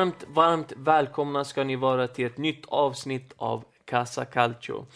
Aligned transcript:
Varmt, 0.00 0.24
varmt 0.28 0.72
välkomna 0.76 1.44
ska 1.44 1.64
ni 1.64 1.76
vara 1.76 2.08
till 2.08 2.26
ett 2.26 2.38
nytt 2.38 2.64
avsnitt 2.68 3.32
av 3.36 3.64
Casa 3.84 4.24
Calcio. 4.24 4.86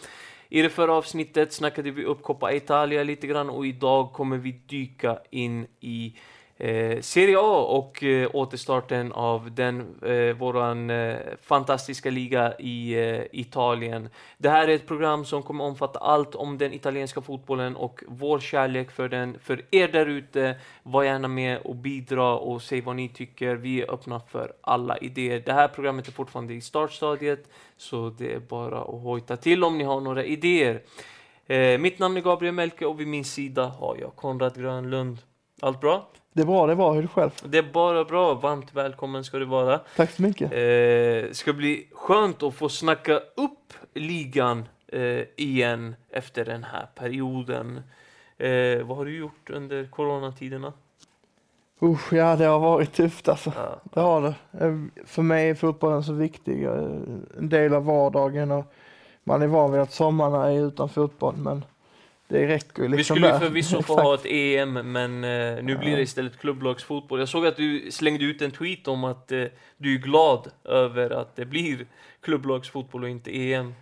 I 0.49 0.61
det 0.61 0.69
förra 0.69 0.93
avsnittet 0.93 1.53
snackade 1.53 1.91
vi 1.91 2.03
upp 2.03 2.23
Coppa 2.23 2.53
Italia 2.53 3.03
lite 3.03 3.27
grann 3.27 3.49
och 3.49 3.67
idag 3.67 4.13
kommer 4.13 4.37
vi 4.37 4.51
dyka 4.51 5.19
in 5.29 5.67
i 5.79 6.17
Eh, 6.57 7.01
Serie 7.01 7.37
A 7.37 7.65
och 7.69 8.03
eh, 8.03 8.29
återstarten 8.33 9.11
av 9.11 9.51
den, 9.55 9.95
eh, 10.01 10.35
våran 10.35 10.89
eh, 10.89 11.17
fantastiska 11.41 12.09
liga 12.09 12.53
i 12.59 12.93
eh, 12.93 13.21
Italien. 13.31 14.09
Det 14.37 14.49
här 14.49 14.67
är 14.67 14.75
ett 14.75 14.87
program 14.87 15.25
som 15.25 15.43
kommer 15.43 15.63
omfatta 15.63 15.99
allt 15.99 16.35
om 16.35 16.57
den 16.57 16.73
italienska 16.73 17.21
fotbollen 17.21 17.75
och 17.75 18.03
vår 18.07 18.39
kärlek 18.39 18.91
för 18.91 19.09
den. 19.09 19.39
För 19.39 19.65
er 19.71 19.87
där 19.87 20.05
ute, 20.05 20.55
var 20.83 21.03
gärna 21.03 21.27
med 21.27 21.57
och 21.57 21.75
bidra 21.75 22.37
och 22.37 22.61
säg 22.61 22.81
vad 22.81 22.95
ni 22.95 23.09
tycker. 23.09 23.55
Vi 23.55 23.81
är 23.81 23.91
öppna 23.91 24.19
för 24.19 24.53
alla 24.61 24.97
idéer. 24.97 25.43
Det 25.45 25.53
här 25.53 25.67
programmet 25.67 26.07
är 26.07 26.11
fortfarande 26.11 26.53
i 26.53 26.61
startstadiet, 26.61 27.49
så 27.77 28.09
det 28.09 28.33
är 28.33 28.39
bara 28.39 28.81
att 28.81 29.01
hojta 29.01 29.37
till 29.37 29.63
om 29.63 29.77
ni 29.77 29.83
har 29.83 30.01
några 30.01 30.23
idéer. 30.23 30.81
Eh, 31.45 31.79
mitt 31.79 31.99
namn 31.99 32.17
är 32.17 32.21
Gabriel 32.21 32.53
Melke 32.53 32.85
och 32.85 32.99
vid 32.99 33.07
min 33.07 33.25
sida 33.25 33.65
har 33.65 33.97
jag 34.01 34.15
Konrad 34.15 34.55
Grönlund. 34.55 35.17
Allt 35.61 35.81
bra? 35.81 36.07
Det 36.35 36.41
är 36.41 36.45
bra, 36.45 36.67
det 36.67 36.75
bra. 36.75 36.93
Hur 36.93 37.01
det 37.01 37.07
själv? 37.07 37.31
Det 37.45 37.57
är 37.57 37.63
bara 37.73 38.03
bra. 38.05 38.33
Varmt 38.33 38.73
välkommen 38.75 39.23
ska 39.23 39.37
du 39.37 39.45
vara. 39.45 39.79
Tack 39.95 40.11
så 40.11 40.21
mycket. 40.21 40.51
Eh, 40.53 41.31
ska 41.31 41.53
bli 41.53 41.87
skönt 41.93 42.43
att 42.43 42.53
få 42.55 42.69
snacka 42.69 43.13
upp 43.17 43.73
ligan 43.93 44.63
eh, 44.87 45.21
igen 45.37 45.95
efter 46.09 46.45
den 46.45 46.63
här 46.63 46.87
perioden. 46.95 47.81
Eh, 48.37 48.85
vad 48.85 48.97
har 48.97 49.05
du 49.05 49.17
gjort 49.17 49.49
under 49.49 49.85
coronatiderna? 49.85 50.73
Usch, 51.81 52.13
ja 52.13 52.35
det 52.35 52.45
har 52.45 52.59
varit 52.59 52.93
tufft 52.93 53.27
alltså. 53.29 53.51
Ja. 53.55 53.81
Det 53.93 53.99
har 53.99 54.21
det. 54.21 54.35
Eh, 54.65 55.05
För 55.05 55.21
mig 55.21 55.49
är 55.49 55.55
fotbollen 55.55 56.03
så 56.03 56.13
viktig. 56.13 56.63
eh, 56.63 56.73
En 57.37 57.49
del 57.49 57.73
av 57.73 57.85
vardagen 57.85 58.51
och 58.51 58.73
man 59.23 59.41
är 59.41 59.47
van 59.47 59.71
vid 59.71 59.81
att 59.81 59.91
sommarna 59.91 60.51
är 60.51 60.59
utan 60.67 60.89
fotboll 60.89 61.35
men 61.37 61.65
det 62.27 62.47
räcker 62.47 62.81
liksom 62.81 62.97
Vi 62.97 63.03
skulle 63.03 63.33
ju 63.33 63.39
förvisso 63.39 63.81
få 63.83 63.93
ha 64.01 64.15
ett 64.15 64.25
EM, 64.25 64.73
men 64.73 65.23
eh, 65.23 65.63
nu 65.63 65.77
blir 65.77 65.95
det 65.95 66.01
istället 66.01 66.37
klubblagsfotboll. 66.39 67.19
Jag 67.19 67.29
såg 67.29 67.45
att 67.47 67.57
du 67.57 67.91
slängde 67.91 68.25
ut 68.25 68.41
en 68.41 68.51
tweet 68.51 68.87
om 68.87 69.03
att 69.03 69.31
eh, 69.31 69.43
du 69.77 69.93
är 69.95 69.99
glad 69.99 70.47
över 70.63 71.09
att 71.09 71.35
det 71.35 71.45
blir 71.45 71.85
klubblagsfotboll 72.21 73.03
och 73.03 73.09
inte 73.09 73.37
EM. 73.37 73.73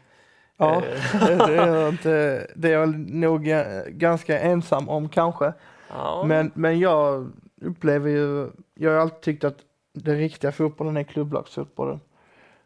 Ja, 0.58 0.82
Eh, 0.86 1.20
det 1.48 1.58
är, 1.58 1.68
jag 1.68 1.90
inte, 1.90 2.48
det 2.56 2.68
är 2.68 2.74
jag 2.74 2.96
nog 3.00 3.48
eh, 3.48 3.84
ganska 3.88 4.40
ensam 4.40 4.90
om 4.90 5.10
kanske. 5.10 5.54
ja. 5.90 6.24
Men, 6.28 6.52
men 6.54 6.80
jag 6.80 7.32
upplever 7.62 8.10
ju, 8.10 8.50
jag 8.76 8.92
har 8.92 8.98
alltid 8.98 9.22
tyckt 9.22 9.44
att 9.44 9.58
den 9.94 10.18
riktiga 10.18 10.52
fotbollen 10.52 10.98
är 10.98 11.04
klubblagsfotbollen. 11.04 12.00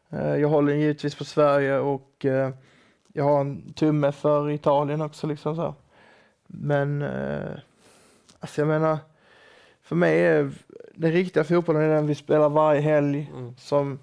Eh, 0.10 0.36
Jag 0.36 0.48
håller 0.50 0.74
givetvis 0.74 1.16
på 1.16 1.26
Sverige 1.26 1.78
och 1.78 2.26
jag 3.18 3.24
har 3.24 3.42
en 3.42 3.74
tumme 3.74 4.12
för 4.12 4.50
Italien 4.52 5.02
också 5.02 5.28
liksom 5.28 5.56
så. 5.56 5.74
Men, 6.48 7.02
eh, 7.02 7.52
alltså 8.40 8.62
jag 8.62 8.68
menar, 8.68 8.98
för 9.82 9.96
mig 9.96 10.26
är 10.26 10.52
den 10.96 11.12
riktiga 11.12 11.44
fotbollen 11.44 11.82
är 11.82 11.90
den 11.96 12.08
vi 12.08 12.16
spelar 12.16 12.50
varje 12.50 12.82
helg 12.82 13.32
Mm. 13.34 13.56
som 13.58 14.00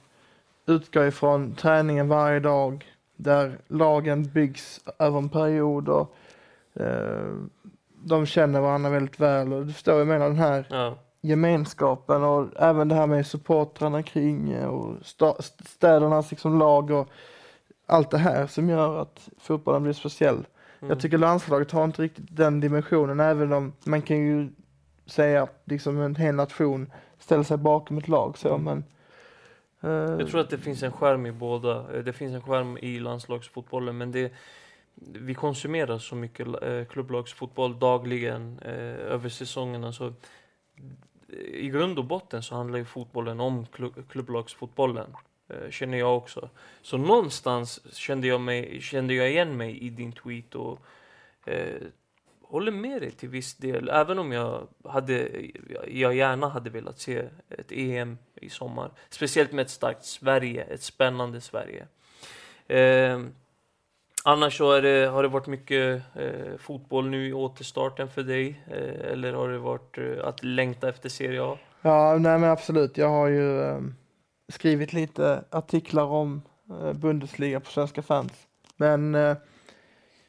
utgår 0.67 1.07
ifrån 1.07 1.55
träningen 1.55 2.09
varje 2.09 2.41
dag 2.41 2.85
där 3.17 3.59
lagen 3.69 4.25
byggs 4.25 4.81
över 4.99 5.19
en 5.19 5.29
period 5.29 5.89
och 5.89 6.15
eh, 6.75 7.33
de 8.05 8.27
känner 8.27 8.61
varandra 8.61 8.91
väldigt 8.91 9.21
väl 9.21 9.53
och 9.53 9.67
du 9.67 9.73
förstår 9.73 9.99
jag 9.99 10.07
menar 10.07 10.27
den 10.29 10.39
här 10.39 10.67
Ja. 10.71 10.95
gemenskapen 11.21 12.25
och 12.25 12.49
även 12.57 12.89
det 12.89 12.95
här 12.95 13.07
med 13.07 13.27
supportrarna 13.27 14.03
kring 14.03 14.67
och 14.67 14.95
städernas 15.65 16.31
liksom 16.31 16.59
lag 16.59 16.91
och 16.91 17.09
allt 17.87 18.11
det 18.11 18.19
här 18.19 18.47
som 18.47 18.69
gör 18.69 19.03
att 19.03 19.29
fotbollen 19.39 19.83
blir 19.83 19.93
speciell. 19.93 20.35
Mm. 20.35 20.47
Jag 20.89 21.01
tycker 21.01 21.19
landslaget 21.19 21.71
har 21.71 21.85
inte 21.85 22.03
riktigt 22.03 22.37
den 22.37 22.61
dimensionen 22.61 23.21
även 23.21 23.53
om 23.53 23.73
man 23.85 24.03
kan 24.03 24.17
ju 24.19 24.49
säga 25.07 25.43
att 25.43 25.63
liksom 25.65 26.01
en 26.01 26.17
hel 26.17 26.35
nation 26.35 26.93
ställer 27.19 27.43
sig 27.43 27.57
bakom 27.57 27.99
ett 27.99 28.09
lag 28.09 28.39
så 28.39 28.59
men 28.59 28.85
eh, 29.81 29.91
Jag 29.91 30.29
tror 30.29 30.41
att 30.41 30.51
det 30.51 30.59
finns 30.59 30.83
en 30.83 30.93
skärm 30.93 31.27
i 31.27 31.33
båda. 31.33 31.97
Eh, 31.97 32.05
Det 32.05 32.13
finns 32.13 32.35
en 32.35 32.43
skärm 32.43 32.79
i 32.79 33.01
landslagsfotbollen, 33.01 33.99
men 33.99 34.13
det, 34.13 34.33
vi 34.95 35.35
konsumerar 35.35 35.99
så 35.99 36.15
mycket 36.15 36.63
eh, 36.63 36.85
klubblagsfotboll 36.85 37.79
dagligen 37.79 38.59
eh, 38.63 39.13
över 39.15 39.29
säsongerna. 39.29 39.93
Så 39.93 40.13
I 41.53 41.69
grund 41.69 41.99
och 41.99 42.05
botten 42.05 42.43
så 42.43 42.55
handlar 42.55 42.79
ju 42.79 42.85
fotbollen 42.85 43.41
om 43.41 43.65
klu- 43.67 44.03
klubblagsfotbollen, 44.09 45.07
Eh, 45.49 45.71
känner 45.71 45.99
jag 45.99 46.17
också. 46.17 46.49
Så 46.83 46.97
någonstans 46.97 47.81
kände 47.97 48.27
jag, 48.27 48.41
mig, 48.41 48.81
kände 48.81 49.15
jag 49.15 49.31
igen 49.31 49.57
mig 49.57 49.79
i 49.79 49.91
din 49.91 50.13
tweet 50.13 50.55
och 50.55 50.79
eh, 51.47 51.83
håller 52.43 52.73
med 52.73 53.03
dig 53.03 53.11
till 53.11 53.29
viss 53.29 53.55
del. 53.55 53.89
Även 53.89 54.19
om 54.19 54.33
jag, 54.33 54.69
hade, 54.85 55.29
jag 55.89 56.15
gärna 56.15 56.49
hade 56.49 56.71
velat 56.71 56.99
se 56.99 57.23
ett 57.51 57.73
EM 57.73 58.19
i 58.35 58.51
sommar. 58.51 58.91
Speciellt 59.11 59.53
med 59.53 59.63
ett 59.63 59.71
starkt 59.71 60.05
Sverige, 60.05 60.65
ett 60.65 60.83
spännande 60.83 61.41
Sverige. 61.41 61.87
Eh, 62.67 63.21
annars 64.25 64.59
så 64.59 64.73
är 64.73 64.83
det, 64.83 65.07
har 65.07 65.23
det 65.23 65.29
varit 65.29 65.47
mycket 65.47 66.03
eh, 66.15 66.57
fotboll 66.59 67.09
nu 67.09 67.29
i 67.29 67.33
återstarten 67.33 68.09
för 68.09 68.23
dig? 68.23 68.61
Eh, 68.71 69.13
eller 69.13 69.33
har 69.33 69.49
det 69.49 69.59
varit 69.59 69.99
eh, 69.99 70.25
att 70.25 70.45
längta 70.45 70.89
efter 70.89 71.09
Serie 71.09 71.43
A? 71.43 71.59
Ja, 71.83 72.17
nej 72.21 72.39
men 72.39 72.51
absolut. 72.51 72.97
Jag 72.97 73.09
har 73.09 73.29
ju 73.29 73.63
eh, 73.63 73.81
skrivit 74.49 74.93
lite 74.93 75.45
artiklar 75.51 76.05
om 76.05 76.43
eh, 76.71 76.93
Bundesliga 76.93 77.61
på 77.61 77.71
Svenska 77.71 78.03
fans. 78.03 78.33
Men 78.77 79.15
eh, 79.15 79.37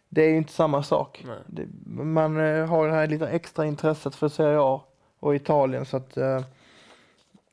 det 0.10 0.22
är 0.22 0.30
ju 0.30 0.38
inte 0.38 0.54
samma 0.54 0.84
sak. 0.84 1.26
Det, 1.48 1.68
man 2.04 2.38
eh, 2.40 2.66
har 2.66 2.88
det 2.88 2.94
här 2.94 3.08
lite 3.08 3.28
extra 3.28 3.66
intresset 3.66 4.16
för 4.16 4.30
Serie 4.30 4.60
A 4.62 4.82
och 5.20 5.36
Italien 5.36 5.86
så 5.86 5.98
att 5.98 6.18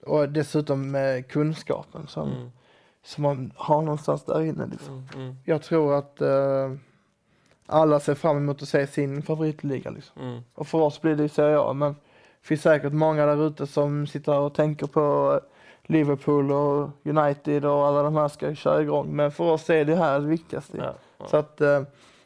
och 0.06 0.28
dessutom 0.28 0.90
med 0.90 1.28
kunskapen 1.28 2.06
som, 2.06 2.32
Mm, 2.32 2.50
som 3.02 3.22
man 3.22 3.52
har 3.56 3.82
någonstans 3.82 4.24
där 4.24 4.40
inne. 4.40 4.66
Liksom. 4.66 5.08
mm, 5.14 5.24
mm, 5.26 5.36
Jag 5.44 5.62
tror 5.62 5.94
att 5.98 6.22
alla 7.66 8.00
ser 8.00 8.14
fram 8.14 8.36
emot 8.36 8.62
att 8.62 8.68
se 8.68 8.86
sin 8.86 9.22
favoritliga. 9.22 9.90
Liksom. 9.90 10.22
mm. 10.22 10.40
Och 10.54 10.66
för 10.66 10.78
oss 10.78 11.00
blir 11.00 11.16
det 11.16 11.28
Serie 11.28 11.58
A, 11.58 11.72
men 11.72 11.92
det 11.92 12.46
finns 12.46 12.62
säkert 12.62 12.92
många 12.92 13.26
där 13.26 13.46
ute 13.46 13.66
som 13.66 14.06
sitter 14.06 14.38
och 14.38 14.54
tänker 14.54 14.86
på 14.86 15.40
Liverpool 15.86 16.52
och 16.52 16.90
United 17.04 17.64
och 17.64 17.86
alla 17.86 18.02
de 18.02 18.16
här 18.16 18.28
ska 18.28 18.54
köra 18.54 18.82
igång. 18.82 19.16
Men 19.16 19.32
för 19.32 19.44
oss 19.44 19.70
är 19.70 19.84
det 19.84 19.96
här 19.96 20.20
det 20.20 20.26
viktigaste. 20.26 20.76
Ja, 20.76 20.94
ja. 21.18 21.26
Så 21.28 21.36
att 21.36 21.60
eh, 21.60 21.82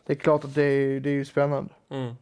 det 0.06 0.12
är 0.12 0.16
klart 0.16 0.44
att 0.44 0.54
det 0.54 0.62
är, 0.62 1.00
det 1.00 1.10
är 1.10 1.14
ju 1.14 1.24
spännande. 1.24 1.74
Mm. 1.88 2.14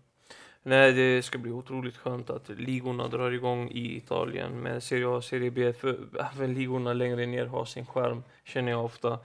Nej, 0.63 0.93
det 0.93 1.23
ska 1.23 1.39
bli 1.39 1.51
otroligt 1.51 1.97
skönt 1.97 2.31
att 2.31 2.49
ligorna 2.49 3.09
drar 3.09 3.31
igång 3.31 3.71
i 3.71 3.97
Italien 3.97 4.61
med 4.61 4.83
Serie 4.83 5.07
A 5.07 5.11
och 5.11 5.25
Serie 5.25 5.51
B. 5.51 5.73
För 5.73 5.99
även 6.35 6.55
ligorna 6.55 6.93
längre 6.93 7.27
ner 7.27 7.47
har 7.47 7.65
sin 7.65 7.87
skärm, 7.87 8.23
känner 8.45 8.73
jag 8.73 8.85
ofta. 8.85 9.19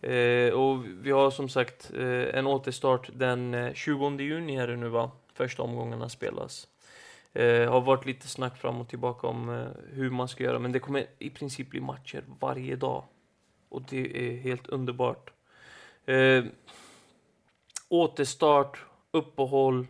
Eh, 0.00 0.52
och 0.52 0.84
vi 1.02 1.10
har 1.10 1.30
som 1.30 1.48
sagt 1.48 1.90
eh, 1.94 2.38
en 2.38 2.46
återstart 2.46 3.10
den 3.14 3.54
eh, 3.54 3.72
20 3.72 4.10
juni 4.10 4.56
är 4.56 4.66
det 4.66 4.76
nu 4.76 4.88
va? 4.88 5.10
Första 5.34 5.62
omgångarna 5.62 6.08
spelas. 6.08 6.68
Eh, 7.34 7.70
har 7.70 7.80
varit 7.80 8.06
lite 8.06 8.28
snack 8.28 8.56
fram 8.56 8.80
och 8.80 8.88
tillbaka 8.88 9.26
om 9.26 9.48
eh, 9.48 9.66
hur 9.92 10.10
man 10.10 10.28
ska 10.28 10.44
göra, 10.44 10.58
men 10.58 10.72
det 10.72 10.78
kommer 10.78 11.06
i 11.18 11.30
princip 11.30 11.70
bli 11.70 11.80
matcher 11.80 12.24
varje 12.40 12.76
dag. 12.76 13.04
Och 13.68 13.82
det 13.82 14.28
är 14.28 14.36
helt 14.36 14.66
underbart. 14.66 15.32
Eh, 16.06 16.44
återstart, 17.88 18.84
uppehåll, 19.10 19.86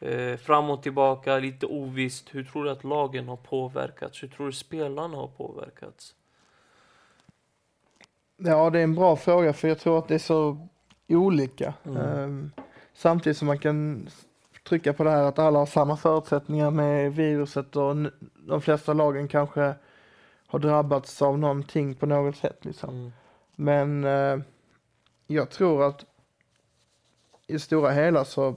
eh, 0.00 0.36
fram 0.36 0.70
och 0.70 0.82
tillbaka, 0.82 1.38
lite 1.38 1.66
ovisst. 1.66 2.34
Hur 2.34 2.44
tror 2.44 2.64
du 2.64 2.70
att 2.70 2.84
lagen 2.84 3.28
har 3.28 3.36
påverkats? 3.36 4.22
Hur 4.22 4.28
tror 4.28 4.46
du 4.46 4.52
spelarna 4.52 5.16
har 5.16 5.28
påverkats? 5.28 6.14
Ja, 8.36 8.70
det 8.70 8.78
är 8.78 8.84
en 8.84 8.94
bra 8.94 9.16
fråga 9.16 9.52
för 9.52 9.68
jag 9.68 9.78
tror 9.78 9.98
att 9.98 10.08
det 10.08 10.14
är 10.14 10.18
så 10.18 10.68
olika. 11.08 11.74
Mm. 11.84 11.96
Ehm, 11.96 12.52
samtidigt 12.94 13.38
som 13.38 13.46
man 13.46 13.58
kan 13.58 14.08
trycka 14.68 14.92
på 14.92 15.04
det 15.04 15.10
här 15.10 15.22
att 15.22 15.38
alla 15.38 15.58
har 15.58 15.66
samma 15.66 15.96
förutsättningar 15.96 16.70
med 16.70 17.14
viruset 17.14 17.76
och 17.76 17.96
de 18.48 18.60
flesta 18.60 18.92
lagen 18.92 19.28
kanske 19.28 19.74
har 20.46 20.58
drabbats 20.58 21.22
av 21.22 21.38
någonting 21.38 21.94
på 21.94 22.06
något 22.06 22.36
sätt. 22.36 22.64
Liksom. 22.64 22.90
Mm. 22.90 23.12
Men 23.54 24.04
eh, 24.04 24.44
jag 25.26 25.50
tror 25.50 25.86
att 25.86 26.04
i 27.46 27.58
stora 27.58 27.90
hela 27.90 28.24
så 28.24 28.56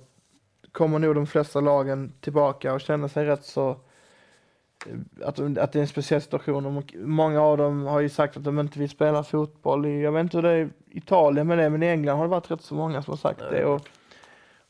kommer 0.71 0.99
nog 0.99 1.15
de 1.15 1.27
flesta 1.27 1.61
lagen 1.61 2.13
tillbaka 2.21 2.73
och 2.73 2.81
känna 2.81 3.09
sig 3.09 3.25
rätt 3.25 3.45
så 3.45 3.69
eh, 3.69 5.27
att, 5.27 5.39
att 5.39 5.71
det 5.71 5.75
är 5.75 5.81
en 5.81 5.87
speciell 5.87 6.21
situation. 6.21 6.65
Och 6.65 6.95
Många 6.95 7.41
av 7.41 7.57
dem 7.57 7.85
har 7.85 7.99
ju 7.99 8.09
sagt 8.09 8.37
att 8.37 8.43
de 8.43 8.59
inte 8.59 8.79
vill 8.79 8.89
spela 8.89 9.23
fotboll. 9.23 9.85
I, 9.85 10.01
jag 10.01 10.11
vet 10.11 10.21
inte 10.21 10.37
hur 10.37 10.43
det 10.43 10.49
är 10.49 10.65
i 10.65 10.69
Italien 10.97 11.47
med 11.47 11.57
det, 11.57 11.69
men 11.69 11.83
i 11.83 11.87
England 11.87 12.17
har 12.17 12.23
det 12.23 12.29
varit 12.29 12.51
rätt 12.51 12.61
så 12.61 12.75
många 12.75 13.01
som 13.01 13.11
har 13.11 13.17
sagt 13.17 13.41
Ja, 13.41 13.49
det. 13.49 13.65
Och 13.65 13.87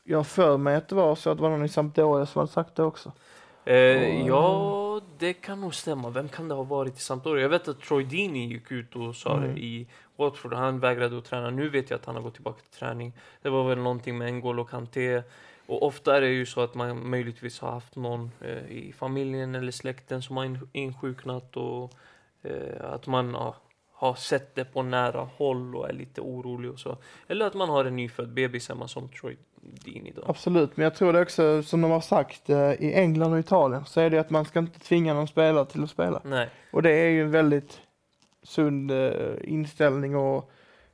jag 0.04 0.26
för 0.26 0.56
mig 0.56 0.76
att 0.76 0.88
det 0.88 0.94
var 0.94 1.14
så 1.14 1.30
att 1.30 1.36
det 1.36 1.42
var 1.42 1.50
någon 1.50 1.64
i 1.64 1.68
Sampdoria 1.68 2.26
som 2.26 2.38
hade 2.40 2.52
sagt 2.52 2.74
det 2.76 2.82
också. 2.82 3.12
Eh, 3.64 4.22
Och- 4.22 4.28
ja, 4.28 5.00
det 5.18 5.32
kan 5.32 5.60
nog 5.60 5.74
stämma. 5.74 6.10
Vem 6.10 6.28
kan 6.28 6.48
det 6.48 6.54
ha 6.54 6.62
varit 6.62 6.96
i 6.96 7.00
Sampdoria? 7.00 7.42
Jag 7.42 7.48
vet 7.48 7.68
att 7.68 7.80
Troy 7.80 8.04
Deeney 8.04 8.46
gick 8.46 8.72
ut 8.72 8.96
och 8.96 9.16
sa 9.16 9.36
Mm. 9.36 9.54
det 9.54 9.60
i 9.60 9.86
Watford. 10.16 10.52
Han 10.54 10.80
vägrade 10.80 11.18
att 11.18 11.24
träna. 11.24 11.50
Nu 11.50 11.68
vet 11.68 11.90
jag 11.90 11.98
att 11.98 12.04
han 12.06 12.14
har 12.14 12.22
gått 12.22 12.34
tillbaka 12.34 12.60
till 12.62 12.78
träning. 12.78 13.12
Det 13.42 13.50
var 13.50 13.68
väl 13.68 13.78
någonting 13.78 14.18
med 14.18 14.32
N'Golo 14.34 14.64
Kanté. 14.64 15.22
Och 15.66 15.82
ofta 15.86 16.16
är 16.16 16.20
det 16.20 16.28
ju 16.28 16.46
så 16.46 16.60
att 16.60 16.74
man 16.74 17.10
möjligtvis 17.10 17.60
har 17.60 17.70
haft 17.70 17.96
någon 17.96 18.30
eh, 18.40 18.66
i 18.70 18.92
familjen 18.98 19.54
eller 19.54 19.72
släkten 19.72 20.22
som 20.22 20.36
har 20.36 20.44
in- 20.44 20.68
insjuknat 20.72 21.56
och 21.56 21.92
eh, 22.42 22.92
att 22.92 23.06
man 23.06 23.30
ja, 23.34 23.56
har 23.92 24.14
sett 24.14 24.54
det 24.54 24.64
på 24.64 24.82
nära 24.82 25.28
håll 25.36 25.76
och 25.76 25.88
är 25.88 25.92
lite 25.92 26.20
orolig 26.20 26.70
och 26.70 26.78
så. 26.80 26.96
Eller 27.28 27.46
att 27.46 27.54
man 27.54 27.68
har 27.68 27.84
en 27.84 27.96
nyfödd 27.96 28.32
bebis 28.32 28.68
hemma 28.68 28.88
som 28.88 29.08
Troy 29.08 29.36
Deeney 29.62 30.12
då. 30.12 30.22
Absolut, 30.26 30.76
men 30.76 30.84
jag 30.84 30.94
tror 30.94 31.12
det 31.12 31.20
också 31.20 31.62
som 31.62 31.80
de 31.80 31.90
har 31.90 32.00
sagt 32.00 32.50
eh, 32.50 32.72
i 32.72 32.92
England 32.94 33.32
och 33.32 33.38
Italien 33.38 33.84
så 33.84 34.00
är 34.00 34.10
det 34.10 34.18
att 34.18 34.30
man 34.30 34.44
ska 34.44 34.58
inte 34.58 34.80
tvinga 34.80 35.14
någon 35.14 35.28
spelare 35.28 35.66
till 35.66 35.84
att 35.84 35.90
spela. 35.90 36.20
Nej. 36.24 36.48
Och 36.70 36.82
det 36.82 36.90
är 36.90 37.08
ju 37.08 37.22
en 37.22 37.30
väldigt 37.30 37.80
sund 38.42 38.90
eh, 38.90 39.34
inställning 39.42 40.16
och 40.16 40.50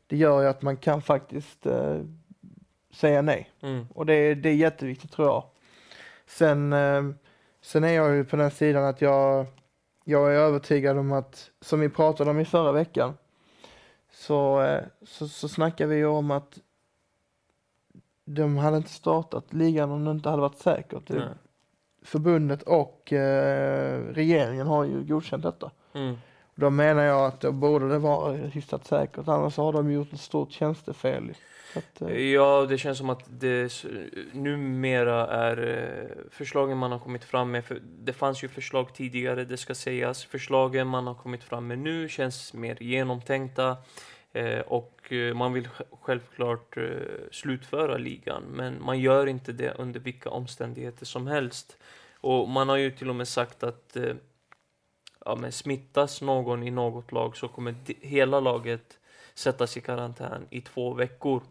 det 0.06 0.16
gör 0.16 0.42
ju 0.42 0.48
att 0.48 0.62
man 0.62 0.76
kan 0.76 1.02
faktiskt 1.02 1.66
eh, 1.66 2.00
säga 2.92 3.22
nej. 3.22 3.50
Mm. 3.62 3.86
Och 3.94 4.06
det 4.06 4.14
är, 4.14 4.34
det 4.34 4.48
är 4.48 4.54
jätteviktigt 4.54 5.12
tror 5.12 5.28
jag. 5.28 5.44
Sen, 6.26 6.74
sen 7.62 7.84
är 7.84 7.92
jag 7.92 8.14
ju 8.14 8.24
på 8.24 8.36
den 8.36 8.50
sidan 8.50 8.84
att 8.84 9.00
jag, 9.00 9.46
jag 10.04 10.34
är 10.34 10.38
övertygad 10.38 10.98
om 10.98 11.12
att, 11.12 11.50
som 11.60 11.80
vi 11.80 11.88
pratade 11.88 12.30
om 12.30 12.40
i 12.40 12.44
förra 12.44 12.72
veckan, 12.72 13.14
så, 14.12 14.66
så, 15.02 15.28
så 15.28 15.48
snackar 15.48 15.86
vi 15.86 16.04
om 16.04 16.30
att 16.30 16.58
de 18.34 18.56
hade 18.56 18.76
inte 18.76 18.90
startat 18.90 19.52
ligan 19.52 19.90
om 19.90 20.04
det 20.04 20.10
inte 20.10 20.28
hade 20.28 20.42
varit 20.42 20.58
säkert. 20.58 21.08
Nej. 21.08 21.28
Förbundet 22.02 22.62
och 22.62 23.12
eh, 23.12 24.02
regeringen 24.12 24.66
har 24.66 24.84
ju 24.84 25.04
godkänt 25.04 25.42
detta. 25.42 25.70
Mm. 25.94 26.16
Då 26.54 26.70
menar 26.70 27.02
jag 27.02 27.26
att 27.26 27.40
då 27.40 27.52
borde 27.52 27.88
det 27.88 27.98
vara 27.98 28.32
hyfsat 28.32 28.86
säkert, 28.86 29.28
annars 29.28 29.56
har 29.56 29.72
de 29.72 29.92
gjort 29.92 30.12
ett 30.12 30.20
stort 30.20 30.52
tjänstefel. 30.52 31.32
Att, 31.76 32.02
eh, 32.02 32.16
Ja, 32.16 32.66
det 32.68 32.78
känns 32.78 32.98
som 32.98 33.10
att 33.10 33.24
det 33.28 33.84
numera 34.32 35.26
är 35.26 35.56
eh, 35.56 36.30
förslagen 36.30 36.78
man 36.78 36.92
har 36.92 36.98
kommit 36.98 37.24
fram 37.24 37.50
med. 37.50 37.64
För 37.64 37.80
det 37.82 38.12
fanns 38.12 38.44
ju 38.44 38.48
förslag 38.48 38.94
tidigare, 38.94 39.44
det 39.44 39.56
ska 39.56 39.74
sägas. 39.74 40.24
Förslagen 40.24 40.86
man 40.86 41.06
har 41.06 41.14
kommit 41.14 41.44
fram 41.44 41.66
med 41.66 41.78
nu 41.78 42.08
känns 42.08 42.54
mer 42.54 42.82
genomtänkta. 42.82 43.76
Eh, 44.32 44.60
och 44.60 44.97
Eh, 45.12 45.34
man 45.34 45.52
vill 45.52 45.68
självklart 46.00 46.76
eh, 46.76 46.84
slutföra 47.30 47.96
ligan, 47.96 48.42
men 48.42 48.84
man 48.84 48.98
gör 48.98 49.26
inte 49.26 49.52
det 49.52 49.74
under 49.78 50.00
vilka 50.00 50.30
omständigheter 50.30 51.06
som 51.06 51.26
helst. 51.26 51.76
Och 52.20 52.48
man 52.48 52.68
har 52.68 52.76
ju 52.76 52.90
till 52.90 53.08
och 53.08 53.16
med 53.16 53.28
sagt 53.28 53.62
att 53.62 53.96
eh, 53.96 54.14
ja, 55.24 55.36
men 55.36 55.52
smittas 55.52 56.22
någon 56.22 56.62
i 56.62 56.70
något 56.70 57.12
lag 57.12 57.36
så 57.36 57.48
kommer 57.48 57.74
hela 58.00 58.40
laget 58.40 58.98
sättas 59.34 59.76
i 59.76 59.80
karantän 59.80 60.46
i 60.50 60.60
två 60.60 60.94
veckor. 60.94 61.42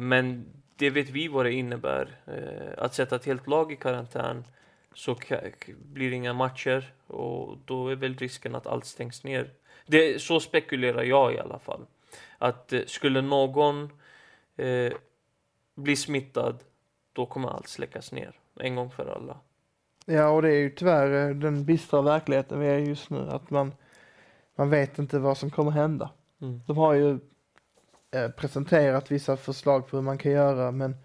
Men 0.00 0.46
det 0.76 0.90
vet 0.90 1.08
vi 1.08 1.28
vad 1.28 1.46
det 1.46 1.52
innebär. 1.52 2.16
Att 2.78 2.94
sätta 2.94 3.16
ett 3.16 3.24
helt 3.24 3.46
lag 3.46 3.72
i 3.72 3.76
karantän 3.76 4.44
så 4.94 5.16
blir 5.66 6.10
det 6.10 6.16
inga 6.16 6.32
matcher 6.32 6.92
och 7.06 7.58
då 7.64 7.88
är 7.88 7.96
väl 7.96 8.16
risken 8.16 8.54
att 8.54 8.66
allt 8.66 8.84
stängs 8.84 9.24
ner. 9.24 9.50
Det, 9.86 10.22
så 10.22 10.40
spekulerar 10.40 11.02
jag 11.02 11.34
i 11.34 11.38
alla 11.38 11.58
fall. 11.58 11.86
Att 12.38 12.72
eh, 12.72 12.80
skulle 12.86 13.20
någon 13.20 13.90
eh, 14.56 14.92
bli 15.74 15.96
smittad, 15.96 16.58
då 17.12 17.26
kommer 17.26 17.48
allt 17.48 17.68
släckas 17.68 18.12
ner 18.12 18.32
en 18.60 18.76
gång 18.76 18.90
för 18.90 19.06
alla. 19.06 19.36
Ja, 20.04 20.28
och 20.28 20.42
det 20.42 20.48
är 20.48 20.58
ju 20.58 20.70
tyvärr 20.70 21.28
eh, 21.28 21.36
den 21.36 21.64
bistra 21.64 22.02
verkligheten 22.02 22.60
vi 22.60 22.66
är 22.66 22.78
just 22.78 23.10
nu, 23.10 23.28
att 23.30 23.50
man, 23.50 23.72
man 24.56 24.70
vet 24.70 24.98
inte 24.98 25.18
vad 25.18 25.38
som 25.38 25.50
kommer 25.50 25.70
hända. 25.70 26.10
Mm. 26.40 26.60
De 26.66 26.76
har 26.76 26.94
ju 26.94 27.18
eh, 28.10 28.30
presenterat 28.30 29.10
vissa 29.10 29.36
förslag 29.36 29.88
på 29.88 29.96
hur 29.96 30.04
man 30.04 30.18
kan 30.18 30.32
göra, 30.32 30.70
men 30.70 30.96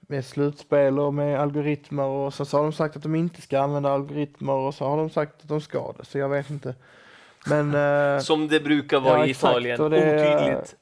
med 0.00 0.24
slutspel 0.24 0.98
och 0.98 1.14
med 1.14 1.40
algoritmer 1.40 2.04
och 2.04 2.34
så, 2.34 2.44
så 2.44 2.56
har 2.56 2.62
de 2.62 2.72
sagt 2.72 2.96
att 2.96 3.02
de 3.02 3.14
inte 3.14 3.42
ska 3.42 3.60
använda 3.60 3.92
algoritmer 3.92 4.52
och 4.52 4.74
så 4.74 4.84
har 4.84 4.96
de 4.96 5.10
sagt 5.10 5.42
att 5.42 5.48
de 5.48 5.60
ska 5.60 5.92
det, 5.98 6.04
så 6.04 6.18
jag 6.18 6.28
vet 6.28 6.50
inte. 6.50 6.74
Men, 7.46 7.74
eh, 8.14 8.20
Som 8.20 8.48
det 8.48 8.60
brukar 8.60 9.00
vara 9.00 9.18
Ja, 9.18 9.26
i 9.26 9.30
exakt, 9.30 9.50
Italien. 9.52 9.80
och 9.80 9.90
det 9.90 9.96
Otydligt. 10.14 10.76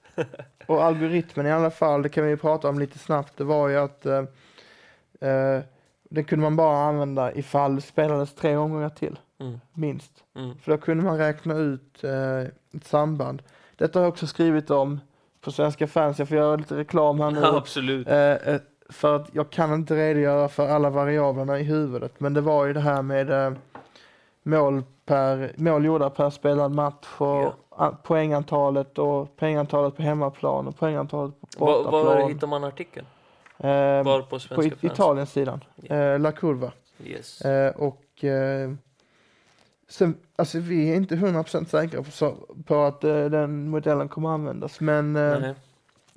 och 0.67 0.85
algoritmen 0.85 1.47
i 1.47 1.53
alla 1.53 1.71
fall, 1.71 2.03
det 2.03 2.09
kan 2.09 2.25
vi 2.25 2.31
ju 2.31 2.37
prata 2.37 2.69
om 2.69 2.79
lite 2.79 2.99
snabbt, 2.99 3.33
det 3.37 3.45
var 3.45 3.69
ju 3.69 3.77
att 3.77 4.07
eh, 4.07 4.19
eh, 5.21 5.61
det 6.11 6.23
kunde 6.25 6.43
man 6.43 6.57
bara 6.57 6.79
använda 6.89 7.33
ifall 7.35 7.75
det 7.77 7.83
spelades 7.83 8.35
tre 8.35 8.57
omgångar 8.57 8.89
till, 8.89 9.19
Mm. 9.41 9.61
minst. 9.73 10.13
Mm. 10.37 10.59
För 10.59 10.71
då 10.73 10.79
kunde 10.79 11.05
man 11.05 11.19
räkna 11.19 11.55
ut 11.55 12.05
eh, 12.05 12.41
ett 12.77 12.85
samband. 12.87 13.43
Detta 13.77 13.99
har 13.99 14.05
jag 14.05 14.13
också 14.13 14.27
skrivit 14.27 14.71
om 14.71 15.01
på 15.41 15.53
Svenska 15.53 15.87
fans, 15.87 16.19
jag 16.19 16.29
får 16.29 16.37
göra 16.37 16.57
lite 16.57 16.77
reklam 16.77 17.21
här 17.21 17.31
nu. 17.31 17.41
Ja, 17.41 17.57
absolut. 17.59 18.09
Eh, 18.09 18.17
eh, 18.33 18.61
för 18.89 19.17
att 19.17 19.29
jag 19.33 19.51
kan 19.51 19.75
inte 19.75 19.95
redogöra 19.97 20.49
för 20.49 20.69
alla 20.69 20.91
variablerna 20.91 21.59
i 21.59 21.63
huvudet, 21.63 22.21
men 22.21 22.35
det 22.35 22.41
var 22.41 22.67
ju 22.67 22.73
det 22.73 22.81
här 22.81 23.03
med 23.03 23.31
eh, 23.31 23.53
mål, 24.43 24.83
per, 25.07 25.53
mål 25.57 25.85
gjorda 25.85 26.11
per 26.11 26.31
spelad 26.31 26.73
match 26.73 27.07
och 27.19 27.55
Ja. 27.79 27.99
poängantalet 28.03 28.99
och 28.99 29.37
poängantalet 29.37 29.97
på 29.97 30.03
hemmaplan 30.03 30.69
och 30.69 30.77
poängantalet 30.79 31.35
på 31.59 31.65
Var, 31.67 31.77
bortaplan. 31.77 32.07
var 32.07 32.29
hittar 32.29 32.47
man 32.47 32.65
artikeln? 32.65 33.07
Eh, 33.59 33.69
Var 34.05 34.21
på 34.23 34.27
på 34.27 34.39
Svenska 34.39 34.67
it- 34.67 34.81
fans? 34.81 34.93
Italiensidan, 34.93 35.65
Ja. 35.77 35.95
eh, 35.97 36.19
La 36.21 36.33
Curva. 36.33 36.73
Yes. 37.05 37.41
Eh, 37.41 37.75
och 37.77 38.25
eh, 38.25 38.71
sen, 39.89 40.15
alltså 40.37 40.59
vi 40.59 40.91
är 40.93 40.97
inte 40.97 41.15
100% 41.17 41.65
säkra 41.71 42.03
på, 42.03 42.35
på 42.67 42.83
att 42.83 43.05
eh, 43.05 43.25
den 43.25 43.69
modellen 43.69 44.09
kommer 44.09 44.29
användas, 44.29 44.81
men, 44.81 45.17
eh, 45.17 45.51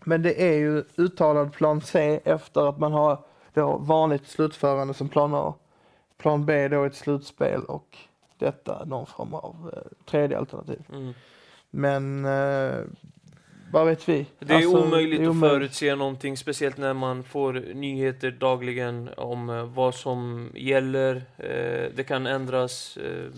men 0.04 0.22
det 0.22 0.42
är 0.50 0.54
ju 0.54 0.84
uttalad 0.98 1.54
plan 1.54 1.82
C 1.82 2.20
efter 2.24 2.70
att 2.70 2.80
man 2.80 2.92
har 2.92 3.18
då 3.54 3.78
vanligt 3.78 4.28
slutförande 4.28 4.94
som 4.94 5.10
plan 5.10 5.34
A. 5.36 5.54
Plan 6.18 6.46
B 6.46 6.68
då 6.68 6.84
ett 6.84 6.96
slutspel 6.96 7.64
och 7.64 7.98
detta 8.44 8.86
någon 8.86 9.06
form 9.06 9.34
av 9.34 9.72
eh, 9.74 10.06
tredje 10.06 10.38
alternativ. 10.38 10.82
Mm. 10.92 11.14
Men 11.70 12.26
eh, 12.26 12.86
vad 13.74 13.86
vet 13.86 14.10
vi? 14.10 14.26
Det 14.40 14.54
är 14.54 14.58
Alltså, 14.58 14.84
omöjligt 14.84 15.20
det 15.20 15.26
är 15.26 15.30
att 15.30 15.40
förutse 15.40 15.96
någonting, 15.96 16.38
speciellt 16.38 16.78
när 16.78 16.94
man 16.94 17.24
får 17.24 17.54
nyheter 17.74 18.32
dagligen 18.32 19.10
om 19.18 19.50
eh, 19.50 19.66
vad 19.66 19.96
som 19.96 20.50
gäller. 20.56 21.16
Eh, 21.38 21.92
det 21.96 22.08
kan 22.08 22.28
ändras 22.28 22.98
eh, 22.98 23.32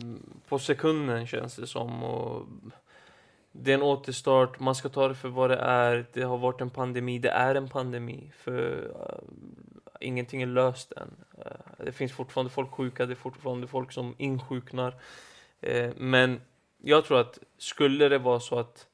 på 0.48 0.60
sekunden 0.60 1.28
känns 1.28 1.56
det 1.56 1.68
som. 1.68 2.04
Och 2.04 2.46
det 3.52 3.72
är 3.72 3.76
en 3.76 3.82
återstart, 3.82 4.60
man 4.60 4.76
ska 4.76 4.90
ta 4.90 5.08
det 5.08 5.16
för 5.16 5.30
vad 5.30 5.50
det 5.50 5.58
är. 5.58 6.06
Det 6.14 6.22
har 6.22 6.38
varit 6.38 6.62
en 6.62 6.70
pandemi, 6.70 7.20
det 7.20 7.30
är 7.30 7.56
en 7.56 7.70
pandemi. 7.70 8.32
För 8.38 8.92
eh, 9.00 9.18
ingenting 10.00 10.42
är 10.42 10.48
löst 10.48 10.92
än. 10.92 11.16
Eh, 11.46 11.86
det 11.86 11.92
finns 11.92 12.12
fortfarande 12.12 12.52
folk 12.52 12.72
sjuka, 12.72 13.06
det 13.06 13.14
är 13.14 13.16
fortfarande 13.16 13.68
folk 13.68 13.92
som 13.92 14.16
insjuknar. 14.18 14.96
Eh, 15.62 15.92
men 15.98 16.42
jag 16.78 17.06
tror 17.06 17.20
att 17.20 17.40
skulle 17.58 18.10
det 18.10 18.18
vara 18.18 18.40
så 18.40 18.60
att 18.60 18.88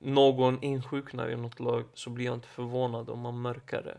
någon 0.00 0.62
insjuknar 0.62 1.30
i 1.30 1.36
något 1.36 1.60
lag 1.60 1.84
så 1.94 2.10
blir 2.10 2.24
jag 2.24 2.34
inte 2.34 2.48
förvånad 2.48 3.10
om 3.10 3.20
man 3.20 3.40
mörkar 3.40 3.82
det. 3.82 3.98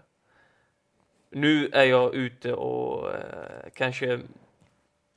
Nu 1.30 1.70
är 1.74 1.84
jag 1.84 2.16
ute 2.16 2.54
och 2.54 3.14
eh, 3.14 3.70
kanske, 3.74 4.22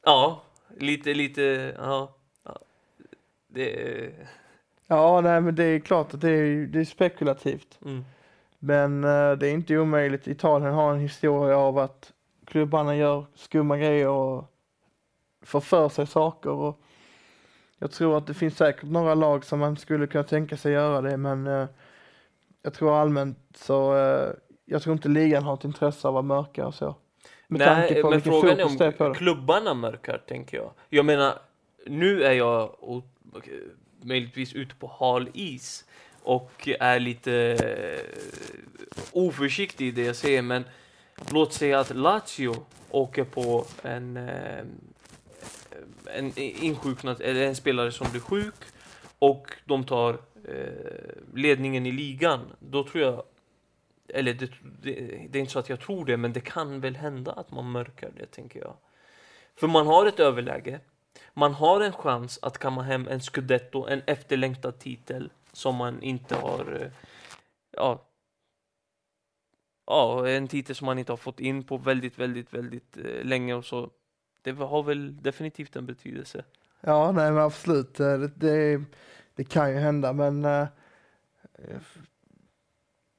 ja, 0.05 0.43
lite, 0.79 1.15
lite, 1.15 1.75
ja. 1.79 2.15
ja 2.45 2.59
det, 3.47 4.11
Ja, 4.93 5.21
nej 5.21 5.41
men 5.41 5.55
det 5.55 5.65
är 5.65 5.79
klart 5.81 6.15
att 6.15 6.21
det 6.21 6.31
är, 6.31 6.67
det 6.67 6.81
är 6.81 6.85
spekulativt. 6.85 7.79
mm, 7.85 8.05
Men 8.63 9.05
eh, 9.05 9.33
det 9.33 9.49
är 9.49 9.53
inte 9.53 9.79
omöjligt. 9.79 10.27
Italien 10.29 10.75
har 10.75 10.93
en 10.93 11.01
historia 11.01 11.57
av 11.57 11.79
att 11.79 12.13
klubbarna 12.45 12.97
gör 12.97 13.27
skumma 13.35 13.79
grejer 13.79 14.09
och 14.09 14.45
får 15.43 15.61
för 15.61 15.89
sig 15.89 16.07
saker. 16.07 16.51
Och 16.51 16.81
jag 17.79 17.91
tror 17.91 18.19
att 18.19 18.27
det 18.27 18.35
finns 18.35 18.57
säkert 18.57 18.91
några 18.91 19.15
lag 19.15 19.45
som 19.45 19.59
man 19.59 19.77
skulle 19.77 20.07
kunna 20.07 20.25
tänka 20.25 20.57
sig 20.57 20.73
göra 20.73 21.01
det, 21.01 21.17
men 21.17 21.47
eh, 21.47 21.67
jag 22.63 22.75
tror 22.75 22.97
allmänt 22.97 23.39
så, 23.55 23.97
eh, 23.97 24.33
jag 24.65 24.83
tror 24.83 24.93
inte 24.93 25.09
ligan 25.09 25.43
har 25.43 25.55
ett 25.55 25.65
intresse 25.65 26.09
av 26.09 26.17
att 26.17 26.25
mörka 26.25 26.67
och 26.67 26.75
så. 26.75 26.97
Med 27.49 27.59
Nej, 27.59 28.03
men 28.05 28.21
frågan 28.21 28.61
är 28.61 29.05
om 29.07 29.15
klubbarna 29.15 29.75
mörkar, 29.75 30.19
tänker 30.19 30.57
jag. 30.57 30.71
Jag 30.89 31.05
menar, 31.05 31.35
nu 31.87 32.23
är 32.23 32.33
jag 32.33 32.75
och, 32.81 33.05
möjligtvis 34.03 34.55
ute 34.55 34.75
på 34.75 34.87
hal 34.99 35.29
is 35.35 35.85
och 36.23 36.69
är 36.81 37.01
lite 37.01 37.33
eh, 37.33 39.01
oförsiktig 39.13 39.87
i 39.87 39.91
det 39.91 40.05
jag 40.05 40.17
säger, 40.17 40.43
men 40.43 40.65
låt 41.33 41.53
säga 41.53 41.81
att 41.81 41.97
Lazio 41.97 42.55
åker 42.91 43.25
på 43.25 43.67
en, 43.83 44.17
eh, 44.17 44.65
en 46.05 46.39
insjuknad, 46.39 47.21
eller 47.21 47.43
en 47.43 47.57
spelare 47.57 47.93
som 47.93 48.11
blir 48.11 48.21
sjuk 48.21 48.55
och 49.19 49.53
de 49.65 49.85
tar 49.85 50.19
eh, 50.49 51.35
ledningen 51.35 51.87
i 51.87 51.93
ligan. 51.93 52.41
Då 52.59 52.85
tror 52.85 53.05
jag 53.05 53.25
eller 54.15 54.35
det, 54.35 54.51
det, 54.83 54.93
det 55.31 55.39
är 55.39 55.41
inte 55.41 55.53
så 55.53 55.59
att 55.59 55.69
jag 55.69 55.81
tror 55.81 56.05
det, 56.05 56.17
men 56.17 56.33
det 56.33 56.41
kan 56.41 56.81
väl 56.81 56.97
hända 56.97 57.33
att 57.33 57.51
man 57.51 57.71
mörkar 57.71 58.11
det, 58.17 58.27
tänker 58.27 58.61
jag. 58.61 58.77
För 59.57 59.67
man 59.67 59.87
har 59.87 60.07
ett 60.07 60.21
överläge. 60.21 60.81
Man 61.35 61.55
har 61.55 61.81
en 61.81 61.93
chans 61.93 62.39
att 62.43 62.59
kamma 62.59 62.83
hem 62.83 63.09
en 63.09 63.21
scudetto, 63.21 63.87
en 63.87 64.03
efterlängtad 64.07 64.79
titel 64.79 65.33
som 65.53 65.77
man 65.77 66.03
inte 66.03 66.35
har, 66.35 66.81
eh, 66.81 66.91
ja, 67.71 68.05
ja, 69.87 70.29
en 70.29 70.49
titel 70.49 70.77
som 70.77 70.87
man 70.87 70.99
inte 70.99 71.13
har 71.13 71.17
fått 71.17 71.41
in 71.41 71.63
på 71.65 71.77
väldigt, 71.77 72.19
väldigt, 72.19 72.55
väldigt 72.55 72.97
eh, 72.97 73.25
länge 73.25 73.55
och 73.55 73.65
så. 73.65 73.91
Det 74.43 74.53
har 74.53 74.83
väl 74.83 75.23
definitivt 75.23 75.77
en 75.77 75.87
betydelse. 75.87 76.45
Ja, 76.81 77.13
nej 77.13 77.33
men 77.33 77.43
absolut. 77.43 78.01
Eh, 78.01 78.19
det, 78.19 78.29
det, 78.29 78.83
det 79.35 79.45
kan 79.45 79.71
ju 79.71 79.77
hända, 79.77 80.13
men 80.13 80.45
eh, 80.45 80.67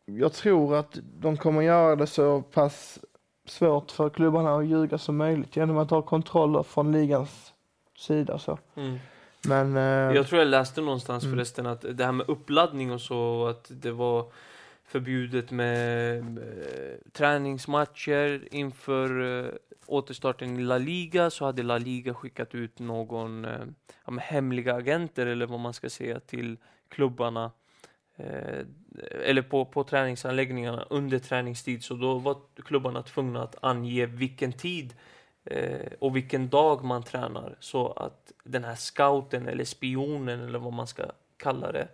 jag 0.05 0.33
tror 0.33 0.75
att 0.75 1.00
de 1.19 1.38
kommer 1.38 1.61
göra 1.61 1.95
det 1.95 2.07
så 2.07 2.41
pass 2.41 3.00
svårt 3.45 3.91
för 3.91 4.09
klubbarna 4.09 4.55
att 4.55 4.65
ljuga 4.65 4.97
som 4.97 5.17
möjligt 5.17 5.55
genom 5.55 5.77
att 5.77 5.89
ha 5.89 6.01
kontroller 6.01 6.63
från 6.63 6.91
ligans 6.91 7.53
sida. 7.97 8.39
Så. 8.39 8.59
Mm. 8.75 9.00
Men, 9.48 9.77
eh, 9.77 10.15
Jag 10.15 10.27
tror 10.27 10.39
jag 10.41 10.48
läste 10.48 10.81
någonstans 10.81 11.24
Mm. 11.24 11.36
förresten 11.36 11.65
att 11.65 11.86
det 11.98 12.05
här 12.05 12.12
med 12.12 12.29
uppladdning 12.29 12.91
och 12.91 13.01
så, 13.01 13.48
att 13.48 13.67
det 13.69 13.91
var 13.91 14.31
förbjudet 14.83 15.51
med 15.51 16.17
eh, 16.38 17.12
träningsmatcher 17.12 18.48
inför 18.51 19.39
eh, 19.45 19.51
återstarten 19.86 20.60
i 20.60 20.63
La 20.63 20.77
Liga 20.77 21.29
så 21.29 21.45
hade 21.45 21.63
La 21.63 21.77
Liga 21.77 22.13
skickat 22.13 22.55
ut 22.55 22.79
någon 22.79 23.45
eh, 23.45 23.51
ja, 24.05 24.13
hemliga 24.21 24.75
agenter 24.75 25.25
eller 25.27 25.45
vad 25.45 25.60
man 25.60 25.74
ska 25.74 25.89
säga 25.89 26.19
till 26.19 26.57
klubbarna 26.89 27.51
eh, 28.17 28.60
eller 29.25 29.41
på, 29.41 29.65
på 29.65 29.83
träningsanläggningarna 29.83 30.86
under 30.89 31.19
träningstid 31.19 31.83
så 31.83 31.93
då 31.93 32.17
var 32.17 32.38
klubbarna 32.65 33.03
tvungna 33.03 33.43
att 33.43 33.55
ange 33.62 34.05
vilken 34.05 34.53
tid 34.53 34.93
eh, 35.45 35.91
och 36.00 36.15
vilken 36.15 36.50
dag 36.50 36.83
man 36.83 37.03
tränar 37.03 37.55
så 37.60 37.91
att 37.91 38.31
den 38.43 38.63
här 38.63 38.75
scouten 38.75 39.48
eller 39.48 39.65
spionen 39.65 40.39
eller 40.39 40.60
vad 40.60 40.74
man 40.74 40.88
ska 40.88 41.03
kalla 41.38 41.71
det 41.71 41.88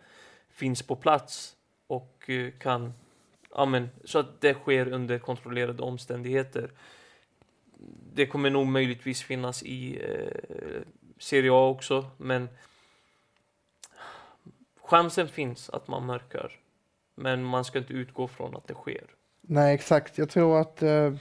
finns 0.49 0.81
på 0.81 0.95
plats 0.95 1.55
och 1.87 2.29
eh, 2.29 2.51
kan 2.59 2.93
amen, 3.51 3.89
så 4.03 4.19
att 4.19 4.41
det 4.41 4.53
sker 4.53 4.87
under 4.93 5.19
kontrollerade 5.19 5.83
omständigheter. 5.83 6.71
Det 8.13 8.27
kommer 8.27 8.49
nog 8.49 8.67
möjligtvis 8.67 9.23
finnas 9.23 9.63
i 9.63 10.01
eh, 10.01 10.81
Serie 11.17 11.51
A 11.51 11.67
också, 11.67 12.05
men 12.17 12.49
chansen 14.81 15.27
finns 15.27 15.69
att 15.69 15.87
man 15.87 16.05
mörkar. 16.05 16.59
Men 17.15 17.43
man 17.43 17.65
ska 17.65 17.79
inte 17.79 17.93
utgå 17.93 18.27
från 18.27 18.55
att 18.55 18.67
det 18.67 18.73
sker. 18.73 19.03
Nej, 19.41 19.75
exakt. 19.75 20.17
Jag 20.17 20.29
tror 20.29 20.61
att 20.61 20.83
eh, 20.83 21.13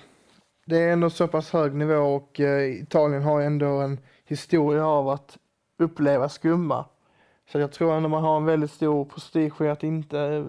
det 0.66 0.78
är 0.78 0.92
ändå 0.92 1.10
så 1.10 1.28
pass 1.28 1.50
hög 1.52 1.74
nivå 1.74 1.94
och 1.94 2.40
eh, 2.40 2.80
Italien 2.80 3.22
har 3.22 3.40
ändå 3.40 3.66
en 3.66 4.00
historia 4.24 4.86
av 4.86 5.08
att 5.08 5.38
uppleva 5.78 6.28
skumma. 6.28 6.84
Så 7.52 7.58
jag 7.58 7.72
tror 7.72 7.94
ändå 7.94 8.08
man 8.08 8.22
har 8.22 8.36
en 8.36 8.44
väldigt 8.44 8.70
stor 8.70 9.04
prestige 9.04 9.60
i 9.60 9.68
att 9.68 9.82
inte 9.82 10.20
eh, 10.20 10.44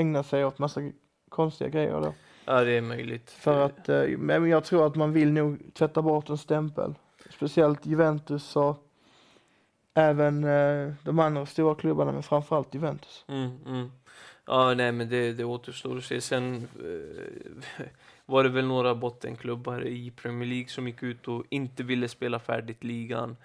ägna 0.00 0.22
sig 0.22 0.44
åt 0.44 0.58
massa 0.58 0.80
konstiga 1.28 1.70
grejer 1.70 2.00
då. 2.00 2.14
Ja, 2.44 2.64
det 2.64 2.72
är 2.72 2.80
möjligt. 2.80 3.30
För 3.30 3.66
att, 3.66 3.88
eh, 3.88 4.08
men 4.18 4.48
jag 4.48 4.64
tror 4.64 4.86
att 4.86 4.96
man 4.96 5.12
vill 5.12 5.32
nog 5.32 5.74
tvätta 5.74 6.02
bort 6.02 6.28
en 6.28 6.38
stämpel. 6.38 6.94
Speciellt 7.30 7.86
Juventus 7.86 8.56
och 8.56 8.86
även 9.94 10.42
de 11.02 11.18
andra 11.18 11.46
stora 11.46 11.74
klubbarna, 11.74 12.12
men 12.12 12.22
framförallt 12.22 12.74
Juventus. 12.74 13.24
Mm, 13.28 13.50
mm. 13.66 13.90
Ja, 14.46 14.74
nej, 14.74 14.92
men 14.92 15.08
det, 15.08 15.32
det 15.32 15.44
återstår 15.44 15.98
att 15.98 16.04
se. 16.04 16.20
Sen 16.20 16.68
eh, 16.84 17.86
var 18.30 18.42
det 18.42 18.48
väl 18.48 18.66
några 18.66 18.94
bottenklubbar 18.94 19.86
i 19.86 20.10
Premier 20.10 20.48
League 20.48 20.68
som 20.68 20.86
gick 20.86 21.02
ut 21.02 21.28
och 21.28 21.44
inte 21.48 21.82
ville 21.82 22.08
spela 22.08 22.38
färdigt 22.38 22.84
ligan. 22.84 23.36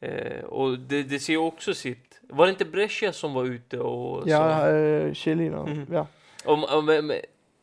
Eh, 0.00 0.44
och 0.44 0.78
det, 0.78 1.02
det 1.02 1.18
ser 1.18 1.32
ju 1.32 1.38
också 1.38 1.74
sitt. 1.74 2.20
Var 2.28 2.46
det 2.46 2.50
inte 2.50 2.64
Brescia 2.64 3.12
som 3.12 3.34
var 3.34 3.44
ute 3.44 3.78
och 3.80 4.28
Ja, 4.28 4.68
eh, 4.68 5.12
Chiellino, 5.12 5.66
Mhm. 5.66 5.86
ja. 5.92 6.06
Om, 6.44 6.64
om, 6.64 7.12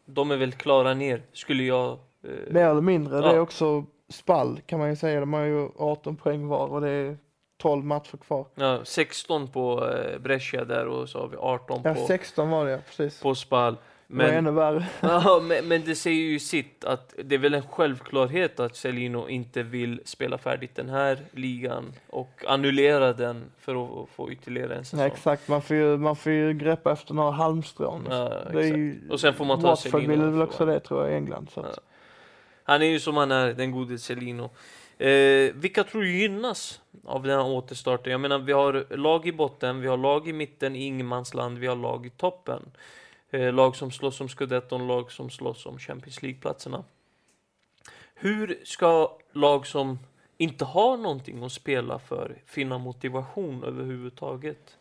de 0.05 0.31
är 0.31 0.38
väl 0.38 0.51
klara 0.51 0.93
ner, 0.93 1.21
skulle 1.33 1.63
jag... 1.63 1.91
Eh, 2.24 2.53
Mer 2.53 2.65
eller 2.65 2.81
mindre. 2.81 3.21
Det 3.21 3.27
är 3.29 3.36
Ja. 3.36 3.41
också 3.41 3.86
spall 4.09 4.62
kan 4.65 4.79
man 4.79 4.89
ju 4.89 4.95
säga. 4.95 5.19
De 5.19 5.33
har 5.33 5.43
ju 5.43 5.69
18 5.77 6.15
poäng 6.15 6.48
var 6.48 6.67
och 6.67 6.81
det 6.81 6.89
är 6.89 7.17
12 7.57 7.86
matcher 7.86 8.17
kvar. 8.17 8.45
ja, 8.55 8.79
16 8.83 9.48
på 9.48 9.88
eh, 9.89 10.19
Brescia 10.19 10.65
där 10.65 10.86
och 10.88 11.09
så 11.09 11.19
har 11.19 11.27
vi 11.27 11.38
18 11.38 11.81
Ja, 11.83 11.93
på, 11.93 12.05
16 12.05 12.50
var 12.50 12.65
det 12.65 12.71
ja, 12.71 12.77
precis. 12.88 13.21
på 13.21 13.36
Det 14.12 14.18
var 14.18 14.25
Men, 14.25 14.36
ännu 14.36 14.51
värre. 14.51 14.88
ja, 15.01 15.42
men, 15.44 15.68
men 15.68 15.84
det 15.86 15.96
säger 15.96 16.24
ju 16.24 16.39
sitt 16.39 16.84
att 16.84 17.13
det 17.24 17.36
är 17.36 17.39
väl 17.39 17.54
en 17.54 17.68
självklarhet 17.68 18.60
att 18.60 18.75
Celino 18.75 19.30
inte 19.30 19.63
vill 19.63 20.01
spela 20.06 20.38
färdigt 20.38 20.75
den 20.75 20.89
här 20.89 21.18
ligan 21.32 21.94
och 22.08 22.44
annullera 22.48 23.13
den 23.13 23.51
för 23.58 24.04
att 24.04 24.10
få 24.10 24.32
ytterligare 24.32 24.75
en 24.75 24.86
säsong. 24.86 25.00
Nej, 25.00 25.08
exakt, 25.08 25.48
man 25.48 25.62
får, 25.62 25.75
ju, 25.75 25.98
man 25.98 26.16
får 26.16 26.32
ju 26.32 26.54
greppa 26.54 26.92
efter 26.92 27.13
några 27.13 27.32
halmstrån. 27.32 28.08
Ja, 28.10 28.44
det 28.51 28.68
ju, 28.68 29.01
Och 29.10 29.20
sen 29.20 29.34
får 29.34 29.46
man 29.46 29.62
ta 29.62 29.68
Watford 29.68 29.92
Celino 29.92 30.10
ville 30.10 30.25
väl 30.25 30.42
också 30.42 30.66
det 30.66 30.80
tror 30.80 31.04
jag 31.04 31.12
i 31.12 31.16
England. 31.16 31.51
Ja. 31.56 31.63
Han 32.63 32.82
är 32.82 32.86
ju 32.86 33.00
som 33.00 33.18
han 33.18 33.32
är, 33.32 33.54
den 33.54 33.72
gode 33.72 33.98
Celino. 33.98 34.50
Eh, 34.98 35.54
vilka 35.54 35.84
tror 35.84 36.01
du 36.01 36.18
gynnas 36.18 36.82
av 37.06 37.24
den 37.24 37.39
här 37.39 37.48
återstarten? 37.48 38.12
Jag 38.12 38.22
menar, 38.22 38.39
vi 38.39 38.51
har 38.51 38.98
lag 38.98 39.28
i 39.28 39.32
botten, 39.32 39.82
vi 39.82 39.88
har 39.88 39.98
lag 39.98 40.28
i 40.28 40.34
mitten 40.34 40.75
i 40.75 40.84
ingenmansland, 40.84 41.58
vi 41.58 41.68
har 41.68 41.75
lag 41.75 42.06
i 42.06 42.10
toppen. 42.10 42.72
Eh, 43.31 43.53
lag 43.53 43.75
som 43.75 43.91
slåss 43.91 44.21
om 44.21 44.29
scudetton, 44.29 44.88
lag 44.88 45.12
som 45.12 45.29
slåss 45.29 45.65
om 45.65 45.79
Champions 45.79 46.21
League-platserna. 46.21 46.83
Hur 48.15 48.59
ska 48.63 49.17
lag 49.31 49.67
som 49.67 50.00
inte 50.38 50.65
har 50.65 50.98
någonting 50.98 51.43
att 51.43 51.51
spela 51.51 52.00
för 52.00 52.36
finna 52.45 52.77
motivation 52.77 53.63
överhuvudtaget? 53.63 54.77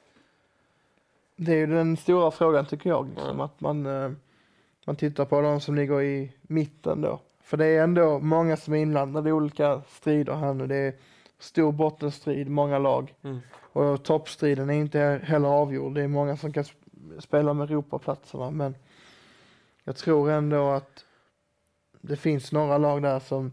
Det 1.37 1.53
är 1.53 1.57
ju 1.57 1.67
den 1.67 1.97
stora 1.97 2.31
frågan 2.31 2.67
tycker 2.67 2.91
jag. 2.91 3.09
Liksom, 3.09 3.39
Ja. 3.39 3.45
Att 3.45 3.61
man, 3.61 3.87
eh, 3.87 4.11
man 4.85 4.97
tittar 4.97 5.25
på 5.25 5.41
de 5.41 5.61
som 5.61 5.75
ligger 5.75 6.03
i 6.03 6.33
mitten 6.43 7.01
då. 7.01 7.21
För 7.43 7.57
det 7.57 7.67
är 7.67 7.83
ändå 7.83 8.19
många 8.19 8.57
som 8.57 8.75
är 8.75 8.79
inblandade 8.79 9.29
i 9.29 9.33
olika 9.33 9.83
strider 9.89 10.35
här 10.35 10.55
nu. 10.55 10.67
Det 10.67 10.77
är 10.77 10.95
stor 11.39 11.73
bottenstrid, 11.73 12.49
många 12.51 12.79
lag. 12.79 13.15
Mm. 13.23 13.39
Och 13.73 14.03
toppstriden 14.05 14.71
är 14.71 14.75
inte 14.75 15.21
heller 15.25 15.49
avgjord. 15.49 15.95
Det 15.95 16.03
är 16.03 16.09
många 16.09 16.37
som 16.37 16.53
kan 16.53 16.65
spela 17.19 17.53
med 17.53 17.71
Europaplatserna. 17.71 18.51
Men 18.51 18.75
jag 19.85 19.97
tror 19.97 20.31
ändå 20.31 20.71
att 20.71 21.05
det 22.01 22.17
finns 22.17 22.53
några 22.53 22.79
lag 22.79 23.03
där 23.03 23.21
som, 23.21 23.53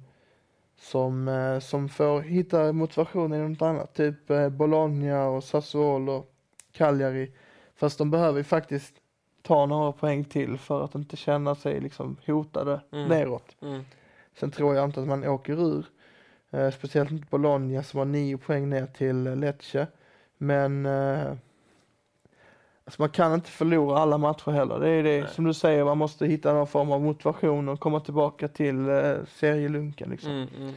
som, 0.77 1.27
eh, 1.27 1.59
som 1.59 1.89
får 1.89 2.21
hitta 2.21 2.73
motivation 2.73 3.33
i 3.33 3.37
något 3.37 3.61
annat. 3.61 3.93
Typ 3.93 4.29
eh, 4.29 4.49
Bologna 4.49 5.27
och 5.27 5.43
Sassuolo, 5.43 6.25
Cagliari. 6.71 7.31
Fast 7.75 7.97
de 7.97 8.11
behöver 8.11 8.37
ju 8.37 8.43
faktiskt 8.43 8.93
ta 9.41 9.65
några 9.65 9.91
poäng 9.91 10.23
till 10.25 10.57
för 10.57 10.83
att 10.83 10.95
inte 10.95 11.17
känna 11.17 11.55
sig 11.55 11.81
liksom 11.81 12.17
hotade 12.25 12.81
Mm. 12.91 13.07
neråt. 13.07 13.55
Mm. 13.61 13.81
Sen 14.39 14.51
tror 14.51 14.75
jag 14.75 14.85
inte 14.85 15.01
att 15.01 15.07
man 15.07 15.27
åker 15.27 15.53
ur. 15.53 15.85
Eh, 16.51 16.71
speciellt 16.71 17.11
inte 17.11 17.27
Bologna 17.29 17.83
som 17.83 17.97
har 17.97 18.05
nio 18.05 18.37
poäng 18.37 18.69
ner 18.69 18.85
till 18.85 19.23
Lecce. 19.23 19.87
Men 20.37 20.85
eh, 20.85 21.33
alltså 22.85 23.01
man 23.01 23.09
kan 23.09 23.33
inte 23.33 23.49
förlora 23.49 23.99
alla 23.99 24.17
matcher 24.17 24.51
heller. 24.51 24.79
Det 24.79 24.89
är 24.89 25.03
det 25.03 25.21
Nej. 25.21 25.29
som 25.33 25.45
du 25.45 25.53
säger, 25.53 25.85
man 25.85 25.97
måste 25.97 26.25
hitta 26.25 26.53
någon 26.53 26.67
form 26.67 26.91
av 26.91 27.01
motivation 27.01 27.69
och 27.69 27.79
komma 27.79 27.99
tillbaka 27.99 28.47
till 28.47 28.89
eh, 28.89 29.15
serielunken. 29.35 30.09
Liksom. 30.09 30.31
Mm. 30.31 30.47
Mm. 30.57 30.73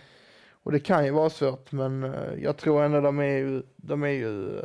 Och 0.63 0.73
det 0.73 0.81
kan 0.81 1.05
ju 1.05 1.11
vara 1.11 1.31
svårt 1.31 1.73
men 1.73 2.05
eh, 2.05 2.35
jag 2.43 2.57
tror 2.57 2.83
ändå 2.83 3.01
de 3.01 3.19
är 3.19 3.25
ju, 3.25 3.63
de 3.77 4.03
är 4.03 4.09
ju 4.09 4.59
eh, 4.59 4.65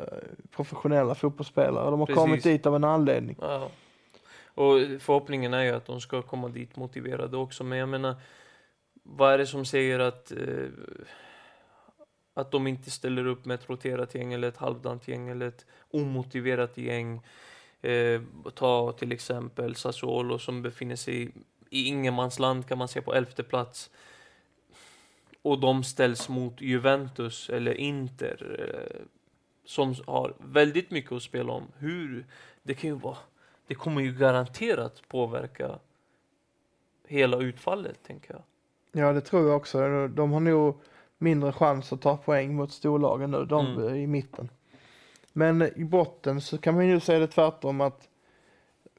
professionella 0.56 1.16
fotbollsspelare. 1.16 1.92
De 1.92 2.00
har 2.00 2.08
Precis. 2.08 2.22
kommit 2.22 2.44
dit 2.44 2.66
av 2.66 2.76
en 2.76 2.84
anledning. 2.84 3.36
Ja. 3.42 3.70
Och 4.56 4.80
förhoppningen 5.00 5.54
är 5.54 5.64
ju 5.64 5.72
att 5.72 5.86
de 5.86 6.02
ska 6.02 6.22
komma 6.22 6.48
dit 6.50 6.76
motiverade 6.76 7.38
också. 7.38 7.64
Men 7.64 7.78
jag 7.78 7.90
menar, 7.90 8.16
vad 9.04 9.34
är 9.34 9.38
det 9.38 9.48
som 9.48 9.66
säger 9.66 10.00
att, 10.00 10.32
eh, 10.32 10.38
att 12.34 12.52
de 12.52 12.68
inte 12.68 12.92
ställer 12.92 13.26
upp 13.26 13.46
med 13.46 13.56
ett 13.56 13.70
roterat 13.70 14.16
gäng 14.16 14.34
eller 14.34 14.48
ett 14.48 14.58
halvdant 14.58 15.08
gäng 15.08 15.30
eller 15.30 15.48
ett 15.48 15.66
omotiverat 15.92 16.78
gäng? 16.78 17.22
Eh, 17.82 18.22
ta 18.54 18.92
till 18.92 19.12
exempel 19.12 19.76
Sassuolo 19.76 20.40
som 20.40 20.62
befinner 20.62 20.96
sig 20.96 21.32
i 21.70 21.88
ingenmansland 21.88 22.68
kan 22.68 22.78
man 22.78 22.88
säga 22.88 23.04
på 23.04 23.14
elfte 23.14 23.44
plats. 23.44 23.90
Och 25.42 25.60
de 25.60 25.84
ställs 25.84 26.30
mot 26.30 26.62
Juventus 26.62 27.50
eller 27.50 27.74
Inter 27.74 28.60
eh, 28.60 29.06
som 29.66 29.96
har 30.08 30.34
väldigt 30.38 30.92
mycket 30.92 31.12
att 31.12 31.24
spela 31.24 31.54
om. 31.54 31.68
Hur? 31.78 32.26
Det 32.64 32.74
kan 32.74 32.90
ju 32.90 32.96
vara 32.96 33.18
det 33.68 33.76
kommer 33.76 34.02
ju 34.02 34.14
garanterat 34.14 35.02
påverka 35.08 35.80
hela 37.08 37.38
utfallet, 37.38 38.04
tänker 38.04 38.34
jag. 38.34 38.44
Ja 38.92 39.14
det 39.14 39.22
tror 39.22 39.48
jag 39.48 39.58
också. 39.58 40.08
De 40.08 40.32
har 40.32 40.40
nog 40.40 40.82
mindre 41.24 41.52
chans 41.52 41.94
att 41.94 42.02
ta 42.02 42.18
poäng 42.18 42.56
mot 42.56 42.72
storlagen 42.72 43.32
nu, 43.32 43.46
de 43.46 43.66
Mm. 43.68 43.96
i 43.96 44.08
mitten. 44.08 44.50
Men 45.34 45.62
i 45.62 45.84
botten 45.86 46.42
så 46.42 46.58
kan 46.58 46.76
man 46.76 46.88
ju 46.88 47.00
säga 47.00 47.20
det 47.20 47.28
tvärtom 47.28 47.82
att 47.82 48.08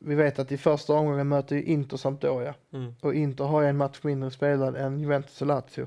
vi 0.01 0.15
vet 0.15 0.39
att 0.39 0.53
i 0.53 0.59
första 0.59 0.93
omgången 0.95 1.29
möter 1.29 1.57
ju 1.57 1.63
Inter 1.63 1.97
Sampdoria 1.97 2.55
Mm. 2.73 2.95
och 3.01 3.15
Inter 3.15 3.45
har 3.45 3.63
ju 3.63 3.69
en 3.69 3.77
match 3.77 3.99
mindre 4.03 4.31
spelad 4.31 4.77
än 4.77 5.01
Juventus 5.01 5.41
och 5.41 5.47
Lazio. 5.47 5.87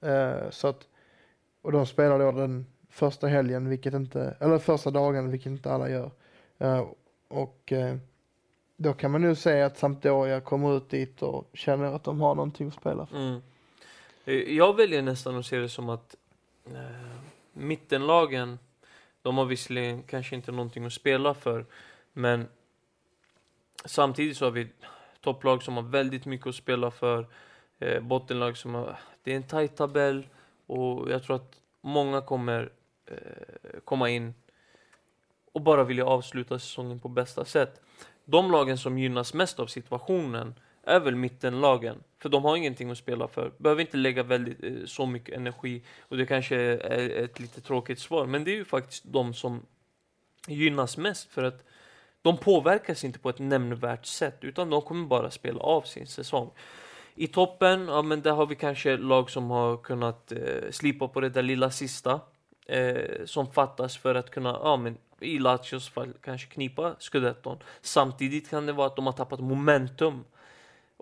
Eh, 0.00 0.50
så 0.50 0.68
att, 0.68 0.88
och 1.62 1.72
de 1.72 1.86
spelar 1.86 2.18
då 2.18 2.32
den 2.32 2.66
första 2.90 3.26
helgen, 3.26 3.68
vilket 3.68 3.94
inte, 3.94 4.36
eller 4.40 4.58
första 4.58 4.90
dagen, 4.90 5.30
vilket 5.30 5.50
inte 5.52 5.72
alla 5.72 5.88
gör. 5.90 6.10
Eh, 6.58 6.84
och 7.28 7.72
eh, 7.72 7.96
då 8.76 8.92
kan 8.92 9.10
man 9.10 9.20
nu 9.20 9.34
säga 9.34 9.66
att 9.66 9.78
Sampdoria 9.78 10.40
kommer 10.40 10.76
ut 10.76 10.90
dit 10.90 11.22
och 11.22 11.50
känner 11.52 11.84
att 11.84 12.04
de 12.04 12.20
har 12.20 12.34
någonting 12.34 12.68
att 12.68 12.74
spela 12.74 13.06
för. 13.06 13.16
Mm. 13.16 13.40
Eh, 14.24 14.56
jag 14.56 14.76
väljer 14.76 15.02
nästan 15.02 15.36
att 15.36 15.46
se 15.46 15.58
det 15.58 15.68
som 15.68 15.88
att 15.88 16.16
eh, 16.66 17.16
mittenlagen, 17.52 18.58
de 19.22 19.38
har 19.38 19.44
visserligen 19.44 20.02
kanske 20.02 20.36
inte 20.36 20.52
någonting 20.52 20.84
att 20.84 20.92
spela 20.92 21.34
för, 21.34 21.66
men 22.12 22.48
samtidigt 23.84 24.36
så 24.36 24.44
har 24.44 24.50
vi 24.50 24.68
topplag 25.20 25.62
som 25.62 25.76
har 25.76 25.82
väldigt 25.82 26.26
mycket 26.26 26.46
att 26.46 26.54
spela 26.54 26.90
för, 26.90 27.26
eh, 27.78 28.00
bottenlag 28.02 28.56
som 28.56 28.74
har, 28.74 28.98
det 29.22 29.32
är 29.32 29.36
en 29.36 29.42
tajt 29.42 29.76
tabell 29.76 30.26
och 30.66 31.10
jag 31.10 31.22
tror 31.22 31.36
att 31.36 31.60
många 31.80 32.20
kommer 32.20 32.72
eh, 33.06 33.80
komma 33.84 34.10
in 34.10 34.34
och 35.52 35.60
bara 35.60 35.84
vilja 35.84 36.06
avsluta 36.06 36.58
säsongen 36.58 37.00
på 37.00 37.08
bästa 37.08 37.44
sätt. 37.44 37.80
De 38.24 38.50
lagen 38.50 38.78
som 38.78 38.98
gynnas 38.98 39.34
mest 39.34 39.60
av 39.60 39.66
situationen 39.66 40.54
är 40.86 41.00
väl 41.00 41.14
mittenlagen. 41.14 42.02
För 42.18 42.28
de 42.28 42.44
har 42.44 42.56
ingenting 42.56 42.90
att 42.90 42.98
spela 42.98 43.28
för. 43.28 43.52
Behöver 43.58 43.80
inte 43.80 43.96
lägga 43.96 44.22
väldigt, 44.22 44.64
eh, 44.64 44.86
så 44.86 45.06
mycket 45.06 45.34
energi. 45.34 45.82
Och 46.00 46.16
det 46.16 46.26
kanske 46.26 46.56
är 46.56 47.24
ett 47.24 47.40
lite 47.40 47.60
tråkigt 47.60 47.98
svar. 47.98 48.26
Men 48.26 48.44
det 48.44 48.50
är 48.50 48.56
ju 48.56 48.64
faktiskt 48.64 49.04
de 49.06 49.34
som 49.34 49.66
gynnas 50.48 50.96
mest. 50.96 51.30
För 51.30 51.42
att 51.42 51.64
de 52.22 52.36
påverkas 52.36 53.04
inte 53.04 53.18
på 53.18 53.28
ett 53.28 53.38
nämnvärt 53.38 54.06
sätt. 54.06 54.38
Utan 54.40 54.70
de 54.70 54.82
kommer 54.82 55.06
bara 55.06 55.30
spela 55.30 55.60
av 55.60 55.82
sin 55.82 56.06
säsong. 56.06 56.50
I 57.14 57.26
toppen, 57.26 57.88
ja 57.88 58.02
men 58.02 58.22
där 58.22 58.32
har 58.32 58.46
vi 58.46 58.54
kanske 58.54 58.96
lag 58.96 59.30
som 59.30 59.50
har 59.50 59.76
kunnat 59.76 60.32
eh, 60.32 60.70
slipa 60.70 61.08
på 61.08 61.20
det 61.20 61.28
där 61.28 61.42
lilla 61.42 61.70
sista. 61.70 62.20
Eh, 62.66 63.24
som 63.24 63.52
fattas 63.52 63.96
för 63.96 64.14
att 64.14 64.30
kunna, 64.30 64.50
ja 64.62 64.76
men 64.76 64.98
i 65.20 65.38
Lazios 65.38 65.88
fall 65.88 66.12
kanske 66.20 66.48
knipa 66.48 66.96
scudetton. 66.98 67.58
Samtidigt 67.80 68.50
kan 68.50 68.66
det 68.66 68.72
vara 68.72 68.86
att 68.86 68.96
de 68.96 69.06
har 69.06 69.12
tappat 69.12 69.40
momentum 69.40 70.24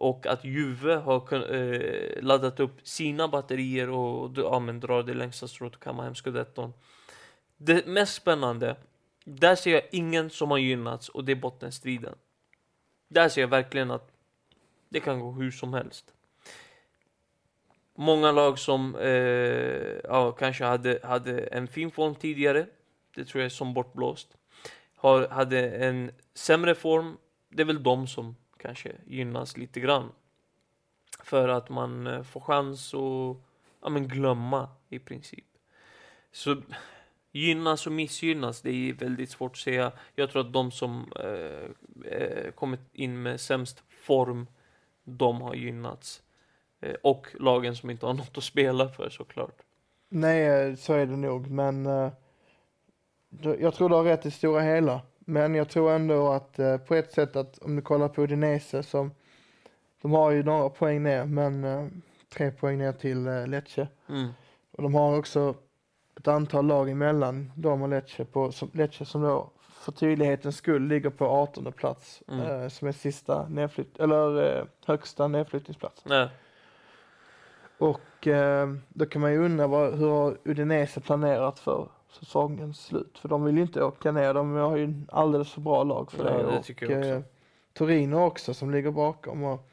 och 0.02 0.26
att 0.26 0.44
Juve 0.44 0.94
har 0.94 1.54
eh, 1.54 2.22
laddat 2.22 2.60
upp 2.60 2.80
sina 2.82 3.28
batterier 3.28 3.90
och 3.90 4.30
ja, 4.36 4.58
men 4.58 4.80
drar 4.80 5.02
det 5.02 5.14
längsta 5.14 5.48
strået 5.48 5.74
och 5.74 5.82
kammar 5.82 6.04
hem 6.04 6.14
scudetton. 6.14 6.72
Det 7.56 7.86
mest 7.86 8.14
spännande, 8.14 8.76
där 9.24 9.54
ser 9.54 9.72
jag 9.72 9.82
ingen 9.92 10.30
som 10.30 10.50
har 10.50 10.58
gynnats 10.58 11.08
och 11.08 11.24
det 11.24 11.32
är 11.32 11.36
bottenstriden. 11.36 12.14
Där 13.08 13.28
ser 13.28 13.40
jag 13.40 13.48
verkligen 13.48 13.90
att 13.90 14.10
det 14.88 15.00
kan 15.00 15.20
gå 15.20 15.32
hur 15.32 15.50
som 15.50 15.74
helst. 15.74 16.14
Många 17.94 18.32
lag 18.32 18.58
som 18.58 18.96
eh, 18.96 20.00
ja, 20.04 20.32
kanske 20.32 20.64
hade, 20.64 20.98
hade 21.02 21.40
en 21.40 21.68
fin 21.68 21.90
form 21.90 22.14
tidigare, 22.14 22.66
det 23.14 23.24
tror 23.24 23.40
jag 23.40 23.46
är 23.46 23.50
som 23.50 23.74
bortblåst. 23.74 24.36
Har, 24.96 25.28
hade 25.28 25.70
en 25.70 26.10
sämre 26.34 26.74
form, 26.74 27.16
det 27.48 27.62
är 27.62 27.66
väl 27.66 27.82
de 27.82 28.06
som 28.06 28.36
kanske 28.62 28.92
gynnas 29.06 29.56
lite 29.56 29.80
grann. 29.80 30.12
För 31.24 31.48
att 31.48 31.68
man 31.68 32.06
eh, 32.06 32.22
får 32.22 32.40
chans 32.40 32.94
att 32.94 33.36
ja, 33.82 33.88
men 33.88 34.08
glömma 34.08 34.68
i 34.88 34.98
princip. 34.98 35.44
Så 36.32 36.62
gynnas 37.32 37.86
och 37.86 37.92
missgynnas, 37.92 38.60
det 38.60 38.70
är 38.70 38.92
väldigt 38.92 39.30
svårt 39.30 39.52
att 39.52 39.58
säga. 39.58 39.92
Jag 40.14 40.30
tror 40.30 40.46
att 40.46 40.52
de 40.52 40.70
som 40.70 41.12
eh, 41.20 42.12
eh 42.12 42.50
kommit 42.50 42.80
in 42.92 43.22
med 43.22 43.40
sämst 43.40 43.82
form, 43.88 44.46
de 45.04 45.40
har 45.40 45.54
gynnats. 45.54 46.22
Eh, 46.80 46.94
och 47.02 47.26
lagen 47.40 47.76
som 47.76 47.90
inte 47.90 48.06
har 48.06 48.14
något 48.22 48.38
att 48.38 48.44
spela 48.44 48.88
för 48.88 49.10
såklart. 49.10 49.62
Nej, 50.08 50.46
eh, 50.46 50.74
så 50.74 50.92
är 50.92 51.06
det 51.06 51.16
nog, 51.16 51.50
men 51.50 51.86
eh, 51.86 52.12
jag 53.58 53.74
tror 53.74 53.88
du 53.88 53.94
har 53.94 54.04
rätt 54.04 54.26
i 54.26 54.30
stora 54.30 54.60
hela. 54.60 55.00
Men 55.32 55.54
jag 55.54 55.68
tror 55.68 55.92
ändå 55.92 56.28
att 56.28 56.58
eh, 56.58 56.76
på 56.76 56.94
ett 56.94 57.12
sätt 57.12 57.36
att 57.36 57.58
om 57.58 57.76
du 57.76 57.82
kollar 57.82 58.08
på 58.08 58.22
Udinese 58.22 58.82
som 58.82 59.10
de 60.02 60.12
har 60.12 60.30
ju 60.30 60.42
några 60.42 60.68
poäng 60.68 61.02
ner, 61.02 61.24
men 61.24 61.64
eh, 61.64 61.86
tre 62.34 62.50
poäng 62.50 62.78
ner 62.78 62.92
till 62.92 63.26
eh, 63.26 63.46
Lecce. 63.46 63.88
Mm. 64.08 64.28
Och 64.72 64.82
de 64.82 64.94
har 64.94 65.18
också 65.18 65.54
ett 66.18 66.28
antal 66.28 66.66
lag 66.66 66.90
emellan 66.90 67.52
dem 67.56 67.82
och 67.82 67.88
Lecce, 67.88 68.24
på, 68.24 68.52
som, 68.52 68.70
Lecce 68.74 69.04
som 69.04 69.22
då 69.22 69.50
för 69.72 69.92
tydlighetens 69.92 70.56
skull 70.56 70.86
ligger 70.88 71.10
på 71.10 71.26
18 71.26 71.72
plats 71.72 72.22
Mm. 72.28 72.46
eh, 72.46 72.68
som 72.68 72.88
är 72.88 72.92
sista 72.92 73.48
nedflytt, 73.48 74.00
eller 74.00 74.56
eh, 74.58 74.64
högsta 74.86 75.28
nedflyttningsplats. 75.28 76.04
Nej. 76.04 76.28
Och 77.78 78.26
eh, 78.26 78.68
då 78.88 79.06
kan 79.06 79.20
man 79.20 79.32
ju 79.32 79.44
undra 79.44 79.66
vad, 79.66 79.94
hur 79.98 80.08
har 80.08 80.38
Udinese 80.44 81.00
planerat 81.00 81.58
för 81.58 81.88
säsongens 82.12 82.84
slut? 82.84 83.18
För 83.18 83.28
de 83.28 83.44
vill 83.44 83.56
ju 83.56 83.62
inte 83.62 83.82
åka 83.84 84.12
ner, 84.12 84.34
de 84.34 84.52
har 84.54 84.76
ju 84.76 84.84
en 84.84 85.08
alldeles 85.12 85.52
för 85.52 85.60
bra 85.60 85.84
lag 85.84 86.12
för 86.12 86.24
Ja, 86.24 86.30
det. 86.30 86.38
det 86.38 86.46
och 86.46 86.82
jag 86.82 86.98
också. 86.98 87.10
eh, 87.10 87.20
Torino 87.72 88.16
också 88.16 88.54
som 88.54 88.70
ligger 88.70 88.90
bakom. 88.90 89.44
Och, 89.44 89.68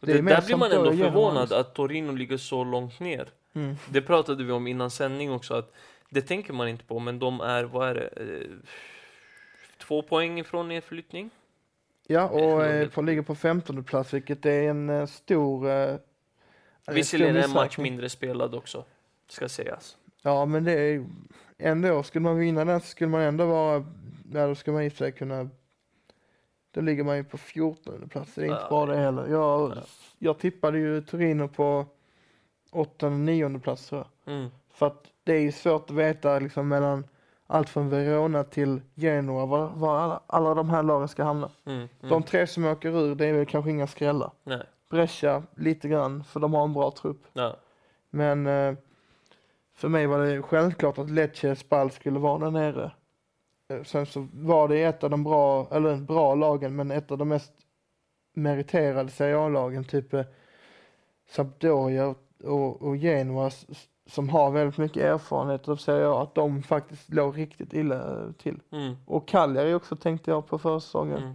Det 0.00 0.06
det 0.12 0.22
där 0.22 0.42
blir 0.46 0.56
man 0.56 0.72
ändå 0.72 0.92
förvånad 0.92 1.52
att 1.52 1.74
Torino 1.74 2.12
ligger 2.12 2.36
så 2.36 2.64
långt 2.64 3.00
ner. 3.00 3.28
mm. 3.52 3.74
Det 3.90 4.02
pratade 4.02 4.44
vi 4.44 4.52
om 4.52 4.66
innan 4.66 4.90
sändning 4.90 5.32
också, 5.32 5.54
att 5.54 5.72
det 6.10 6.20
tänker 6.22 6.52
man 6.52 6.68
inte 6.68 6.84
på, 6.84 6.98
men 6.98 7.18
de 7.18 7.40
är, 7.40 7.64
vad 7.64 7.88
är 7.88 7.94
det, 7.94 8.22
eh, 8.22 8.50
två 9.78 10.02
poäng 10.02 10.40
ifrån 10.40 10.68
nedflyttning? 10.68 11.30
Ja, 12.06 12.28
och 12.28 12.64
eh, 12.64 12.88
får 12.88 13.02
ligger 13.02 13.22
på 13.22 13.34
15 13.34 13.84
plats 13.84 14.14
vilket 14.14 14.46
är 14.46 14.62
en 14.62 15.08
stor... 15.08 15.68
Eh, 15.70 15.96
en 16.86 16.94
Visserligen 16.94 17.36
är 17.36 17.42
en 17.44 17.50
match 17.50 17.78
mindre 17.78 18.08
spelad 18.08 18.54
också, 18.54 18.84
ska 19.28 19.48
sägas. 19.48 19.96
Ja, 20.22 20.44
men 20.46 20.64
det 20.64 20.72
är 20.72 21.06
ändå, 21.58 22.02
skulle 22.02 22.22
man 22.22 22.38
vinna 22.38 22.64
den 22.64 22.80
så 22.80 22.86
skulle 22.86 23.10
man 23.10 23.20
ändå 23.20 23.46
vara, 23.46 23.84
ja 24.32 24.46
då 24.46 24.54
skulle 24.54 24.74
man 24.74 24.82
i 24.82 24.88
och 24.88 24.92
för 24.92 24.98
sig 24.98 25.12
kunna, 25.12 25.48
då 26.70 26.80
ligger 26.80 27.04
man 27.04 27.16
ju 27.16 27.24
på 27.24 27.38
14 27.38 28.08
plats, 28.08 28.34
det 28.34 28.40
är 28.40 28.46
inte 28.46 28.58
Ja, 28.62 28.68
bra 28.68 28.86
det 28.86 28.96
heller. 28.96 29.26
Jag, 29.26 29.72
ja. 29.76 29.82
jag 30.18 30.38
tippade 30.38 30.78
ju 30.78 31.02
Torino 31.02 31.48
på 31.48 31.86
8 32.70 33.08
9 33.08 33.58
plats 33.58 33.88
tror 33.88 34.04
jag. 34.24 34.34
Mm. 34.34 34.50
För 34.70 34.86
att 34.86 35.06
det 35.24 35.32
är 35.32 35.40
ju 35.40 35.52
svårt 35.52 35.90
att 35.90 35.96
veta 35.96 36.38
liksom 36.38 36.68
mellan 36.68 37.04
allt 37.46 37.68
från 37.68 37.88
Verona 37.88 38.44
till 38.44 38.80
Genoa 38.94 39.46
var, 39.46 39.70
var 39.74 39.98
alla, 39.98 40.20
alla 40.26 40.54
de 40.54 40.70
här 40.70 40.82
lagen 40.82 41.08
ska 41.08 41.24
hamna. 41.24 41.50
Mm. 41.64 41.78
Mm. 41.78 41.88
De 42.00 42.22
tre 42.22 42.46
som 42.46 42.64
åker 42.64 42.88
ur, 42.88 43.14
det 43.14 43.26
är 43.26 43.32
väl 43.32 43.46
kanske 43.46 43.70
inga 43.70 43.86
skrällar. 43.86 44.30
Nej. 44.44 44.62
Brescia 44.90 45.42
lite 45.54 45.88
grann, 45.88 46.24
för 46.24 46.40
de 46.40 46.54
har 46.54 46.64
en 46.64 46.72
bra 46.72 46.90
trupp. 46.90 47.22
Ja. 47.32 47.56
Men 48.10 48.46
eh, 48.46 48.74
för 49.74 49.88
mig 49.88 50.06
var 50.06 50.18
det 50.18 50.42
självklart 50.42 50.98
att 50.98 51.10
Lecce 51.10 51.56
Spal 51.56 51.90
skulle 51.90 52.18
vara 52.18 52.38
där 52.38 52.50
nere. 52.50 52.92
Eh, 53.68 53.82
Sen 53.82 54.06
så 54.06 54.28
var 54.32 54.68
det 54.68 54.82
ett 54.82 55.04
av 55.04 55.10
de 55.10 55.24
bra, 55.24 55.68
eller 55.70 55.96
bra 55.96 56.34
lagen, 56.34 56.76
men 56.76 56.90
ett 56.90 57.10
av 57.10 57.18
de 57.18 57.28
mest 57.28 57.52
meriterade 58.34 59.10
Serie 59.10 59.38
A-lagen, 59.38 59.84
typ 59.84 60.14
eh, 60.14 60.24
Sampdoria 61.28 62.14
och, 62.44 62.82
och, 62.82 62.96
Genoa 62.96 63.50
som 64.06 64.28
har 64.28 64.50
väldigt 64.50 64.78
mycket 64.78 65.02
erfarenhet 65.02 65.68
av 65.68 65.76
Serie 65.76 66.08
A, 66.08 66.22
att 66.22 66.34
de 66.34 66.62
faktiskt 66.62 67.12
låg 67.12 67.38
riktigt 67.38 67.72
illa 67.72 67.96
eh, 67.96 68.32
till. 68.32 68.60
Mm. 68.72 68.96
Och 69.06 69.28
Cagliari 69.28 69.74
också 69.74 69.96
tänkte 69.96 70.30
jag 70.30 70.46
på 70.46 70.58
försäsongen. 70.58 71.22
Mm. 71.22 71.34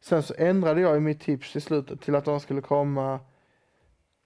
Sen 0.00 0.22
så 0.22 0.34
ändrade 0.38 0.80
jag 0.80 0.94
ju 0.94 1.00
mitt 1.00 1.20
tips 1.20 1.56
i 1.56 1.60
slutet 1.60 2.00
till 2.00 2.14
att 2.14 2.24
de 2.24 2.40
skulle 2.40 2.60
komma 2.60 3.20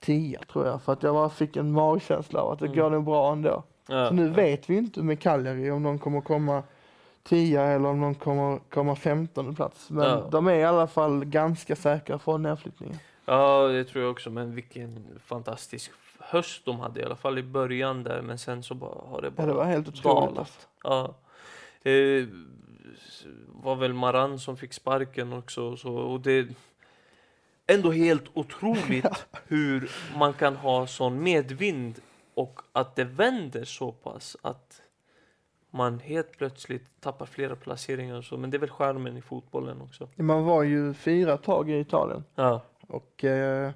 10 0.01 0.39
tror 0.53 0.67
jag, 0.67 0.83
för 0.83 0.93
att 0.93 1.03
jag 1.03 1.15
bara 1.15 1.29
fick 1.31 1.57
en 1.57 1.73
magkänsla 1.73 2.41
av 2.41 2.53
att 2.53 2.59
det 2.59 2.67
Mm. 2.67 2.79
går 2.79 2.91
nog 2.91 3.05
bra 3.05 3.33
ändå. 3.33 3.63
Ja. 3.89 4.09
Så 4.09 4.15
nu 4.15 4.27
ja. 4.27 4.33
vet 4.35 4.71
vi 4.71 4.77
inte 4.77 5.03
med 5.03 5.21
Cagliari 5.21 5.71
om 5.71 5.83
de 5.83 5.99
kommer 5.99 6.21
komma 6.21 6.63
10 7.23 7.63
eller 7.63 7.89
om 7.89 8.01
de 8.01 8.15
kommer 8.15 8.59
komma 8.71 8.97
15 8.97 9.55
plats. 9.55 9.91
Men 9.91 10.05
Ja. 10.09 10.29
de 10.31 10.47
är 10.47 10.55
i 10.55 10.65
alla 10.65 10.87
fall 10.87 11.25
ganska 11.25 11.77
säkra 11.77 12.19
från 12.19 12.43
nedflyttningen. 12.43 12.99
Ja, 13.25 13.67
det 13.69 13.85
tror 13.85 14.03
jag 14.05 14.11
också. 14.11 14.31
Men 14.31 14.55
vilken 14.55 15.07
fantastisk 15.25 15.91
höst 16.19 16.65
de 16.65 16.81
hade 16.81 17.01
i 17.01 17.05
alla 17.05 17.17
fall 17.17 17.39
i 17.39 17.43
början 17.43 18.03
där. 18.05 18.23
Men 18.23 18.39
sen 18.39 18.63
så 18.63 18.75
bara, 18.75 18.95
har 19.11 19.21
det 19.21 19.27
Ja, 19.27 19.33
bara 19.37 19.47
det 19.47 19.53
var 19.53 19.65
helt 19.65 19.89
otroligt. 19.89 20.05
dalat. 20.05 20.39
alltså. 20.39 20.59
Ja. 20.85 21.15
Det 21.83 22.27
var 23.63 23.77
väl 23.77 23.93
Maran 23.95 24.39
som 24.39 24.57
fick 24.57 24.73
sparken 24.73 25.33
också. 25.33 25.77
Så, 25.77 25.93
och 25.95 26.21
det 26.21 26.49
ändå 27.75 27.91
helt 27.91 28.25
otroligt 28.35 29.27
hur 29.47 29.91
man 30.17 30.33
kan 30.33 30.57
ha 30.57 30.87
sån 30.87 31.23
medvind 31.23 32.01
och 32.35 32.61
att 32.73 32.97
det 32.97 33.05
vänder 33.05 33.65
så 33.65 33.93
pass 33.93 34.37
att 34.43 34.83
man 35.71 35.99
helt 35.99 36.33
plötsligt 36.39 37.01
tappar 37.01 37.27
flera 37.27 37.57
placeringar 37.57 38.17
och 38.17 38.25
så. 38.25 38.37
Men 38.37 38.51
det 38.51 38.57
är 38.57 38.59
väl 38.59 38.71
skärmen 38.71 39.17
i 39.17 39.23
fotbollen 39.23 39.81
också. 39.81 40.09
Man 40.17 40.45
var 40.45 40.63
ju 40.63 40.95
fyra 40.95 41.37
tag 41.37 41.71
i 41.71 41.79
Italien 41.79 42.25
Ja, 42.35 42.63
och 42.89 43.25
eh, 43.25 43.71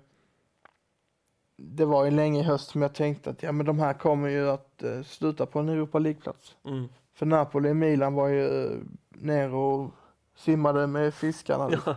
det 1.57 1.85
var 1.85 2.05
ju 2.05 2.11
länge 2.11 2.41
i 2.41 2.43
höst 2.43 2.71
som 2.71 2.83
jag 2.83 2.95
tänkte 2.95 3.31
att 3.31 3.43
ja, 3.43 3.53
men 3.53 3.67
de 3.67 3.79
här 3.79 3.95
kommer 3.95 4.29
ju 4.29 4.51
att 4.51 4.83
eh, 4.83 5.03
sluta 5.03 5.47
på 5.47 5.59
en 5.59 5.69
Europa 5.69 5.99
League-plats. 5.99 6.57
mm. 6.65 6.89
För 7.15 7.27
Napoli 7.27 7.71
och 7.71 7.77
Milan 7.77 8.15
var 8.15 8.29
ju 8.29 8.65
eh, 8.65 8.79
ner 9.09 9.55
och 9.55 9.91
simmade 10.37 10.87
med 10.87 11.15
fiskarna. 11.15 11.71
ja. 11.87 11.97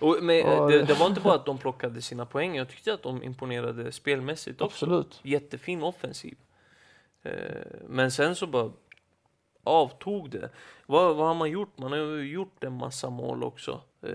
Och, 0.00 0.16
men, 0.22 0.40
eh, 0.46 0.60
Och- 0.62 0.70
det, 0.70 0.82
det 0.82 0.94
var 0.94 1.06
inte 1.06 1.20
bara 1.20 1.34
att 1.34 1.46
de 1.46 1.58
plockade 1.58 2.02
sina 2.02 2.26
poäng, 2.26 2.56
jag 2.56 2.68
tyckte 2.68 2.94
att 2.94 3.02
de 3.02 3.22
imponerade 3.22 3.92
spelmässigt 3.92 4.60
också. 4.60 4.84
Absolut. 4.86 5.20
Jättefin 5.22 5.82
offensiv. 5.82 6.36
Eh, 7.22 7.32
men 7.88 8.10
sen 8.10 8.36
så 8.36 8.46
bara 8.46 8.70
avtog 9.64 10.30
det. 10.30 10.50
Vad, 10.86 11.16
vad 11.16 11.26
har 11.26 11.34
man 11.34 11.50
gjort? 11.50 11.78
Man 11.78 11.92
har 11.92 11.98
ju 11.98 12.32
gjort 12.32 12.64
en 12.64 12.72
massa 12.72 13.10
mål 13.10 13.44
också 13.44 13.80
eh, 14.02 14.10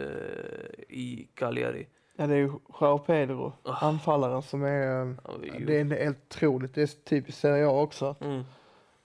i 0.90 1.28
Cagliari. 1.34 1.88
Ja, 2.16 2.28
det 2.28 2.34
är 2.34 2.38
ju 2.38 2.52
Joao 2.82 2.98
Pedro, 3.00 3.54
Ah. 3.64 3.74
anfallaren 3.88 4.42
som 4.42 4.64
är, 4.64 5.02
eh, 5.06 5.14
Ja, 5.24 5.32
det 5.66 5.80
är 5.80 6.04
helt 6.04 6.18
otroligt. 6.36 6.74
Det 6.74 6.82
är 6.82 6.88
typiskt 7.04 7.42
Serie 7.42 7.68
A 7.68 7.82
också. 7.82 8.16
Mm, 8.22 8.44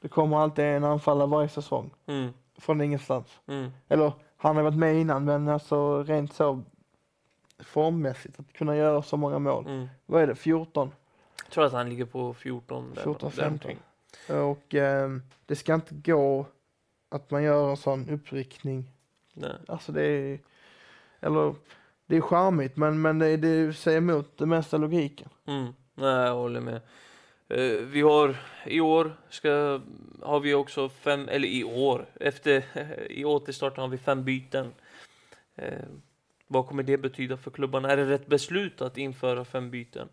Det 0.01 0.09
kommer 0.09 0.37
alltid 0.37 0.64
en 0.64 0.85
anfallare 0.85 1.29
varje 1.29 1.49
säsong, 1.49 1.91
mm, 2.07 2.31
från 2.59 2.81
ingenstans. 2.81 3.27
mm, 3.47 3.71
Eller, 3.88 4.12
han 4.40 4.57
har 4.57 4.62
varit 4.62 4.77
med 4.77 4.96
innan, 4.96 5.24
men 5.24 5.48
alltså 5.48 6.03
rent 6.03 6.33
så 6.33 6.62
formmässigt, 7.59 8.40
att 8.40 8.53
kunna 8.53 8.77
göra 8.77 9.03
så 9.03 9.16
många 9.16 9.38
mål. 9.38 9.66
mm. 9.66 9.88
Vad 10.07 10.22
är 10.22 10.27
det, 10.27 10.35
14? 10.35 10.90
Jag 11.44 11.53
tror 11.53 11.64
att 11.64 11.72
han 11.72 11.88
ligger 11.88 12.05
på 12.05 12.35
14. 12.35 12.92
där- 12.94 13.03
14, 13.03 13.31
där 13.37 13.42
15. 13.42 13.53
omkring. 13.53 13.79
Och 14.51 14.74
eh, 14.74 15.11
det 15.46 15.57
ska 15.57 15.74
inte 15.74 15.94
gå 15.94 16.46
att 17.09 17.31
man 17.31 17.42
gör 17.42 17.70
en 17.70 17.77
sån 17.77 18.09
uppryckning. 18.09 18.90
Nej. 19.35 19.53
Alltså 19.68 19.92
det 19.92 20.03
är, 20.03 20.38
eller 21.20 21.55
det 22.07 22.16
är 22.16 22.20
charmigt 22.20 22.77
men, 22.77 23.03
men 23.03 23.18
det, 23.18 23.37
det 23.37 23.72
säger 23.72 23.98
emot 23.98 24.38
det 24.38 24.46
mesta 24.46 24.77
logiken. 24.77 25.29
Mm. 25.46 25.72
Nej, 25.94 26.27
jag 26.27 26.35
håller 26.35 26.61
med. 26.61 26.81
Eh, 27.48 27.76
vi 27.87 28.00
har 28.00 28.37
i 28.66 28.80
år 28.80 29.12
ska, 29.28 29.80
har 30.22 30.40
vi 30.40 30.54
också 30.54 30.88
fem, 30.88 31.28
eller 31.28 31.48
i 31.48 31.64
år, 31.64 32.06
efter 32.20 32.64
i 33.11 33.24
återstarten 33.24 33.80
har 33.80 33.88
vi 33.88 33.98
fem 33.98 34.24
byten. 34.24 34.72
Eh, 35.56 35.72
vad 36.46 36.66
kommer 36.66 36.82
det 36.82 36.98
betyda 36.98 37.37
för 37.37 37.50
klubbarna? 37.50 37.90
Är 37.92 37.96
det 37.96 38.04
rätt 38.11 38.26
beslut 38.26 38.82
att 38.82 38.98
införa 38.98 39.44
fem 39.44 39.70
byten? 39.70 40.08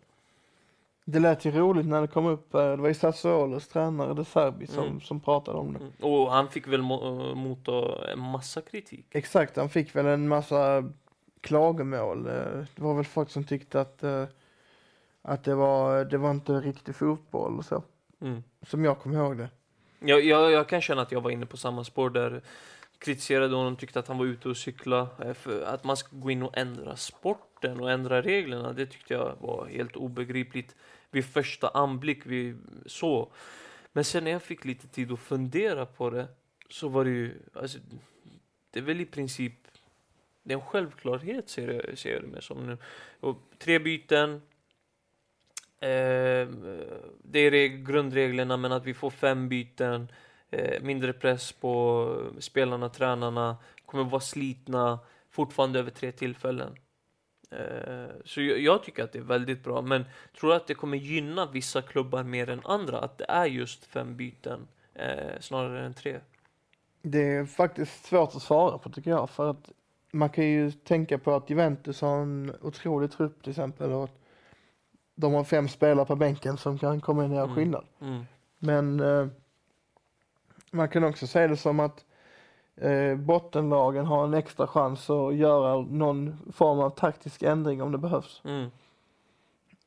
Det 1.04 1.18
lät 1.18 1.44
ju 1.44 1.50
roligt 1.50 1.86
när 1.86 2.00
det 2.00 2.06
kom 2.06 2.26
upp, 2.26 2.54
eh, 2.54 2.70
det 2.70 2.76
var 2.76 2.88
ju 2.88 2.94
Sassuolos 2.94 3.68
tränare 3.68 4.14
De 4.14 4.24
Serbi 4.24 4.66
som, 4.66 4.84
Mm. 4.84 5.00
som 5.00 5.20
pratade 5.20 5.58
om 5.58 5.72
det. 5.72 5.78
Mm. 5.78 5.92
Och 6.00 6.32
han 6.32 6.48
fick 6.48 6.66
väl 6.68 6.80
mo- 6.82 7.34
motta 7.34 8.08
en 8.12 8.18
massa 8.20 8.60
kritik? 8.60 9.06
Exakt, 9.10 9.56
han 9.56 9.68
fick 9.68 9.96
väl 9.96 10.06
en 10.06 10.28
massa 10.28 10.84
klagomål. 11.40 12.26
Eh, 12.26 12.32
Det 12.74 12.82
var 12.82 12.94
väl 12.94 13.04
folk 13.04 13.30
som 13.30 13.44
tyckte 13.44 13.80
att, 13.80 14.02
eh, 14.02 14.24
att 15.26 15.44
det, 15.44 15.54
var, 15.54 16.04
det 16.04 16.18
var 16.18 16.30
inte 16.30 16.52
riktig 16.52 16.96
fotboll 16.96 17.58
och 17.58 17.64
så. 17.64 17.82
Mm. 18.20 18.42
Som 18.62 18.84
jag 18.84 18.98
kommer 18.98 19.16
ihåg 19.16 19.38
det. 19.38 19.48
Jag, 19.98 20.24
jag, 20.24 20.52
jag 20.52 20.68
kan 20.68 20.80
känna 20.80 21.02
att 21.02 21.12
jag 21.12 21.20
var 21.20 21.30
inne 21.30 21.46
på 21.46 21.56
samma 21.56 21.84
spår 21.84 22.10
där. 22.10 22.42
Kritiserade 22.98 23.56
honom, 23.56 23.76
tyckte 23.76 23.98
att 23.98 24.08
han 24.08 24.18
var 24.18 24.24
ute 24.24 24.48
och 24.48 24.56
cykla. 24.56 25.08
eh, 25.18 25.36
att 25.66 25.84
man 25.84 25.96
ska 25.96 26.16
gå 26.16 26.30
in 26.30 26.42
och 26.42 26.58
ändra 26.58 26.96
sporten 26.96 27.80
och 27.80 27.90
ändra 27.90 28.22
reglerna, 28.22 28.72
det 28.72 28.86
tyckte 28.86 29.14
jag 29.14 29.36
var 29.40 29.66
helt 29.66 29.96
obegripligt 29.96 30.74
vid 31.10 31.24
första 31.24 31.68
anblick 31.68 32.26
vi 32.26 32.54
så. 32.86 33.32
Men 33.92 34.04
sen 34.04 34.24
när 34.24 34.30
jag 34.30 34.42
fick 34.42 34.64
lite 34.64 34.88
tid 34.88 35.12
att 35.12 35.20
fundera 35.20 35.86
på 35.86 36.10
det 36.10 36.28
så 36.70 36.88
var 36.88 37.04
det 37.04 37.10
ju, 37.10 37.38
alltså, 37.54 37.78
det 38.70 38.78
är 38.78 38.84
väl 38.84 39.00
i 39.00 39.06
princip, 39.06 39.54
det 40.42 40.54
är 40.54 40.58
en 40.58 40.64
självklarhet 40.64 41.48
ser 41.48 41.68
jag, 41.68 41.98
ser 41.98 42.12
jag 42.12 42.22
det 42.22 42.28
med 42.28 42.42
som 42.42 42.66
nu. 42.66 42.78
Och 43.20 43.36
tre 43.58 43.78
byten, 43.78 44.40
Eh, 45.80 46.48
det 47.22 47.38
är 47.38 47.68
grundreglerna, 47.68 48.56
men 48.56 48.72
att 48.72 48.84
vi 48.84 48.94
får 48.94 49.10
fem 49.10 49.48
byten, 49.48 50.08
eh, 50.50 50.82
mindre 50.82 51.12
press 51.12 51.52
på 51.52 52.32
spelarna, 52.38 52.88
tränarna, 52.88 53.56
kommer 53.86 54.04
vara 54.04 54.20
slitna 54.20 54.98
fortfarande 55.30 55.78
över 55.78 55.90
tre 55.90 56.12
tillfällen. 56.12 56.76
Eh, 57.50 58.14
så 58.24 58.42
jag, 58.42 58.60
jag 58.60 58.82
tycker 58.82 59.04
att 59.04 59.12
det 59.12 59.18
är 59.18 59.22
väldigt 59.22 59.64
bra, 59.64 59.82
men 59.82 60.04
tror 60.40 60.54
att 60.54 60.66
det 60.66 60.74
kommer 60.74 60.98
gynna 60.98 61.46
vissa 61.46 61.82
klubbar 61.82 62.22
mer 62.22 62.50
än 62.50 62.60
andra, 62.64 62.98
att 62.98 63.18
det 63.18 63.26
är 63.28 63.46
just 63.46 63.84
fem 63.84 64.16
byten 64.16 64.68
eh, 64.94 65.40
snarare 65.40 65.86
än 65.86 65.94
tre. 65.94 66.20
Det 67.02 67.22
är 67.22 67.44
faktiskt 67.46 68.04
svårt 68.04 68.34
att 68.34 68.42
svara 68.42 68.78
på 68.78 68.90
tycker 68.90 69.10
jag. 69.10 69.30
För 69.30 69.50
att 69.50 69.70
man 70.12 70.28
kan 70.28 70.44
ju 70.44 70.70
tänka 70.72 71.18
på 71.18 71.34
att 71.34 71.50
Juventus 71.50 72.00
har 72.00 72.22
en 72.22 72.52
otrolig 72.60 73.12
trupp 73.12 73.42
till 73.42 73.50
exempel. 73.50 73.92
Och 73.92 74.04
att 74.04 74.18
de 75.16 75.34
har 75.34 75.44
fem 75.44 75.68
spelare 75.68 76.06
på 76.06 76.16
bänken 76.16 76.56
som 76.56 76.78
kan 76.78 77.00
komma 77.00 77.24
in 77.24 77.30
och 77.30 77.36
göra 77.36 77.44
Mm. 77.44 77.56
skillnad. 77.56 77.84
Mm. 78.00 78.24
Men 78.58 79.00
eh, 79.00 79.26
man 80.70 80.88
kan 80.88 81.04
också 81.04 81.26
se 81.26 81.46
det 81.46 81.56
som 81.56 81.80
att 81.80 82.04
eh, 82.76 83.16
bottenlagen 83.16 84.06
har 84.06 84.24
en 84.24 84.34
extra 84.34 84.66
chans 84.66 85.10
att 85.10 85.34
göra 85.34 85.80
någon 85.80 86.38
form 86.52 86.78
av 86.80 86.90
taktisk 86.90 87.42
ändring 87.42 87.82
om 87.82 87.92
det 87.92 87.98
behövs. 87.98 88.42
Mm. 88.44 88.70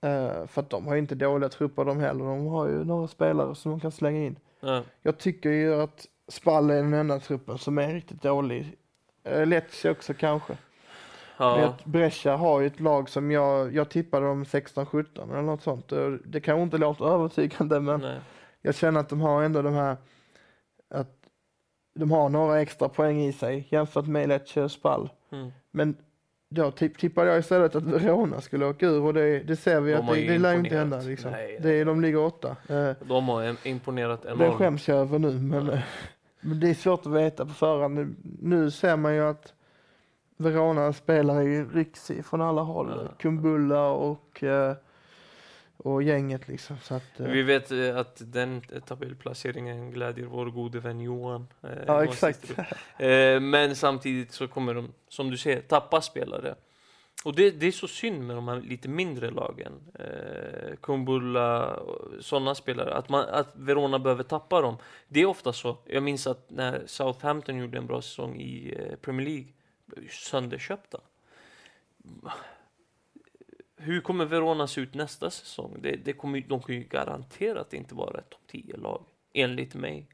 Eh, 0.02 0.48
för 0.48 0.62
att 0.62 0.70
de 0.70 0.88
har 0.88 0.96
inte 0.96 1.16
dåliga 1.16 1.50
trupper 1.50 1.86
de 1.86 2.00
heller. 2.00 2.26
De 2.26 2.48
har 2.48 2.68
ju 2.68 2.84
några 2.84 3.08
spelare 3.08 3.56
som 3.56 3.72
de 3.72 3.80
kan 3.80 3.92
slänga 3.92 4.26
in. 4.26 4.40
Ja. 4.60 4.84
Jag 5.02 5.18
tycker 5.18 5.50
ju 5.50 5.82
att 5.82 6.06
Spall 6.28 6.70
är 6.70 6.76
den 6.76 6.94
enda 6.94 7.20
truppen 7.20 7.58
som 7.58 7.78
är 7.78 7.94
riktigt 7.94 8.22
dålig. 8.22 8.78
Eh, 9.24 9.46
Lecce 9.46 9.90
också 9.92 10.14
kanske. 10.14 10.58
Ja. 11.40 11.76
Brescia 11.84 12.36
har 12.36 12.60
ju 12.62 12.68
ett 12.68 12.80
lag 12.80 13.10
som 13.10 13.32
jag, 13.32 13.74
jag 13.76 13.90
tippade 13.90 14.28
om 14.28 14.44
16-17 14.44 15.06
eller 15.32 15.42
något 15.42 15.64
sånt. 15.64 15.92
Eh, 15.92 16.10
Det 16.26 16.40
kanske 16.42 16.64
inte 16.64 16.78
låter 16.78 17.06
övertygande 17.14 17.80
men 17.80 18.02
Nej. 18.02 18.20
jag 18.62 18.76
känner 18.76 19.00
att 19.00 19.10
de 19.10 19.22
har 19.22 19.44
ändå 19.44 19.62
de 19.62 19.74
här, 19.74 19.98
att 20.90 21.16
de 21.96 22.12
har 22.12 22.30
några 22.30 22.62
extra 22.62 22.90
poäng 22.90 23.22
i 23.22 23.34
sig 23.34 23.68
jämfört 23.70 24.08
med 24.08 24.30
Lecce 24.30 24.64
och 24.64 24.72
Spall. 24.72 25.10
Mm. 25.32 25.52
Men 25.72 25.96
då 26.50 26.72
tipp, 26.72 26.98
tippade 26.98 27.30
jag 27.30 27.40
istället 27.40 27.76
att 27.76 27.84
Verona 27.84 28.42
skulle 28.42 28.66
åka 28.66 28.86
ur 28.88 29.02
och 29.04 29.14
det, 29.14 29.40
det 29.40 29.56
ser 29.56 29.82
vi 29.82 29.92
De 29.92 29.98
att 29.98 30.14
det, 30.16 30.28
det 30.28 30.38
lär 30.38 30.54
inte 30.56 30.76
hända 30.78 31.00
liksom. 31.02 31.32
Nej, 31.32 31.60
Det 31.62 31.70
är, 31.74 31.86
de 31.86 32.02
ligger 32.02 32.20
åtta. 32.20 32.56
Eh, 32.70 32.92
De 33.08 33.30
har 33.30 33.44
im- 33.44 33.58
imponerat 33.68 34.22
Det 34.22 34.30
enormt. 34.32 34.56
skäms 34.56 34.88
jag 34.88 34.98
över 34.98 35.20
nu, 35.20 35.32
men, 35.40 35.66
Ja. 35.66 35.78
men 36.42 36.60
det 36.60 36.70
är 36.70 36.74
svårt 36.74 37.06
att 37.06 37.12
veta 37.14 37.46
på 37.46 37.54
förhand. 37.54 38.16
Nu 38.42 38.72
ser 38.72 38.96
man 38.98 39.16
ju 39.16 39.22
att 39.22 39.54
Verona 40.40 40.94
spelar 40.94 41.42
i 41.42 41.64
Rixi 41.64 42.24
från 42.24 42.42
alla 42.42 42.62
håll. 42.62 42.94
Ja. 43.06 43.14
Kumbulla 43.20 43.88
och, 43.90 44.44
eh, 44.44 44.76
och 45.78 46.04
gänget 46.04 46.48
liksom. 46.48 46.78
Så 46.84 46.96
att, 46.96 47.20
eh, 47.20 47.26
Vi 47.26 47.42
vet 47.42 47.72
eh, 47.72 47.98
att 47.98 48.22
den 48.26 48.62
tabellplaceringen 48.62 49.92
glädjer 49.92 50.26
vår 50.26 50.46
gode 50.46 50.80
vän 50.80 51.00
Johan. 51.00 51.48
ja, 51.88 52.04
exakt. 52.04 52.52
Men 53.42 53.76
samtidigt 53.76 54.32
så 54.32 54.48
kommer 54.48 54.74
de, 54.74 54.94
som 55.08 55.30
du 55.30 55.38
säger, 55.38 55.62
tappa 55.62 56.02
spelare. 56.02 56.56
Och 57.26 57.36
det, 57.36 57.52
det 57.52 57.68
är 57.68 57.72
så 57.72 57.88
synd 57.88 58.28
med 58.28 58.36
de 58.36 58.48
här 58.48 58.62
lite 58.62 58.88
mindre 58.90 59.32
lagen. 59.32 59.74
Eh, 60.00 60.76
Kumbulla 60.82 61.74
och 61.76 62.24
sådana 62.24 62.56
spelare. 62.56 62.94
Att, 62.94 63.10
man, 63.10 63.26
att 63.30 63.52
Verona 63.56 64.00
behöver 64.00 64.24
tappa 64.24 64.62
dem. 64.62 64.78
Det 65.08 65.22
är 65.22 65.26
ofta 65.26 65.54
så. 65.54 65.78
Jag 65.86 66.04
minns 66.04 66.28
att 66.28 66.50
när 66.50 66.84
Southampton 66.86 67.58
gjorde 67.58 67.78
en 67.78 67.88
bra 67.88 68.02
säsong 68.02 68.40
i 68.40 68.76
eh, 68.80 68.96
Premier 68.96 69.28
League. 69.28 69.48
Sönderköpta. 70.10 71.02
Hur 73.78 74.02
kommer 74.02 74.26
Verona 74.26 74.68
se 74.68 74.82
ut 74.82 74.94
nästa 74.94 75.30
säsong? 75.30 75.78
Det, 75.82 75.96
det 75.96 76.14
kommer, 76.14 76.42
de 76.42 76.62
kommer 76.62 76.80
ju 76.80 76.86
garanterat 76.86 77.74
inte 77.74 77.96
vara 77.96 78.20
ett 78.20 78.30
topp 78.30 78.42
10-lag. 78.52 79.04
Enligt 79.34 79.76
mig. 79.76 80.08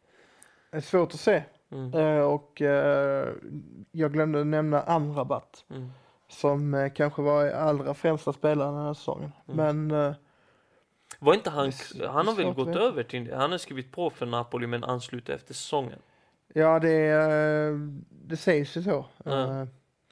Det 0.71 0.77
är 0.77 0.81
svårt 0.81 1.13
att 1.13 1.19
se. 1.19 1.43
Mm. 1.71 1.93
Eh, 1.93 2.21
och 2.23 2.61
eh, 2.61 3.33
jag 3.91 4.13
glömde 4.13 4.43
nämna 4.43 4.81
Amrabat 4.81 5.65
Mm. 5.69 5.89
som 6.27 6.73
eh, 6.73 6.93
kanske 6.93 7.21
var 7.21 7.49
allra 7.49 7.93
främsta 7.93 8.33
spelaren 8.33 8.73
den 8.73 8.85
här 8.85 8.93
säsongen. 8.93 9.31
Mm. 9.47 9.87
Men 9.87 10.15
Var 11.19 11.33
inte 11.33 11.49
han, 11.49 11.71
han 12.09 12.27
har 12.27 12.35
väl 12.35 12.53
gått 12.53 12.75
över 12.75 13.03
till, 13.03 13.33
han 13.33 13.51
har 13.51 13.57
skrivit 13.57 13.91
på 13.91 14.09
för 14.09 14.25
Napoli 14.25 14.67
men 14.67 14.83
ansluter 14.83 15.33
efter 15.33 15.53
säsongen. 15.53 15.99
Ja, 16.53 16.79
det, 16.79 17.79
det 18.09 18.37
sägs 18.37 18.77
ju 18.77 18.83
så. 18.83 19.05
Eh, 19.25 19.63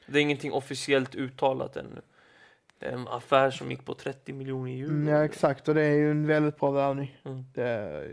Det 0.07 0.17
är 0.19 0.21
ingenting 0.21 0.53
officiellt 0.53 1.15
uttalat 1.15 1.77
ännu. 1.77 2.01
Det 2.79 2.85
är 2.85 2.91
en 2.91 3.07
affär 3.07 3.51
som 3.51 3.71
gick 3.71 3.85
på 3.85 3.93
30 3.93 4.33
miljoner 4.33 4.71
euro. 4.71 4.89
Mm, 4.91 5.07
ja 5.07 5.23
exakt 5.25 5.67
och 5.67 5.75
det 5.75 5.81
är 5.85 5.93
ju 5.95 6.11
en 6.11 6.27
väldigt 6.27 6.57
bra 6.59 6.71
värvning. 6.71 7.17
Mm. 7.25 7.45
Det, 7.53 8.07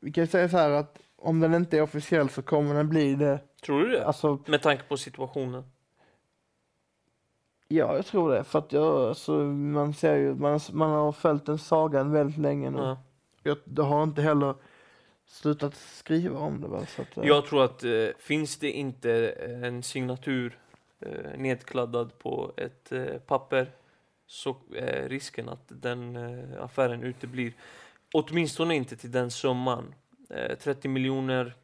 vi 0.00 0.12
kan 0.12 0.26
säga 0.26 0.48
så 0.48 0.56
här 0.56 0.70
att 0.70 0.98
om 1.16 1.40
den 1.40 1.54
inte 1.54 1.76
är 1.78 1.82
officiell 1.82 2.28
så 2.28 2.42
kommer 2.42 2.74
den 2.74 2.88
bli 2.88 3.14
det. 3.14 3.38
Tror 3.64 3.80
du 3.82 3.88
det? 3.90 4.06
Alltså, 4.06 4.38
Med 4.46 4.62
tanke 4.62 4.82
på 4.82 4.96
situationen. 4.96 5.64
ja 7.68 7.96
jag 7.96 8.06
tror 8.06 8.30
det. 8.30 8.44
För 8.44 8.58
att 8.58 8.72
jag, 8.72 8.84
alltså, 9.08 9.32
man 9.32 9.94
ser 9.94 10.16
ju, 10.16 10.34
man, 10.34 10.60
man 10.72 10.90
har 10.90 11.12
följt 11.12 11.46
den 11.46 11.58
sagan 11.58 12.12
väldigt 12.12 12.38
länge 12.38 12.70
nu. 12.70 12.78
Ja. 12.78 13.02
Jag, 13.42 13.58
det 13.64 13.82
har 13.82 14.02
inte 14.02 14.22
heller 14.22 14.54
slutat 15.26 15.74
skriva 15.74 16.38
om 16.38 16.60
det 16.60 16.68
väl. 16.68 16.86
Så 16.86 17.02
att, 17.02 17.16
eh, 17.16 17.24
Jag 17.24 17.46
tror 17.46 17.64
att 17.64 17.84
eh, 17.84 18.08
finns 18.18 18.58
det 18.58 18.70
inte 18.70 19.10
eh, 19.30 19.62
en 19.62 19.82
signatur 19.82 20.58
eh, 21.00 21.38
nedkladdad 21.38 22.18
på 22.18 22.52
ett 22.56 22.92
eh, 22.92 23.18
papper 23.18 23.72
så 24.26 24.56
är 24.74 25.08
risken 25.08 25.48
att 25.48 25.64
den 25.68 26.16
eh, 26.16 26.64
affären 26.64 27.02
uteblir. 27.02 27.52
Åtminstone 28.12 28.74
inte 28.74 28.96
till 28.96 29.10
den 29.12 29.30
summan. 29.30 29.94
Eh, 30.30 30.58
30 30.58 30.88
miljoner 30.88 31.54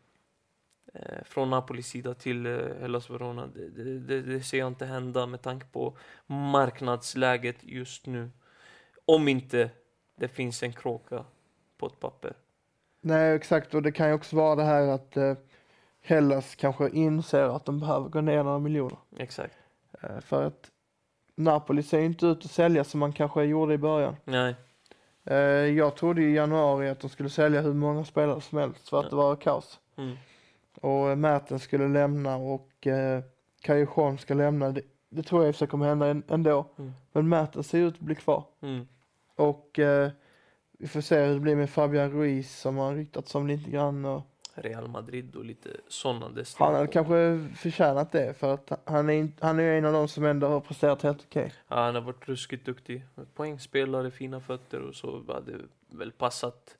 eh, 0.94 1.24
från 1.24 1.50
Napolis 1.50 1.86
sida 1.86 2.14
till 2.14 2.46
eh, 2.46 2.52
Hellas 2.80 3.10
Verona. 3.10 3.46
Det, 3.46 3.68
det, 3.68 3.98
det, 3.98 4.22
det 4.22 4.42
ser 4.42 4.58
jag 4.58 4.68
inte 4.68 4.86
hända 4.86 5.26
med 5.26 5.42
tanke 5.42 5.66
på 5.66 5.96
marknadsläget 6.26 7.56
just 7.60 8.06
nu. 8.06 8.30
Om 9.04 9.28
inte 9.28 9.70
det 10.16 10.28
finns 10.28 10.62
en 10.62 10.72
kråka 10.72 11.24
på 11.78 11.86
ett 11.86 12.00
papper. 12.00 12.34
Nej, 13.04 13.34
exakt. 13.34 13.74
Och 13.74 13.82
det 13.82 13.92
kan 13.92 14.08
ju 14.08 14.14
också 14.14 14.36
vara 14.36 14.54
det 14.54 14.64
här 14.64 14.88
att 14.88 15.16
eh, 15.16 15.34
Hellas 16.02 16.54
kanske 16.54 16.88
inser 16.88 17.56
att 17.56 17.64
de 17.64 17.80
behöver 17.80 18.08
gå 18.08 18.20
ner 18.20 18.42
några 18.42 18.58
miljoner. 18.58 18.98
Exakt. 19.18 19.54
Eh, 20.02 20.20
för 20.20 20.46
att 20.46 20.70
Napoli 21.34 21.82
ser 21.82 21.98
ju 21.98 22.04
inte 22.04 22.26
ut 22.26 22.44
att 22.44 22.50
sälja 22.50 22.84
som 22.84 23.00
man 23.00 23.12
kanske 23.12 23.44
gjorde 23.44 23.74
i 23.74 23.78
början. 23.78 24.16
Nej. 24.24 24.54
Eh, 25.24 25.36
jag 25.76 25.96
trodde 25.96 26.22
i 26.22 26.34
januari 26.34 26.88
att 26.88 27.00
de 27.00 27.10
skulle 27.10 27.30
sälja 27.30 27.60
hur 27.60 27.74
många 27.74 28.04
spelare 28.04 28.40
som 28.40 28.58
helst 28.58 28.88
för 28.88 28.98
att 28.98 29.04
Ja. 29.04 29.10
det 29.10 29.16
var 29.16 29.36
kaos. 29.36 29.80
Mm. 29.96 30.16
Och 30.80 31.10
eh, 31.10 31.16
Mertens 31.16 31.62
skulle 31.62 31.88
lämna 31.88 32.36
och 32.36 32.86
eh, 32.86 33.22
Kajushon 33.60 34.18
ska 34.18 34.34
lämna. 34.34 34.70
Det, 34.70 34.82
det 35.08 35.22
tror 35.22 35.44
jag 35.44 35.54
i 35.62 35.66
kommer 35.66 35.86
hända 35.86 36.22
ändå. 36.28 36.66
Mm. 36.78 36.92
Men 37.12 37.28
Mertens 37.28 37.68
ser 37.68 37.78
ut 37.78 37.94
att 37.94 38.00
bli 38.00 38.14
kvar. 38.14 38.44
Mm. 38.60 38.86
Och 39.36 39.78
eh, 39.78 40.10
vi 40.82 40.88
får 40.88 41.00
se 41.00 41.20
hur 41.24 41.34
det 41.34 41.40
blir 41.40 41.56
med 41.56 41.70
Fabian 41.70 42.10
Ruiz 42.10 42.60
som 42.60 42.76
har 42.76 42.94
ryktats 42.94 43.34
om 43.34 43.46
lite 43.46 43.70
grann. 43.70 44.04
Och 44.04 44.22
Real 44.54 44.88
Madrid 44.88 45.36
och 45.36 45.44
lite 45.44 45.68
sådana 45.88 46.18
han 46.20 46.22
hade 46.30 46.40
destinationer. 46.40 46.86
kanske 46.86 47.48
förtjänat 47.56 48.12
det 48.12 48.38
för 48.38 48.54
att 48.54 48.72
han 48.84 49.10
är, 49.10 49.28
han 49.40 49.58
är 49.60 49.78
en 49.78 49.84
av 49.84 49.92
de 49.92 50.08
som 50.08 50.24
ändå 50.24 50.46
har 50.46 50.60
presterat 50.60 51.02
helt 51.02 51.24
okej. 51.28 51.52
Ja, 51.68 51.76
han 51.76 51.94
har 51.94 52.02
varit 52.02 52.28
ruskigt 52.28 52.66
duktig. 52.66 53.02
Poängspelare, 53.34 54.10
fina 54.10 54.40
fötter 54.40 54.80
och 54.80 54.94
så 54.94 55.22
hade 55.28 55.52
väl 55.90 56.12
passat. 56.12 56.76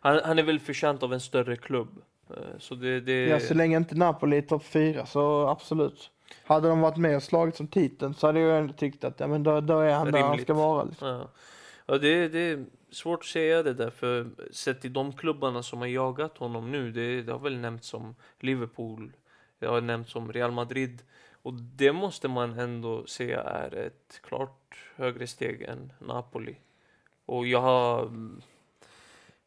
Han, 0.00 0.20
han 0.24 0.38
är 0.38 0.42
väl 0.42 0.60
förtjänt 0.60 1.02
av 1.02 1.12
en 1.12 1.20
större 1.20 1.56
klubb. 1.56 2.02
Eh, 2.30 2.36
Så 2.58 2.74
det, 2.74 3.00
det... 3.00 3.26
Ja, 3.26 3.40
så 3.40 3.54
länge 3.54 3.76
inte 3.76 3.94
Napoli 3.94 4.36
är 4.36 4.42
topp 4.42 4.64
fyra 4.64 5.06
så 5.06 5.46
absolut. 5.48 6.10
Hade 6.44 6.68
de 6.68 6.80
varit 6.80 6.96
med 6.96 7.16
och 7.16 7.22
slagit 7.22 7.56
som 7.56 7.66
titeln 7.68 8.14
så 8.14 8.26
hade 8.26 8.40
jag 8.40 8.58
ändå 8.58 8.72
tyckt 8.72 9.04
att 9.04 9.20
ja, 9.20 9.26
men 9.26 9.42
då, 9.42 9.60
då 9.60 9.78
är 9.78 9.92
han 9.92 10.12
där 10.12 10.20
han 10.20 10.30
Rimligt. 10.30 10.46
ska 10.46 10.54
vara. 10.54 10.84
Liksom. 10.84 11.08
Ja, 11.08 11.28
ja 11.86 11.98
det, 11.98 12.28
det 12.28 12.64
svårt 12.92 13.20
att 13.20 13.26
säga 13.26 13.62
det 13.62 13.74
där, 13.74 13.90
för 13.90 14.30
sett 14.50 14.80
till 14.80 14.92
de 14.92 15.12
klubbarna 15.12 15.62
som 15.62 15.78
har 15.78 15.86
jagat 15.86 16.38
honom 16.38 16.70
nu, 16.70 16.92
det, 16.92 17.22
det 17.22 17.32
har 17.32 17.38
väl 17.38 17.58
nämnts 17.58 17.88
som 17.88 18.14
Liverpool, 18.40 19.12
det 19.58 19.66
har 19.66 19.80
nämnts 19.80 20.10
som 20.10 20.32
Real 20.32 20.52
Madrid, 20.52 21.02
och 21.42 21.54
det 21.54 21.92
måste 21.92 22.28
man 22.28 22.58
ändå 22.58 23.06
säga 23.06 23.40
är 23.42 23.74
ett 23.74 24.20
klart 24.22 24.76
högre 24.96 25.26
steg 25.26 25.62
än 25.62 25.92
Napoli. 25.98 26.56
Och 27.26 27.46
jag 27.46 27.60
har... 27.60 28.10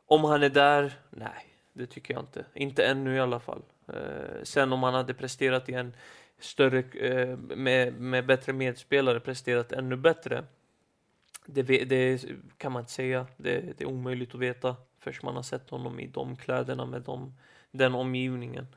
Om 0.05 0.23
han 0.23 0.43
är 0.43 0.49
där? 0.49 0.93
Nej, 1.09 1.55
det 1.73 1.85
tycker 1.85 2.13
jag 2.13 2.23
inte. 2.23 2.45
Inte 2.53 2.85
ännu 2.85 3.15
i 3.15 3.19
alla 3.19 3.39
fall. 3.39 3.61
Eh, 3.87 4.43
sen 4.43 4.73
om 4.73 4.83
han 4.83 4.93
hade 4.93 5.13
presterat 5.13 5.69
i 5.69 5.73
en 5.73 5.93
större, 6.39 6.79
eh, 6.79 7.37
med, 7.37 7.93
med 7.93 8.25
bättre 8.25 8.53
medspelare, 8.53 9.19
presterat 9.19 9.71
ännu 9.71 9.95
bättre, 9.95 10.43
det, 11.45 11.85
det 11.85 12.25
kan 12.57 12.71
man 12.71 12.81
inte 12.81 12.91
säga. 12.91 13.27
Det, 13.37 13.77
det 13.77 13.81
är 13.83 13.87
omöjligt 13.87 14.35
att 14.35 14.41
veta 14.41 14.75
först 14.99 15.23
man 15.23 15.35
har 15.35 15.43
sett 15.43 15.69
honom 15.69 15.99
i 15.99 16.07
de 16.07 16.35
kläderna 16.35 16.85
med 16.85 17.01
de, 17.01 17.33
den 17.71 17.95
omgivningen. 17.95 18.67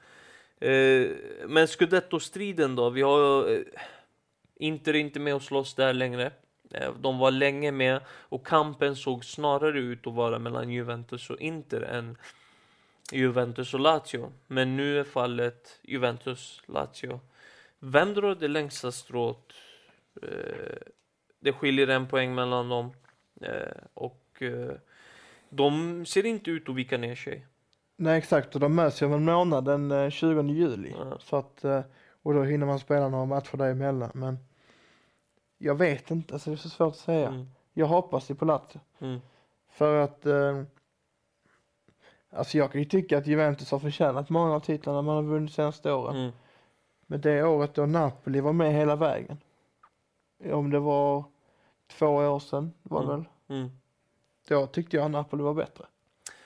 Eh, 0.61 1.11
men 1.47 1.67
Scudetto-striden 1.69 2.77
då? 2.77 2.91
Vi 2.91 3.03
har 3.03 3.51
eh, 3.53 3.61
Inter 4.57 4.95
är 4.95 4.99
inte 4.99 5.21
med 5.21 5.35
och 5.35 5.43
slåss 5.43 5.75
där 5.75 5.93
längre. 5.93 6.33
Eh, 6.71 6.95
de 7.01 7.19
var 7.19 7.31
länge 7.31 7.73
med 7.73 8.01
och 8.09 8.47
kampen 8.47 8.97
såg 8.97 9.25
snarare 9.25 9.79
ut 9.79 10.07
att 10.07 10.15
vara 10.15 10.39
mellan 10.39 10.71
Juventus 10.71 11.31
och 11.31 11.41
Inter 11.41 11.81
än 11.81 12.17
Juventus 13.13 13.75
och 13.75 13.81
Lazio. 13.81 14.33
Men 14.47 14.77
nu 14.77 15.01
är 15.01 15.05
fallet 15.05 15.81
Juventus-Lazio. 15.83 17.21
Vem 17.79 18.15
drar 18.15 18.35
det 18.35 18.49
längsta 18.49 18.93
strået? 18.93 19.53
Eh, 20.23 20.77
det 21.41 21.53
skiljer 21.53 21.89
en 21.89 22.09
poäng 22.09 22.35
mellan 22.35 22.69
dem. 22.69 22.93
Eh, 23.41 23.83
och 23.95 24.43
eh, 24.43 24.77
de 25.49 26.07
ser 26.07 26.27
inte 26.27 26.51
ut 26.51 26.69
att 26.69 26.75
vika 26.75 26.99
ner 26.99 27.15
sig. 27.15 27.47
Nej 27.97 28.19
exakt 28.19 28.55
och 28.55 28.61
de 28.61 28.75
möts 28.75 29.03
ju 29.03 29.07
om 29.07 29.13
en 29.13 29.25
månad 29.25 29.65
den 29.65 29.91
eh, 29.91 30.11
20 30.11 30.43
juli. 30.43 30.95
Ja. 30.99 31.19
Så 31.21 31.37
att, 31.37 31.65
eh, 31.65 31.81
och 32.23 32.35
då 32.35 32.43
hinner 32.43 32.67
man 32.67 32.79
spela 32.79 33.09
några 33.09 33.25
matcher 33.25 33.57
däremellan. 33.57 34.11
Men 34.15 34.39
jag 35.59 35.75
vet 35.75 36.11
inte, 36.11 36.35
alltså 36.35 36.51
det 36.51 36.55
är 36.55 36.59
så 36.59 36.69
svårt 36.69 36.93
att 36.93 36.99
säga. 36.99 37.29
Mm. 37.29 37.47
Jag 37.73 37.87
hoppas 37.87 38.31
ju 38.31 38.35
på 38.35 38.45
Lazio. 38.45 38.81
Mm. 39.01 39.21
För 39.71 40.05
att 40.05 40.27
eh, 40.27 40.63
Alltså 42.31 42.59
jag 42.59 42.73
kan 42.73 42.81
ju 42.81 42.85
tycka 42.85 43.19
att 43.19 43.27
Juventus 43.27 43.71
har 43.71 43.79
förtjänat 43.79 44.31
många 44.31 44.55
av 44.55 44.61
titlarna 44.61 45.03
man 45.03 45.17
har 45.17 45.23
vunnit 45.23 45.53
senaste 45.53 45.93
åren. 45.93 46.17
Mm. 46.17 46.33
Men 47.07 47.21
det 47.21 47.45
året 47.45 47.75
då 47.75 47.87
Napoli 47.87 48.41
var 48.41 48.53
med 48.53 48.73
hela 48.73 48.97
vägen. 48.97 49.39
Om 50.53 50.71
det 50.71 50.79
var 50.79 51.25
två 51.87 52.07
år 52.07 52.39
sedan 52.39 52.73
var 52.83 53.01
det 53.01 53.07
Mm. 53.13 53.17
väl. 53.49 53.57
Mm. 53.59 53.71
Då 54.49 54.67
tyckte 54.67 54.97
jag 54.97 55.05
att 55.05 55.11
Napoli 55.11 55.43
var 55.43 55.55
bättre. 55.55 55.85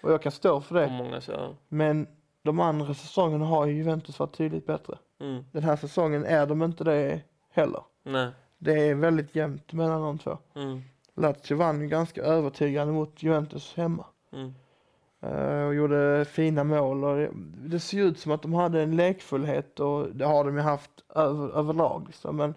Och 0.03 0.13
jag 0.13 0.23
kan 0.23 0.33
stå 0.33 0.61
för 0.61 0.75
det. 0.75 0.89
många. 0.89 1.21
Men 1.69 2.07
de 2.43 2.61
andra 2.61 2.95
säsongerna 2.95 3.45
har 3.45 3.67
ju 3.67 3.75
Juventus 3.75 4.19
varit 4.19 4.37
tydligt 4.37 4.67
bättre. 4.67 4.99
Mm. 5.21 5.45
Den 5.53 5.63
här 5.63 5.77
säsongen 5.77 6.25
är 6.25 6.47
de 6.47 6.63
inte 6.63 6.85
det 6.85 7.21
heller. 7.51 7.83
Nej. 8.03 8.31
Det 8.59 8.73
är 8.89 8.95
väldigt 8.95 9.35
jämnt 9.35 9.73
mellan 9.73 10.03
de 10.03 10.19
två. 10.19 10.39
Mm. 10.55 10.83
Lazio 11.15 11.57
vann 11.57 11.89
ganska 11.89 12.23
övertygande 12.23 12.93
mot 12.93 13.23
Juventus 13.23 13.75
hemma. 13.77 14.05
Mm. 14.33 14.55
Eh, 15.21 15.67
och 15.67 15.75
gjorde 15.75 16.25
fina 16.25 16.65
mål 16.65 17.05
och 17.05 17.17
det, 17.17 17.31
det 17.69 17.81
ser 17.81 17.99
ut 17.99 18.19
som 18.19 18.33
att 18.33 18.43
de 18.43 18.55
hade 18.55 18.83
en 18.83 18.97
lekfullhet 18.97 19.81
och 19.81 20.09
det 20.15 20.25
har 20.25 20.45
de 20.45 20.57
ju 20.57 20.63
haft 20.63 20.91
över, 21.15 21.49
överlag 21.59 22.05
liksom. 22.07 22.37
Men 22.37 22.55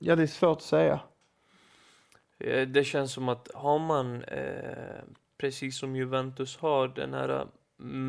ja, 0.00 0.16
det 0.16 0.22
är 0.22 0.26
svårt 0.26 0.56
att 0.56 0.62
säga. 0.62 1.00
Eh, 2.38 2.68
Det 2.68 2.84
känns 2.84 3.12
som 3.12 3.28
att 3.28 3.48
har 3.54 3.78
man, 3.78 4.22
eh, 4.24 5.02
precis 5.38 5.78
som 5.78 5.96
Juventus 5.96 6.56
har, 6.56 6.88
den 6.88 7.14
här 7.14 7.46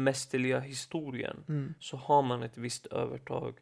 mästerliga 0.04 0.60
historien, 0.60 1.44
Mm. 1.48 1.74
så 1.80 1.98
har 1.98 2.22
man 2.22 2.44
ett 2.44 2.58
visst 2.58 2.86
övertag. 2.86 3.60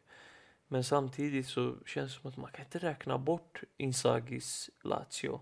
Men 0.68 0.84
samtidigt 0.84 1.46
så 1.46 1.74
känns 1.86 2.14
det 2.14 2.20
som 2.20 2.30
att 2.30 2.36
man 2.36 2.50
kan 2.52 2.64
inte 2.64 2.78
räkna 2.78 3.18
bort 3.18 3.62
Inzagis 3.76 4.70
Lazio. 4.82 5.40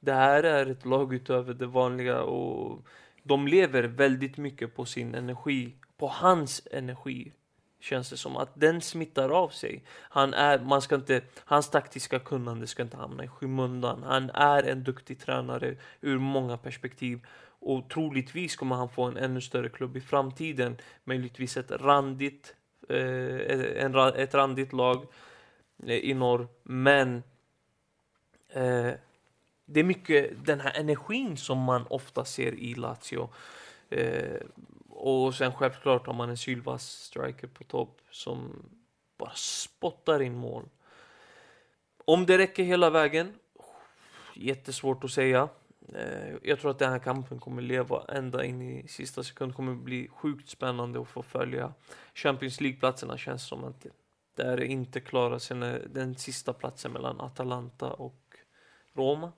Det 0.00 0.12
här 0.12 0.42
är 0.42 0.66
ett 0.66 0.84
lag 0.84 1.14
utöver 1.14 1.54
det 1.54 1.66
vanliga 1.66 2.22
och 2.22 2.86
de 3.22 3.48
lever 3.48 3.82
väldigt 3.82 4.36
mycket 4.36 4.74
på 4.74 4.84
sin 4.84 5.14
energi, 5.14 5.76
på 5.96 6.08
hans 6.08 6.62
energi. 6.72 7.32
Känns 7.80 8.10
det 8.10 8.16
som 8.16 8.36
att 8.36 8.50
den 8.54 8.80
smittar 8.80 9.28
av 9.28 9.48
sig. 9.48 9.82
Han 9.90 10.34
är, 10.34 10.58
man 10.58 10.82
ska 10.82 10.94
inte, 10.94 11.22
hans 11.44 11.70
taktiska 11.70 12.18
kunnande 12.18 12.66
ska 12.66 12.82
inte 12.82 12.96
hamna 12.96 13.24
i 13.24 13.28
skymundan. 13.28 14.02
Han 14.02 14.30
är 14.30 14.62
en 14.62 14.84
duktig 14.84 15.18
tränare 15.18 15.76
ur 16.00 16.18
många 16.18 16.56
perspektiv. 16.56 17.26
Och 17.60 17.90
troligtvis 17.90 18.56
kommer 18.56 18.76
han 18.76 18.88
få 18.88 19.02
en 19.04 19.16
ännu 19.16 19.40
större 19.40 19.68
klubb 19.68 19.96
i 19.96 20.00
framtiden. 20.00 20.76
Möjligtvis 21.04 21.56
ett 21.56 21.70
randigt, 21.70 22.54
eh, 22.88 23.84
en, 23.84 23.94
ett 23.96 24.34
randigt 24.34 24.72
lag 24.72 25.06
eh, 25.86 25.96
i 25.96 26.14
norr. 26.14 26.48
Men 26.62 27.22
eh, 28.48 28.90
det 29.64 29.80
är 29.80 29.84
mycket 29.84 30.46
den 30.46 30.60
här 30.60 30.80
energin 30.80 31.36
som 31.36 31.58
man 31.58 31.86
ofta 31.86 32.24
ser 32.24 32.52
i 32.52 32.74
Lazio. 32.74 33.28
Eh, 33.90 34.40
och 35.00 35.34
sen 35.34 35.52
självklart 35.52 36.06
har 36.06 36.14
man 36.14 36.30
en 36.30 36.36
sylvass 36.36 36.90
striker 36.90 37.46
på 37.46 37.64
topp 37.64 38.00
som 38.10 38.62
bara 39.18 39.32
spottar 39.34 40.22
in 40.22 40.36
mål. 40.36 40.68
Om 42.04 42.26
det 42.26 42.38
räcker 42.38 42.62
hela 42.62 42.90
vägen, 42.90 43.34
jättesvårt 44.34 45.04
att 45.04 45.10
säga. 45.10 45.48
Eh, 45.94 46.34
jag 46.42 46.60
tror 46.60 46.70
att 46.70 46.78
den 46.78 46.92
här 46.92 46.98
kampen 46.98 47.38
kommer 47.38 47.62
leva 47.62 48.04
ända 48.08 48.44
in 48.44 48.62
i 48.62 48.88
sista 48.88 49.22
sekund. 49.22 49.54
kommer 49.54 49.74
bli 49.74 50.08
sjukt 50.08 50.48
spännande 50.48 51.00
att 51.00 51.08
få 51.08 51.22
följa. 51.22 51.74
Champions 52.14 52.60
League-platserna 52.60 53.18
känns 53.18 53.46
som 53.46 53.64
att 53.64 53.86
det 54.36 54.42
är 54.42 54.60
inte 54.60 55.00
klara 55.00 55.38
sen 55.38 55.62
är 55.62 55.86
den 55.90 56.16
sista 56.16 56.52
platsen 56.52 56.92
mellan 56.92 57.20
Atalanta 57.20 57.92
och 57.92 58.36
Roma. 58.94 59.32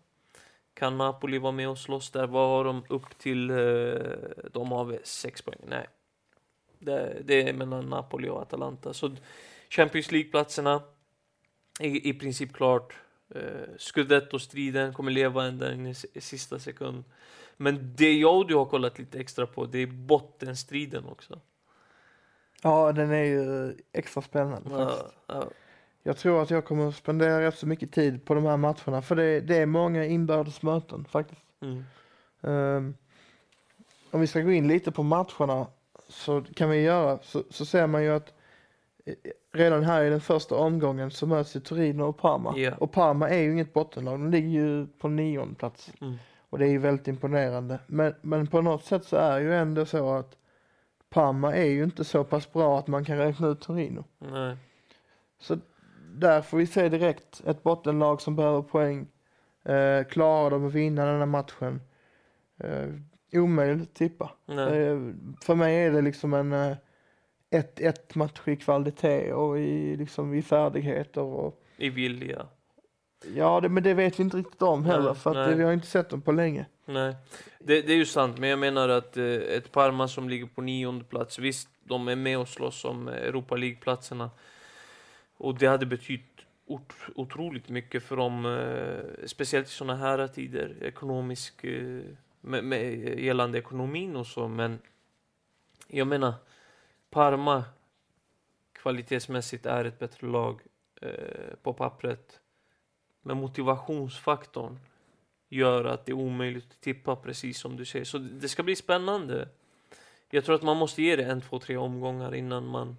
Kan 0.74 0.98
Napoli 0.98 1.38
vara 1.38 1.52
med 1.52 1.68
och 1.68 1.78
slåss 1.78 2.10
där? 2.10 2.26
Vad 2.26 2.48
har 2.48 2.64
de 2.64 2.84
upp 2.88 3.18
till? 3.18 3.50
Eh, 3.50 3.56
de 4.52 4.72
har 4.72 4.98
sex 5.04 5.42
poäng? 5.42 5.58
Nej. 5.66 5.86
Det, 6.78 7.22
det 7.24 7.48
är 7.48 7.52
mellan 7.52 7.90
Napoli 7.90 8.28
och 8.28 8.42
Atalanta. 8.42 8.94
Så 8.94 9.16
Champions 9.70 10.12
League-platserna 10.12 10.82
är 11.80 12.06
i 12.06 12.14
princip 12.14 12.52
klart. 12.52 12.94
Eh, 13.34 13.76
Scudetto-striden 13.78 14.92
kommer 14.92 15.10
leva 15.10 15.44
ända 15.44 15.74
in 15.74 15.86
i 15.86 16.20
sista 16.20 16.58
sekund. 16.58 17.04
Men 17.56 17.94
det 17.96 18.12
jag 18.12 18.36
och 18.36 18.46
du 18.46 18.54
har 18.54 18.64
kollat 18.64 18.98
lite 18.98 19.18
extra 19.18 19.46
på, 19.46 19.66
det 19.66 19.78
är 19.78 19.86
bottenstriden 19.86 21.04
också. 21.06 21.40
Ja, 22.62 22.92
den 22.92 23.10
är 23.10 23.24
ju 23.24 23.74
extra 23.92 24.22
spännande 24.22 24.70
faktiskt. 24.70 25.14
Ja, 25.26 25.34
ja. 25.34 25.50
Jag 26.02 26.16
tror 26.16 26.42
att 26.42 26.50
jag 26.50 26.64
kommer 26.64 26.88
att 26.88 26.96
spendera 26.96 27.40
rätt 27.40 27.58
så 27.58 27.66
mycket 27.66 27.92
tid 27.92 28.24
på 28.24 28.34
de 28.34 28.44
här 28.44 28.56
matcherna 28.56 29.02
för 29.02 29.16
det, 29.16 29.40
det 29.40 29.56
är 29.56 29.66
många 29.66 30.04
inbördes 30.04 30.62
möten 30.62 31.04
faktiskt. 31.04 31.42
Mm. 31.60 31.84
Ehm, 32.40 32.94
om 34.10 34.20
vi 34.20 34.26
ska 34.26 34.40
gå 34.40 34.52
in 34.52 34.68
lite 34.68 34.92
på 34.92 35.02
matcherna 35.02 35.66
så 36.08 36.42
kan 36.54 36.70
vi 36.70 36.80
göra, 36.80 37.18
så, 37.22 37.42
så 37.50 37.64
ser 37.64 37.86
man 37.86 38.02
ju 38.02 38.10
att 38.10 38.34
eh, 39.04 39.14
redan 39.52 39.84
här 39.84 40.04
i 40.04 40.10
den 40.10 40.20
första 40.20 40.54
omgången 40.54 41.10
så 41.10 41.26
möts 41.26 41.56
ju 41.56 41.60
Torino 41.60 42.02
och 42.02 42.18
Parma. 42.18 42.58
Ja. 42.58 42.74
Och 42.78 42.92
Parma 42.92 43.28
är 43.28 43.38
ju 43.38 43.52
inget 43.52 43.72
bottenlag, 43.72 44.14
de 44.14 44.30
ligger 44.30 44.48
ju 44.48 44.86
på 44.86 45.08
nionde 45.08 45.54
plats. 45.54 45.92
Mm. 46.00 46.14
Och 46.50 46.58
det 46.58 46.66
är 46.66 46.70
ju 46.70 46.78
väldigt 46.78 47.08
imponerande. 47.08 47.78
Men, 47.86 48.14
men 48.22 48.46
på 48.46 48.60
något 48.60 48.84
sätt 48.84 49.04
så 49.04 49.16
är 49.16 49.40
ju 49.40 49.54
ändå 49.54 49.86
så 49.86 50.14
att 50.14 50.36
Parma 51.10 51.56
är 51.56 51.66
ju 51.66 51.84
inte 51.84 52.04
så 52.04 52.24
pass 52.24 52.52
bra 52.52 52.78
att 52.78 52.86
man 52.86 53.04
kan 53.04 53.18
räkna 53.18 53.48
ut 53.48 53.60
Torino. 53.60 54.04
Nej. 54.18 54.56
Så 55.38 55.58
där 56.12 56.42
får 56.42 56.58
vi 56.58 56.66
se 56.66 56.88
direkt 56.88 57.42
ett 57.46 57.62
bottenlag 57.62 58.20
som 58.20 58.36
behöver 58.36 58.62
poäng. 58.62 59.06
Eh, 59.64 60.04
klarar 60.04 60.50
de 60.50 60.66
att 60.66 60.72
vinna 60.72 61.06
den 61.06 61.18
här 61.18 61.26
matchen? 61.26 61.80
Eh, 62.58 62.88
omöjligt 63.32 63.82
att 63.82 63.94
tippa. 63.94 64.30
Eh, 64.48 64.98
för 65.42 65.54
mig 65.54 65.76
är 65.76 65.90
det 65.90 66.02
liksom 66.02 66.34
en 66.34 66.52
eh, 66.52 66.76
1-1 67.50 67.94
match 68.14 68.40
i 68.44 68.56
kvalitet 68.56 69.32
och 69.32 69.58
i, 69.58 69.96
liksom, 69.96 70.34
i 70.34 70.42
färdigheter. 70.42 71.20
Och, 71.20 71.62
I 71.76 71.90
vilja. 71.90 72.46
ja, 73.34 73.60
det, 73.60 73.68
men 73.68 73.82
det 73.82 73.94
vet 73.94 74.18
vi 74.18 74.22
inte 74.22 74.36
riktigt 74.36 74.62
om 74.62 74.84
heller 74.84 75.04
Nej, 75.04 75.14
för 75.14 75.34
det, 75.34 75.54
vi 75.54 75.64
har 75.64 75.72
inte 75.72 75.86
sett 75.86 76.10
dem 76.10 76.22
på 76.22 76.32
länge. 76.32 76.66
Nej, 76.84 77.16
det, 77.58 77.82
det 77.82 77.92
är 77.92 77.96
ju 77.96 78.06
sant, 78.06 78.38
men 78.38 78.48
jag 78.48 78.58
menar 78.58 78.88
att 78.88 79.16
eh, 79.16 79.24
ett 79.24 79.72
Parma 79.72 80.08
som 80.08 80.28
ligger 80.28 80.46
på 80.46 80.60
nionde 80.60 81.04
plats, 81.04 81.38
visst, 81.38 81.68
de 81.84 82.08
är 82.08 82.16
med 82.16 82.38
och 82.38 82.48
slåss 82.48 82.84
om 82.84 83.08
Europa 83.08 83.56
League-platserna. 83.56 84.30
Och 85.42 85.58
det 85.58 85.66
hade 85.66 85.86
betytt 85.86 86.40
ot 86.66 86.92
otroligt 87.14 87.68
mycket 87.68 88.02
för 88.02 88.16
dem, 88.16 88.46
eh, 88.46 89.26
speciellt 89.26 89.66
i 89.66 89.70
sådana 89.70 89.96
här 89.96 90.28
tider, 90.28 90.76
ekonomisk, 90.82 91.64
eh, 91.64 92.02
med, 92.40 92.64
med, 92.64 93.18
gällande 93.20 93.58
ekonomin 93.58 94.16
och 94.16 94.26
så, 94.26 94.48
men 94.48 94.78
jag 95.88 96.06
menar, 96.06 96.34
Parma 97.10 97.64
kvalitetsmässigt 98.72 99.66
är 99.66 99.84
ett 99.84 99.98
bättre 99.98 100.26
lag 100.26 100.60
eh, 101.00 101.54
på 101.62 101.72
pappret. 101.72 102.40
Men 103.22 103.36
motivationsfaktorn 103.36 104.78
gör 105.48 105.84
att 105.84 106.06
det 106.06 106.12
är 106.12 106.16
omöjligt 106.16 106.70
att 106.70 106.80
tippa 106.80 107.16
precis 107.16 107.58
som 107.58 107.76
du 107.76 107.84
säger. 107.84 108.04
Så 108.04 108.18
det 108.18 108.48
ska 108.48 108.62
bli 108.62 108.76
spännande. 108.76 109.48
Jag 110.30 110.44
tror 110.44 110.54
att 110.54 110.62
man 110.62 110.76
måste 110.76 111.02
ge 111.02 111.16
det 111.16 111.24
en, 111.24 111.40
två, 111.40 111.58
tre 111.58 111.76
omgångar 111.76 112.34
innan 112.34 112.66
man 112.66 112.96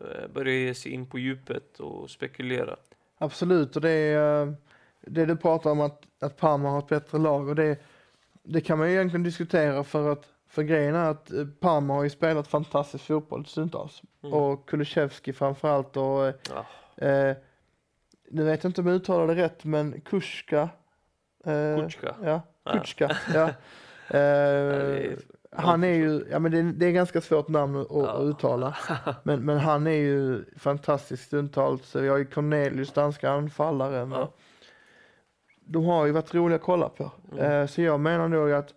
eh, 0.00 0.28
börjar 0.28 0.54
ge 0.54 0.74
sig 0.74 0.92
in 0.92 1.06
på 1.06 1.18
djupet 1.18 1.80
och 1.80 2.10
spekulera. 2.10 2.76
Absolut, 3.18 3.76
och 3.76 3.82
det 3.82 3.90
är 3.90 4.42
eh, 4.46 4.52
det 5.00 5.26
du 5.26 5.36
pratar 5.36 5.70
om 5.70 5.80
att, 5.80 6.02
att 6.20 6.36
Parma 6.36 6.70
har 6.70 6.78
ett 6.78 6.88
bättre 6.88 7.18
lag 7.18 7.48
och 7.48 7.54
det, 7.54 7.78
det 8.42 8.60
kan 8.60 8.78
man 8.78 8.88
ju 8.88 8.94
egentligen 8.94 9.22
diskutera 9.22 9.84
för 9.84 10.12
att 10.12 10.26
för 10.48 10.62
grejen 10.62 10.94
är 10.94 11.10
att 11.10 11.32
eh, 11.32 11.46
Parma 11.60 11.94
har 11.94 12.02
ju 12.04 12.10
spelat 12.10 12.48
fantastisk 12.48 13.04
fotboll 13.04 13.46
stundtals. 13.46 14.02
Mm. 14.22 14.34
Och 14.34 14.68
Kulusevski 14.68 15.32
framförallt 15.32 15.96
och 15.96 16.32
Ja, 16.48 16.66
eh, 17.06 17.36
nu 18.30 18.44
vet 18.44 18.64
jag 18.64 18.70
inte 18.70 18.80
om 18.80 18.86
jag 18.86 18.96
uttalar 18.96 19.34
det 19.34 19.42
rätt 19.42 19.64
men 19.64 20.00
Kuska. 20.00 20.68
Eh, 21.44 21.76
Kutjka. 21.76 22.14
Ja, 22.22 22.42
Ja. 22.64 22.72
Kutjka. 22.72 23.16
ja. 23.34 23.50
Eh, 24.18 25.12
han 25.56 25.84
är 25.84 25.94
ju, 25.94 26.26
ja 26.30 26.38
men 26.38 26.52
det, 26.52 26.62
det 26.62 26.86
är 26.86 26.90
ganska 26.92 27.20
svårt 27.20 27.48
namn 27.48 27.76
att, 27.76 27.90
att 27.90 28.04
Ja. 28.04 28.18
uttala. 28.18 28.76
Men, 29.22 29.44
men 29.44 29.58
han 29.58 29.86
är 29.86 29.90
ju 29.90 30.44
fantastisk 30.56 31.22
stundtals. 31.24 31.96
Vi 31.96 32.08
har 32.08 32.16
ju 32.18 32.24
Cornelius, 32.24 32.92
danska 32.92 33.30
anfallaren. 33.30 34.10
Ja. 34.10 34.32
De 35.64 35.84
har 35.84 36.06
ju 36.06 36.12
varit 36.12 36.34
roliga 36.34 36.56
att 36.56 36.62
kolla 36.62 36.88
på. 36.88 37.12
Mm. 37.32 37.44
Eh, 37.62 37.66
så 37.66 37.82
jag 37.82 38.00
menar 38.00 38.28
nog 38.28 38.52
att 38.52 38.74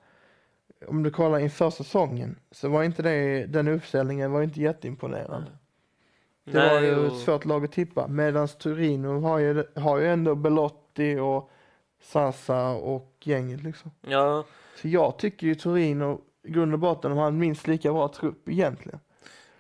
om 0.88 1.04
du 1.04 1.12
kollar 1.12 1.40
inför 1.40 1.70
säsongen 1.70 2.36
så 2.52 2.70
var 2.70 2.84
inte 2.84 3.02
det, 3.02 3.46
den 3.46 3.68
uppställningen 3.68 4.32
var 4.32 4.42
inte 4.42 4.62
jätteimponerande. 4.62 5.52
Det 6.46 6.60
var 6.70 6.82
ju 6.82 7.08
ett 7.08 7.18
svårt 7.18 7.46
lag 7.46 7.64
att 7.66 7.72
tippa. 7.72 8.08
Medan 8.08 8.48
Turino 8.48 9.22
har 9.22 9.38
ju, 9.40 9.64
har 9.76 9.98
ju 9.98 10.08
ändå 10.08 10.36
Belotti 10.36 11.18
och 11.20 11.50
Sasa 12.02 12.70
och 12.70 13.16
gänget 13.24 13.64
liksom. 13.64 13.92
Ja, 14.02 14.44
Så 14.82 14.88
jag 14.88 15.18
tycker 15.18 15.48
ju 15.48 15.56
Torino 15.56 16.22
i 16.44 16.52
grund 16.52 16.74
och 16.74 16.80
botten 16.80 17.12
de 17.12 17.18
har 17.18 17.28
en 17.28 17.38
minst 17.38 17.68
lika 17.68 17.94
bra 17.94 18.08
trupp 18.08 18.50
egentligen. 18.50 19.00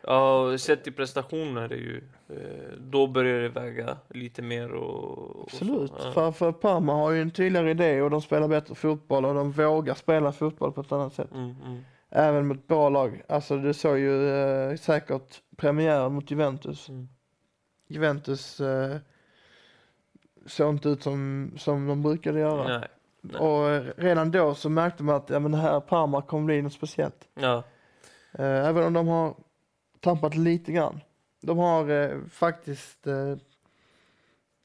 ja, 0.01 0.57
sett 0.57 0.87
i 0.87 0.91
prestationer 0.91 1.69
är 1.69 1.75
ju, 1.75 2.03
eh, 2.29 2.77
då 2.77 3.07
börjar 3.07 3.41
det 3.41 3.49
väga 3.49 3.97
lite 4.09 4.41
mer 4.41 4.71
och, 4.71 5.35
och 5.35 5.49
Absolut. 5.51 5.91
Så. 5.91 5.97
Ja. 5.99 6.11
För, 6.11 6.31
för 6.31 6.51
Parma 6.51 6.93
har 6.93 7.11
ju 7.11 7.21
en 7.21 7.31
tydligare 7.31 7.71
idé 7.71 8.01
och 8.01 8.09
de 8.09 8.21
spelar 8.21 8.47
bättre 8.47 8.75
fotboll 8.75 9.25
och 9.25 9.33
de 9.33 9.51
vågar 9.51 9.93
spela 9.93 10.31
fotboll 10.31 10.71
på 10.71 10.81
ett 10.81 10.91
annat 10.91 11.13
sätt. 11.13 11.31
Mm, 11.31 11.55
mm. 11.65 11.81
Även 12.09 12.47
mot 12.47 12.67
bra 12.67 12.89
lag. 12.89 13.21
Alltså 13.29 13.57
du 13.57 13.73
såg 13.73 13.99
ju 13.99 14.29
eh, 14.29 14.75
säkert 14.75 15.41
premiären 15.57 16.13
mot 16.13 16.31
Juventus. 16.31 16.89
Mm. 16.89 17.09
Juventus 17.87 18.59
eh, 18.61 18.97
såg 20.45 20.69
inte 20.69 20.89
ut 20.89 21.03
som, 21.03 21.51
som 21.57 21.87
de 21.87 22.01
brukade 22.01 22.39
göra. 22.39 22.79
Nej. 22.79 22.87
Och 23.31 23.95
redan 23.97 24.31
då 24.31 24.55
så 24.55 24.69
märkte 24.69 25.03
man 25.03 25.15
att 25.15 25.29
ja, 25.29 25.39
men 25.39 25.51
det 25.51 25.57
här 25.57 25.79
Parma 25.79 26.21
kommer 26.21 26.45
bli 26.45 26.61
något 26.61 26.73
speciellt. 26.73 27.27
Ja. 27.33 27.63
Eh, 28.31 28.67
även 28.67 28.83
om 28.83 28.93
de 28.93 29.07
har 29.07 29.35
tappat 29.99 30.35
lite 30.35 30.71
grann. 30.71 30.99
De 31.41 31.57
har 31.57 31.89
eh, 31.89 32.17
faktiskt 32.29 33.07
eh, 33.07 33.35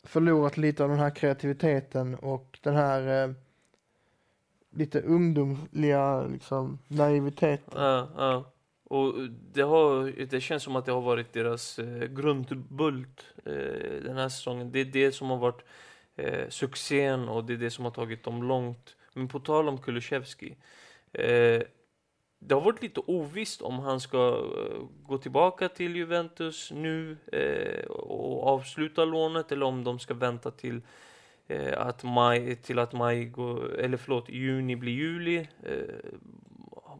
förlorat 0.02 0.56
lite 0.56 0.82
av 0.82 0.90
den 0.90 0.98
här 0.98 1.10
kreativiteten 1.10 2.14
och 2.14 2.58
den 2.62 2.74
här 2.74 3.24
eh, 3.24 3.34
lite 4.70 5.00
ungdomliga 5.00 6.22
liksom, 6.22 6.78
naiviteten. 6.88 7.82
Ja, 7.82 8.08
ja. 8.16 8.44
Och 8.84 9.14
det, 9.52 9.62
har, 9.62 10.12
det 10.26 10.40
känns 10.40 10.62
som 10.62 10.76
att 10.76 10.86
det 10.86 10.92
har 10.92 11.00
varit 11.00 11.32
deras 11.32 11.78
eh, 11.78 12.06
grundbult 12.08 13.24
eh, 13.44 14.02
den 14.04 14.16
här 14.16 14.28
säsongen. 14.28 14.72
Det 14.72 14.80
är 14.80 14.84
det 14.84 15.12
som 15.12 15.30
har 15.30 15.36
varit 15.36 15.64
eh, 16.18 16.48
succén 16.48 17.28
och 17.28 17.44
det 17.44 17.52
är 17.52 17.56
det 17.56 17.70
som 17.70 17.84
har 17.84 17.92
tagit 17.92 18.24
dem 18.24 18.42
långt. 18.42 18.96
Men 19.12 19.28
på 19.28 19.40
tal 19.40 19.68
om 19.68 19.78
Kulusevski. 19.78 20.56
Eh, 21.12 21.62
det 22.38 22.54
har 22.54 22.60
varit 22.60 22.82
lite 22.82 23.00
ovisst 23.00 23.62
om 23.62 23.78
han 23.78 24.00
ska 24.00 24.28
eh, 24.58 24.82
gå 25.02 25.18
tillbaka 25.18 25.68
till 25.68 25.96
Juventus 25.96 26.70
nu 26.70 27.16
eh, 27.32 27.84
och 27.90 28.46
avsluta 28.46 29.04
lånet 29.04 29.52
eller 29.52 29.66
om 29.66 29.84
de 29.84 29.98
ska 29.98 30.14
vänta 30.14 30.50
till 30.50 30.80
eh, 31.46 31.80
att 31.80 32.02
maj, 32.04 32.56
till 32.56 32.78
att 32.78 32.92
maj 32.92 33.24
går, 33.24 33.78
eller 33.78 33.96
förlåt, 33.96 34.28
juni 34.28 34.76
blir 34.76 34.92
juli. 34.92 35.48
Eh, 35.62 35.74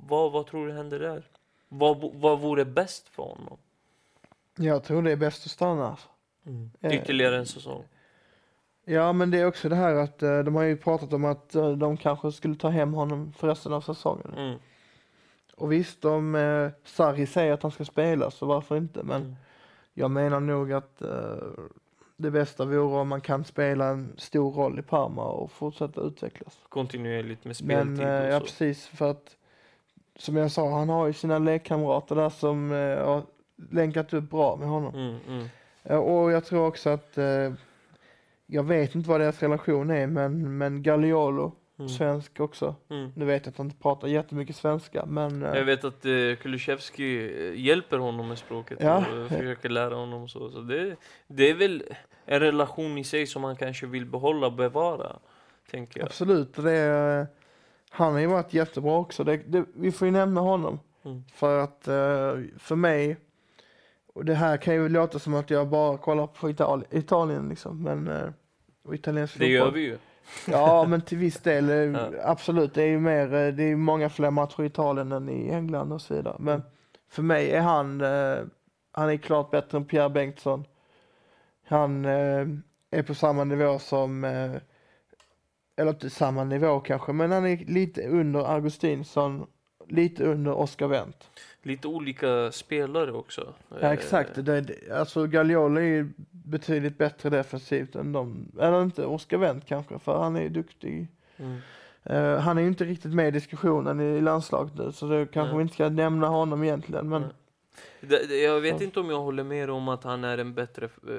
vad, 0.09 0.33
vad 0.33 0.47
tror 0.47 0.67
du 0.67 0.73
händer 0.73 0.99
där? 0.99 1.23
Vad, 1.69 2.15
vad 2.15 2.41
vore 2.41 2.65
bäst 2.65 3.09
för 3.09 3.23
honom? 3.23 3.59
Jag 4.57 4.85
tror 4.85 5.03
det 5.03 5.13
är 5.13 5.17
bäst 5.17 5.47
att 5.47 5.51
stanna. 5.53 5.89
Alltså. 5.89 6.09
Eh, 6.81 6.95
Ytterligare 6.95 7.37
en 7.37 7.47
säsong. 7.47 7.85
Ja 8.91 9.13
men 9.13 9.31
det 9.31 9.39
är 9.39 9.47
också 9.47 9.69
det 9.69 9.77
här 9.77 9.95
att 9.95 10.23
eh, 10.23 10.39
de 10.39 10.55
har 10.55 10.63
ju 10.63 10.77
pratat 10.77 11.13
om 11.13 11.25
att 11.25 11.55
eh, 11.55 11.71
de 11.71 11.97
kanske 11.97 12.33
skulle 12.33 12.55
ta 12.55 12.69
hem 12.69 12.93
honom 12.93 13.33
för 13.33 13.49
resten 13.49 13.73
av 13.73 13.81
säsongen. 13.81 14.35
Mm. 14.37 14.59
Och 15.55 15.73
visst 15.73 16.05
om 16.05 16.35
eh, 16.35 16.69
Sarri 16.85 17.27
säger 17.27 17.53
att 17.53 17.63
han 17.63 17.73
ska 17.73 17.85
spela 17.85 18.31
så 18.31 18.47
varför 18.47 18.77
inte 18.77 19.03
men 19.03 19.23
Mm. 19.23 19.37
Jag 19.95 20.11
menar 20.11 20.41
nog 20.41 20.73
att 20.73 21.03
eh, 21.03 21.37
det 22.17 22.31
bästa 22.31 22.65
vore 22.65 23.01
om 23.01 23.09
man 23.09 23.21
kan 23.21 23.45
spela 23.45 23.87
en 23.87 24.13
stor 24.17 24.53
roll 24.53 24.79
i 24.79 24.83
Parma 24.83 25.25
och 25.25 25.51
fortsätta 25.51 26.01
utvecklas. 26.01 26.59
Kontinuerligt 26.69 27.45
med 27.45 27.57
Men 27.63 27.97
speltid 27.97 28.07
eh, 28.07 28.29
ja, 28.29 28.41
precis 28.41 28.87
för 28.87 29.11
att 29.11 29.37
som 30.17 30.37
jag 30.37 30.51
sa, 30.51 30.79
han 30.79 30.89
har 30.89 31.07
ju 31.07 31.13
sina 31.13 31.39
lekkamrater 31.39 32.15
där 32.15 32.31
som 32.31 32.73
eh, 32.73 33.07
har 33.07 33.23
länkat 33.71 34.13
upp 34.13 34.31
bra 34.31 34.57
med 34.57 34.69
honom. 34.69 34.95
Mm, 34.95 35.19
mm. 35.29 35.49
Och 36.03 36.33
jag 36.33 36.45
tror 36.45 36.67
också 36.67 36.91
att 36.91 37.19
jag 38.51 38.63
vet 38.63 38.95
inte 38.95 39.09
vad 39.09 39.21
deras 39.21 39.43
relation 39.43 39.91
är 39.91 40.07
men, 40.07 40.59
men 40.59 40.83
Gagliolo, 40.83 41.53
Mm. 41.79 41.89
svensk 41.89 42.41
också. 42.41 42.75
Mm. 42.91 43.13
Nu 43.17 43.25
vet 43.25 43.47
jag 43.47 43.53
att 43.53 43.59
han 43.59 43.67
inte 43.67 43.83
pratar 43.83 44.09
jättemycket 44.09 44.57
svenska 44.57 45.07
men 45.07 45.43
eh, 45.43 45.55
Jag 45.57 45.65
vet 45.65 45.85
att 45.85 46.05
eh, 46.05 46.13
Kulusevski 46.43 47.33
eh, 47.49 47.61
hjälper 47.61 47.99
honom 47.99 48.29
med 48.29 48.39
språket 48.39 48.79
Ja. 48.81 48.97
och 48.99 49.29
försöker 49.29 49.69
lära 49.69 49.95
honom 49.95 50.29
så. 50.29 50.51
så 50.51 50.61
det, 50.61 50.97
det 51.27 51.51
är 51.51 51.55
väl 51.55 51.83
en 52.25 52.41
relation 52.41 52.99
i 52.99 53.05
sig 53.05 53.27
som 53.27 53.43
man 53.43 53.57
kanske 53.57 53.87
vill 53.87 54.07
behålla 54.07 54.47
och 54.47 54.53
bevara, 54.53 55.17
tänker 55.71 56.01
jag. 56.01 56.07
absolut, 56.07 56.55
det 56.55 56.73
är, 56.73 57.27
han 57.91 58.13
har 58.13 58.21
ju 58.21 58.27
varit 58.27 58.55
jättebra 58.55 58.97
också. 58.97 59.25
Det, 59.25 59.37
det, 59.37 59.65
vi 59.75 59.93
får 59.93 60.07
ju 60.09 60.13
nämna 60.13 60.41
honom. 60.41 60.81
Mm. 61.05 61.25
För 61.35 61.59
att 61.59 61.89
eh, 61.89 62.43
för 62.59 62.75
mig, 62.77 63.17
och 64.19 64.25
det 64.25 64.35
här 64.35 64.57
kan 64.57 64.75
ju 64.75 64.89
låta 64.89 65.19
som 65.19 65.35
att 65.35 65.51
jag 65.51 65.69
bara 65.69 65.99
kollar 65.99 66.27
på 66.27 66.51
Itali 66.51 66.85
Italien 66.91 67.49
liksom, 67.49 67.83
men 67.83 68.09
eh, 68.09 68.29
och 68.85 68.95
italiensk 68.95 69.35
Det 69.35 69.39
fotboll. 69.39 69.51
gör 69.55 69.71
vi 69.71 69.81
ju. 69.81 69.99
Ja, 70.49 70.85
men 70.89 71.01
till 71.01 71.19
viss 71.19 71.41
del, 71.41 71.71
eh, 71.71 71.77
Ja. 72.01 72.11
absolut. 72.25 72.75
Det 72.75 72.83
är 72.83 72.87
ju 72.87 73.01
mer, 73.01 73.35
eh, 73.35 73.55
det 73.55 73.63
är 73.63 73.77
många 73.77 74.09
fler 74.09 74.31
matcher 74.31 74.63
i 74.63 74.67
Italien 74.67 75.13
än 75.13 75.29
i 75.29 75.51
England 75.51 75.93
och 75.93 76.03
så 76.03 76.15
vidare. 76.15 76.37
Men 76.39 76.63
för 77.11 77.23
mig 77.23 77.51
är 77.51 77.61
han, 77.61 78.01
han 78.93 79.11
är 79.11 79.17
klart 79.17 79.51
bättre 79.51 79.79
än 79.79 79.85
Pierre 79.85 80.11
Bengtsson. 80.11 80.65
Han 81.67 82.05
är 82.05 83.03
på 83.07 83.15
samma 83.15 83.45
nivå 83.45 83.79
som, 83.79 84.25
eller 85.77 85.91
inte 85.91 86.11
samma 86.11 86.45
nivå 86.45 86.81
kanske, 86.81 87.13
men 87.13 87.33
han 87.33 87.47
är 87.47 87.57
lite 87.57 88.09
under 88.09 88.55
Augustinsson 88.55 89.47
lite 89.89 90.25
under 90.25 90.53
Oscar 90.53 90.87
Wendt. 90.89 91.31
Lite 91.69 91.89
olika 91.89 92.53
spelare 92.53 93.13
också. 93.13 93.55
Ja, 93.69 93.77
Eh, 93.77 93.91
exakt. 93.91 94.35
Det, 94.35 94.61
det, 94.61 94.91
alltså 94.93 95.27
Gagliolo 95.27 95.81
är 95.81 95.85
ju 95.85 96.13
betydligt 96.31 96.99
bättre 96.99 97.31
defensivt 97.31 97.95
än 97.97 98.13
de, 98.13 98.53
eller 98.61 98.83
inte 98.83 99.05
Oscar 99.07 99.39
Wendt 99.39 99.67
kanske, 99.67 99.99
för 99.99 100.19
han 100.19 100.37
är 100.37 100.43
ju 100.43 100.49
duktig. 100.49 101.09
Mm. 101.37 101.59
Eh, 102.05 102.39
han 102.39 102.59
är 102.59 102.63
ju 102.63 102.69
inte 102.69 102.85
riktigt 102.85 103.15
med 103.15 103.29
i 103.29 103.31
diskussionen 103.31 104.01
i, 104.01 104.21
landslaget 104.21 104.75
nu, 104.75 104.93
så 104.93 105.07
det 105.09 105.27
kanske 105.33 105.49
Nej. 105.51 105.57
vi 105.57 105.63
inte 105.63 105.75
ska 105.75 105.89
nämna 105.89 106.27
honom 106.29 106.63
egentligen, 106.65 107.09
men. 107.09 107.25
Det, 108.01 108.29
det, 108.29 108.43
jag 108.43 108.61
vet 108.61 108.81
Ja. 108.81 108.85
inte 108.85 109.01
om 109.01 109.11
jag 109.11 109.21
håller 109.21 109.45
med 109.45 109.71
om 109.71 109.89
att 109.89 110.05
han 110.05 110.25
är 110.25 110.39
en 110.39 110.55
bättre 110.55 110.89
uh, 111.09 111.19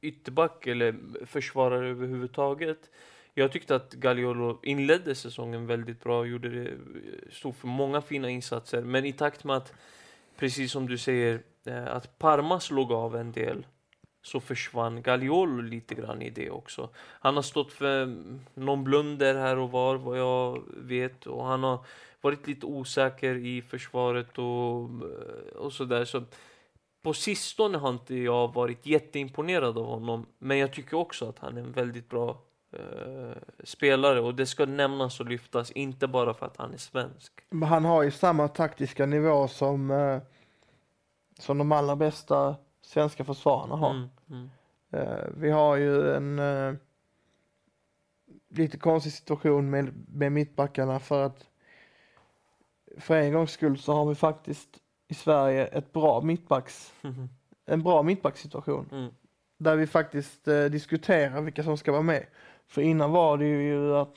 ytterback 0.00 0.66
eller 0.66 0.94
försvarare 1.26 1.88
överhuvudtaget. 1.88 2.78
Jag 3.34 3.52
tyckte 3.52 3.74
att 3.74 3.92
Gagliolo 3.92 4.60
inledde 4.62 5.14
säsongen 5.14 5.66
väldigt 5.66 6.02
bra, 6.02 6.26
gjorde 6.26 6.48
det, 6.48 6.70
eh, 6.70 6.76
stod 7.30 7.56
för 7.56 7.68
många 7.68 8.02
fina 8.02 8.30
insatser. 8.30 8.82
Men 8.82 9.04
i 9.04 9.12
takt 9.12 9.44
med 9.44 9.56
att, 9.56 9.72
precis 10.36 10.72
som 10.72 10.88
du 10.88 10.98
säger, 10.98 11.42
eh, 11.64 11.86
att 11.86 12.18
Parma 12.18 12.60
slog 12.60 12.92
av 12.92 13.16
en 13.16 13.32
del 13.32 13.66
så 14.22 14.40
försvann 14.40 15.02
Gagliolo 15.02 15.62
lite 15.62 15.94
grann 15.94 16.22
i 16.22 16.30
det 16.30 16.50
också. 16.50 16.90
Han 16.96 17.34
har 17.34 17.42
stått 17.42 17.72
för 17.72 18.02
mm, 18.02 18.40
någon 18.54 18.84
blunder 18.84 19.34
här 19.34 19.58
och 19.58 19.70
var, 19.70 19.96
vad 19.96 20.18
jag 20.18 20.62
vet. 20.76 21.26
Och 21.26 21.44
han 21.44 21.62
har 21.62 21.84
varit 22.20 22.46
lite 22.46 22.66
osäker 22.66 23.34
i 23.34 23.62
försvaret 23.62 24.38
och, 24.38 24.84
eh, 24.84 25.56
och 25.56 25.72
sådär. 25.72 26.04
Så 26.04 26.22
på 27.02 27.14
sistone 27.14 27.78
har 27.78 27.90
inte 27.90 28.14
jag 28.14 28.54
varit 28.54 28.86
jätteimponerad 28.86 29.78
av 29.78 29.86
honom. 29.86 30.26
Men 30.38 30.58
jag 30.58 30.72
tycker 30.72 30.96
också 30.96 31.28
att 31.28 31.38
han 31.38 31.56
är 31.56 31.60
en 31.60 31.72
väldigt 31.72 32.08
bra 32.08 32.42
eh, 32.72 33.36
spelare. 33.64 34.20
Och 34.20 34.34
det 34.34 34.46
ska 34.46 34.66
nämnas 34.66 35.20
och 35.20 35.26
lyftas, 35.26 35.70
inte 35.70 36.06
bara 36.06 36.34
för 36.34 36.46
att 36.46 36.56
han 36.56 36.74
är 36.74 36.78
svensk. 36.78 37.32
men 37.50 37.68
han 37.68 37.84
har 37.84 38.02
ju 38.02 38.10
samma 38.10 38.48
taktiska 38.48 39.06
nivå 39.06 39.48
som, 39.48 39.90
eh, 39.90 40.18
som 41.38 41.58
de 41.58 41.72
allra 41.72 41.96
bästa 41.96 42.56
svenska 42.82 43.24
försvararna 43.24 43.76
har. 43.76 43.90
Mm, 43.90 44.08
mm, 44.30 44.50
Eh, 44.90 45.28
vi 45.36 45.50
har 45.50 45.76
ju 45.76 46.14
en 46.14 46.38
eh, 46.38 46.74
lite 48.48 48.78
konstig 48.78 49.12
situation 49.12 49.70
med, 49.70 49.94
med 50.08 50.32
mittbackarna 50.32 51.00
för 51.00 51.26
att 51.26 51.46
för 52.98 53.16
en 53.16 53.32
gångs 53.32 53.50
skull 53.50 53.78
så 53.78 53.92
har 53.92 54.06
vi 54.06 54.14
faktiskt 54.14 54.68
i 55.08 55.14
Sverige 55.14 55.66
ett 55.66 55.92
bra 55.92 56.20
mittbacks, 56.20 56.92
en 57.66 57.82
bra 57.82 58.02
mittbackssituation 58.02 58.88
mm, 58.92 59.14
där 59.58 59.76
vi 59.76 59.86
faktiskt 59.86 60.48
eh, 60.48 60.64
diskuterar 60.64 61.40
vilka 61.40 61.62
som 61.62 61.76
ska 61.76 61.92
vara 61.92 62.02
med. 62.02 62.26
För 62.70 62.82
innan 62.82 63.10
var 63.10 63.38
det 63.38 63.46
ju 63.46 63.96
att 63.96 64.14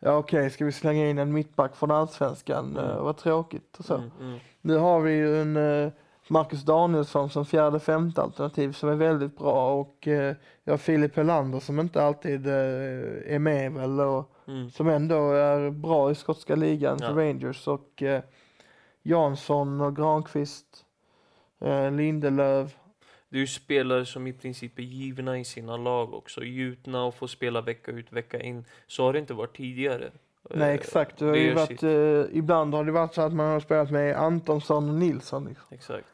ja 0.00 0.16
okej, 0.16 0.50
ska 0.50 0.64
vi 0.64 0.72
slänga 0.72 1.08
in 1.10 1.18
en 1.18 1.32
mittback 1.32 1.76
från 1.76 1.90
allsvenskan, 1.90 2.76
Mm. 2.78 3.04
vad 3.04 3.16
tråkigt 3.16 3.76
och 3.78 3.84
så. 3.84 3.94
mm, 3.94 4.10
mm. 4.20 4.38
Nu 4.60 4.76
har 4.76 5.00
vi 5.00 5.12
ju 5.12 5.40
en 5.40 5.56
eh, 5.56 5.92
Marcus 6.28 6.62
Danielsson 6.62 7.30
som 7.30 7.44
fjärde 7.46 7.80
femte 7.80 8.22
alternativ 8.22 8.72
som 8.72 8.88
är 8.88 8.94
väldigt 8.94 9.36
bra 9.38 9.72
och 9.80 10.08
eh, 10.08 10.34
ja, 10.64 10.76
Filip 10.78 11.16
Helander 11.16 11.60
som 11.60 11.80
inte 11.80 12.02
alltid 12.02 12.46
är 12.46 13.38
med 13.38 13.72
väl 13.72 14.00
och 14.00 14.30
Mm. 14.48 14.70
som 14.70 14.88
ändå 14.88 15.32
är 15.32 15.70
bra 15.70 16.10
i 16.10 16.14
skotska 16.14 16.54
ligan 16.56 16.98
för 16.98 17.04
Ja. 17.20 17.28
Rangers 17.28 17.68
och 17.68 18.02
Jansson 19.02 19.80
och 19.80 19.96
Granqvist, 19.96 20.84
Lindelöf. 21.92 22.76
Det 23.34 23.38
är 23.38 23.40
ju 23.40 23.46
spelare 23.46 24.06
som 24.06 24.26
i 24.26 24.32
princip 24.32 24.78
är 24.78 24.82
givna 24.82 25.38
i 25.38 25.44
sina 25.44 25.76
lag 25.76 26.14
också. 26.14 26.44
Gjutna 26.44 27.04
och 27.04 27.14
får 27.14 27.26
spela 27.26 27.60
vecka 27.60 27.92
ut, 27.92 28.12
vecka 28.12 28.40
in. 28.40 28.64
Så 28.86 29.04
har 29.04 29.12
det 29.12 29.18
inte 29.18 29.34
varit 29.34 29.56
tidigare. 29.56 30.10
Nej 30.50 30.68
Eh, 30.68 30.74
exakt, 30.74 31.18
det 31.18 31.24
har 31.24 31.32
det 31.32 31.54
varit, 31.54 31.82
eh, 31.82 32.38
ibland 32.38 32.74
har 32.74 32.84
det 32.84 32.92
varit 32.92 33.14
så 33.14 33.22
att 33.22 33.32
man 33.32 33.46
har 33.46 33.60
spelat 33.60 33.90
med 33.90 34.16
Antonsson 34.16 34.88
och 34.88 34.94
Nilsson 34.94 35.44
liksom. 35.44 35.66
Exakt. 35.70 36.06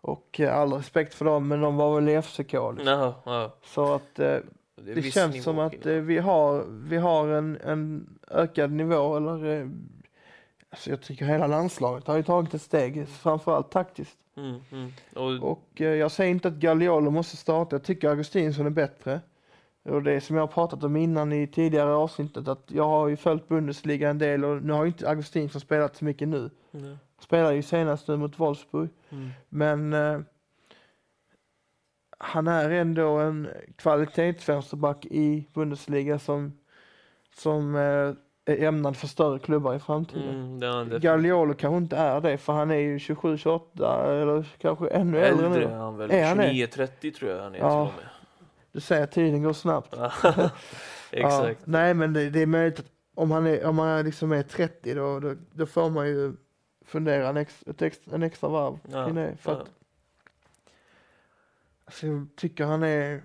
och 0.00 0.40
eh, 0.40 0.58
all 0.58 0.72
respekt 0.72 1.14
för 1.14 1.24
dem 1.24 1.48
men 1.48 1.60
de 1.60 1.76
var 1.76 1.94
väl 1.94 2.08
i 2.08 2.22
FCK 2.22 2.52
liksom. 2.52 2.78
Jaha, 2.86 3.14
ja. 3.24 3.54
Så 3.64 3.94
att 3.94 4.18
eh, 4.18 4.36
Det 4.76 4.92
viss 4.94 5.14
känns 5.14 5.44
som 5.44 5.58
att 5.58 5.86
eh, 5.86 5.94
vi 5.94 6.18
har, 6.18 6.64
vi 6.68 6.96
har 6.96 7.28
en, 7.28 7.58
en 7.64 8.06
ökad 8.30 8.72
nivå 8.72 9.16
eller 9.16 9.60
eh, 9.60 9.66
alltså 10.74 10.90
jag 10.90 11.02
tycker 11.02 11.24
hela 11.24 11.46
landslaget 11.46 12.06
har 12.06 12.16
ju 12.16 12.22
tagit 12.22 12.54
ett 12.54 12.62
steg, 12.62 13.08
framförallt 13.08 13.70
taktiskt. 13.70 14.18
Mm, 14.36 14.60
mm. 14.72 14.92
Och, 15.14 15.50
Och 15.52 15.80
eh, 15.80 15.94
jag 15.94 16.10
säger 16.10 16.30
inte 16.30 16.48
att 16.48 16.54
Gagliolo 16.54 17.10
måste 17.10 17.36
starta, 17.36 17.76
jag 17.76 17.82
tycker 17.82 18.08
Augustinsson 18.08 18.66
är 18.66 18.70
bättre. 18.70 19.20
Och 19.82 20.02
det 20.02 20.20
som 20.20 20.36
jag 20.36 20.42
har 20.42 20.46
pratat 20.48 20.84
om 20.84 20.96
innan 20.96 21.32
i 21.32 21.46
tidigare 21.46 21.94
avsnittet 21.94 22.48
att 22.48 22.62
jag 22.66 22.88
har 22.88 23.08
ju 23.08 23.16
följt 23.16 23.48
Bundesliga 23.48 24.10
en 24.10 24.18
del 24.18 24.44
och 24.44 24.62
nu 24.62 24.72
har 24.72 24.84
ju 24.84 24.88
inte 24.88 25.08
Augustinsson 25.08 25.60
spelat 25.60 25.96
så 25.96 26.04
mycket 26.04 26.28
nu. 26.28 26.50
mm, 26.72 26.96
Spelar 27.18 27.52
ju 27.52 27.62
senast 27.62 28.08
nu 28.08 28.16
mot 28.16 28.38
Wolfsburg. 28.38 28.90
mm. 29.10 29.30
Men 29.48 29.92
eh, 29.92 30.20
han 32.18 32.48
är 32.48 32.70
ändå 32.70 33.18
en 33.18 33.48
kvalitetsvänsterback 33.76 35.06
i 35.06 35.48
Bundesliga 35.54 36.18
som, 36.18 36.58
som 37.36 37.76
eh, 37.76 38.12
är 38.44 38.62
ämnad 38.62 38.96
för 38.96 39.06
större 39.06 39.38
klubbar 39.38 39.74
i 39.74 39.78
framtiden. 39.78 40.62
Mm, 40.62 40.92
är. 40.92 40.98
Gagliolo 40.98 41.54
kanske 41.54 41.76
inte 41.76 41.96
är 41.96 42.20
det 42.20 42.38
för 42.38 42.52
han 42.52 42.70
är 42.70 42.74
ju 42.78 42.98
27-28 42.98 44.22
eller 44.22 44.48
kanske 44.58 44.88
ännu 44.88 45.18
äldre, 45.20 45.46
Äldre 45.46 45.64
är 45.64 45.68
nu. 45.68 45.74
han 45.74 45.96
väl. 45.96 46.10
Är 46.10 46.24
han 46.26 46.36
det? 46.36 46.48
29-30 46.52 47.14
tror 47.14 47.30
jag 47.30 47.42
han 47.42 47.54
är 47.54 47.58
Ja. 47.58 47.68
till 47.68 47.78
och 47.78 48.02
med. 48.02 48.10
Du 48.72 48.80
säger 48.80 49.04
att 49.04 49.12
tiden 49.12 49.42
går 49.42 49.52
snabbt. 49.52 49.94
Exakt. 51.10 51.60
Ja, 51.60 51.64
nej 51.64 51.94
men 51.94 52.12
det, 52.12 52.30
det 52.30 52.42
är 52.42 52.46
möjligt 52.46 52.78
att 52.78 52.86
om 53.14 53.30
han 53.30 53.46
är, 53.46 53.64
om 53.66 53.78
han 53.78 54.04
liksom 54.04 54.32
är 54.32 54.42
30 54.42 54.94
då, 54.94 55.20
då, 55.20 55.34
då 55.52 55.66
får 55.66 55.90
man 55.90 56.06
ju 56.06 56.32
fundera 56.86 57.28
en, 57.28 57.36
ex, 57.36 57.64
ex, 57.78 57.98
en 58.12 58.22
extra 58.22 58.48
varv 58.48 58.78
Ja, 58.92 59.04
kring 59.04 59.14
det. 59.14 59.36
För 59.40 59.52
ja. 59.52 59.58
att, 59.58 59.68
alltså, 61.84 62.06
jag 62.06 62.26
tycker 62.36 62.64
han 62.64 62.82
är 62.82 63.22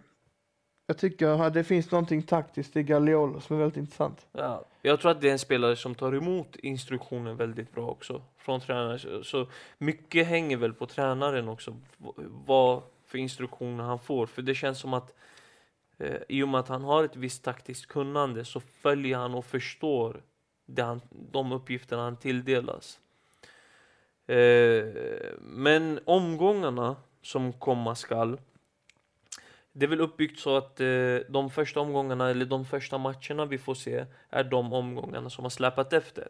jag 0.88 0.98
tycker 0.98 1.44
att 1.44 1.54
det 1.54 1.64
finns 1.64 1.92
någonting 1.92 2.22
taktiskt 2.24 2.76
i 2.76 2.84
Gagliolo 2.84 3.40
som 3.40 3.56
är 3.56 3.60
väldigt 3.60 3.78
intressant. 3.78 4.26
Ja, 4.32 4.66
jag 4.82 5.00
tror 5.00 5.12
att 5.12 5.22
det 5.22 5.28
är 5.28 5.32
en 5.32 5.40
spelare 5.40 5.76
som 5.76 5.96
tar 5.96 6.16
emot 6.16 6.56
instruktioner 6.56 7.34
väldigt 7.34 7.72
bra 7.72 7.88
också 7.88 8.22
från 8.38 8.62
tränaren. 8.62 9.24
Så, 9.24 9.48
mycket 9.78 10.28
hänger 10.28 10.58
väl 10.58 10.74
på 10.74 10.86
tränaren 10.86 11.48
också, 11.48 11.76
vad 12.46 12.82
för 13.06 13.18
instruktioner 13.18 13.84
han 13.84 14.00
får. 14.00 14.26
För 14.26 14.42
det 14.42 14.56
känns 14.56 14.80
som 14.80 14.94
att 14.94 15.14
eh, 15.98 16.18
i 16.30 16.44
och 16.44 16.48
med 16.48 16.60
att 16.60 16.68
han 16.68 16.84
har 16.84 17.04
ett 17.04 17.16
visst 17.16 17.44
taktiskt 17.44 17.86
kunnande 17.86 18.46
så 18.46 18.60
följer 18.60 19.18
han 19.18 19.36
och 19.36 19.46
förstår 19.46 20.22
det 20.66 20.82
han, 20.82 21.02
de 21.10 21.52
uppgifterna 21.52 22.04
han 22.04 22.18
tilldelas. 22.18 23.00
Eh, 24.28 24.86
men 25.40 26.00
omgångarna 26.06 26.96
som 27.22 27.54
komma 27.54 27.96
skall 27.96 28.38
det 29.80 29.86
är 29.86 29.88
väl 29.88 30.02
uppbyggt 30.02 30.40
så 30.40 30.58
att 30.58 30.82
eh, 30.82 31.16
de 31.30 31.50
första 31.50 31.80
omgångarna, 31.80 32.30
eller 32.30 32.46
de 32.46 32.66
första 32.66 32.98
matcherna 32.98 33.46
vi 33.46 33.58
får 33.58 33.74
se, 33.76 34.06
är 34.30 34.44
de 34.44 34.74
omgångarna 34.74 35.30
som 35.30 35.46
har 35.46 35.50
släpat 35.50 35.94
efter. 35.94 36.28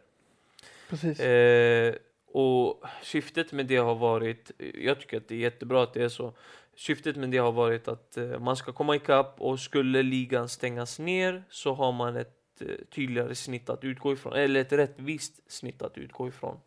Precis. 0.88 1.20
Eh, 1.20 1.94
och 2.32 2.84
syftet 3.02 3.52
med 3.52 3.66
det 3.66 3.76
har 3.76 3.94
varit, 3.94 4.50
jag 4.74 5.00
tycker 5.00 5.16
att 5.16 5.28
det 5.28 5.34
är 5.34 5.38
jättebra 5.38 5.82
att 5.82 5.94
det 5.94 6.02
är 6.02 6.08
så, 6.08 6.32
syftet 6.76 7.16
med 7.16 7.30
det 7.30 7.38
har 7.38 7.52
varit 7.52 7.88
att 7.88 8.16
eh, 8.16 8.38
man 8.38 8.56
ska 8.56 8.72
komma 8.72 8.96
ikapp 8.96 9.40
och 9.40 9.60
skulle 9.60 10.02
ligan 10.02 10.48
stängas 10.48 10.98
ner 10.98 11.44
så 11.50 11.74
har 11.74 11.92
man 11.92 12.16
ett 12.16 12.62
eh, 12.62 12.66
tydligare 12.94 13.34
snitt 13.34 13.70
att 13.70 13.84
utgå 13.84 14.12
ifrån, 14.12 14.32
eller 14.32 14.60
ett 14.60 14.72
rättvist 14.72 15.52
snitt 15.52 15.82
att 15.82 15.98
utgå 15.98 16.28
ifrån. 16.28 16.60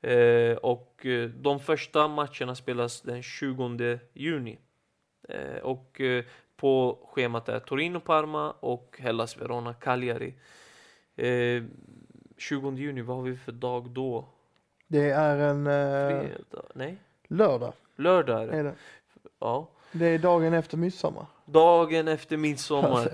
Eh, 0.00 0.56
och 0.56 1.06
eh, 1.06 1.28
de 1.28 1.60
första 1.60 2.08
matcherna 2.08 2.54
spelas 2.54 3.00
den 3.00 3.22
20 3.22 3.98
juni. 4.12 4.58
Eh, 5.28 5.62
och 5.62 6.00
eh, 6.00 6.24
på 6.56 6.98
schemat 7.12 7.48
är 7.48 7.60
Torino-Parma 7.60 8.54
och 8.60 8.96
Hellas 9.00 9.36
Verona-Cagliari. 9.36 10.34
Eh, 11.16 11.62
20 12.38 12.70
juni, 12.76 13.02
vad 13.02 13.16
har 13.16 13.22
vi 13.24 13.36
för 13.36 13.52
dag 13.52 13.90
då? 13.90 14.24
Det 14.88 15.10
är 15.10 15.36
en 15.38 15.64
Fredag? 15.64 16.62
Nej? 16.74 16.96
lördag. 17.28 17.72
Lördag 17.96 18.42
är 18.42 18.46
det. 18.46 18.56
Är 18.58 18.64
det. 18.64 18.74
Ja. 19.40 19.68
det 19.92 20.06
är 20.06 20.18
dagen 20.18 20.52
efter 20.54 20.76
midsommar. 20.76 21.26
Dagen 21.44 22.08
efter 22.08 22.36
midsommar. 22.36 23.08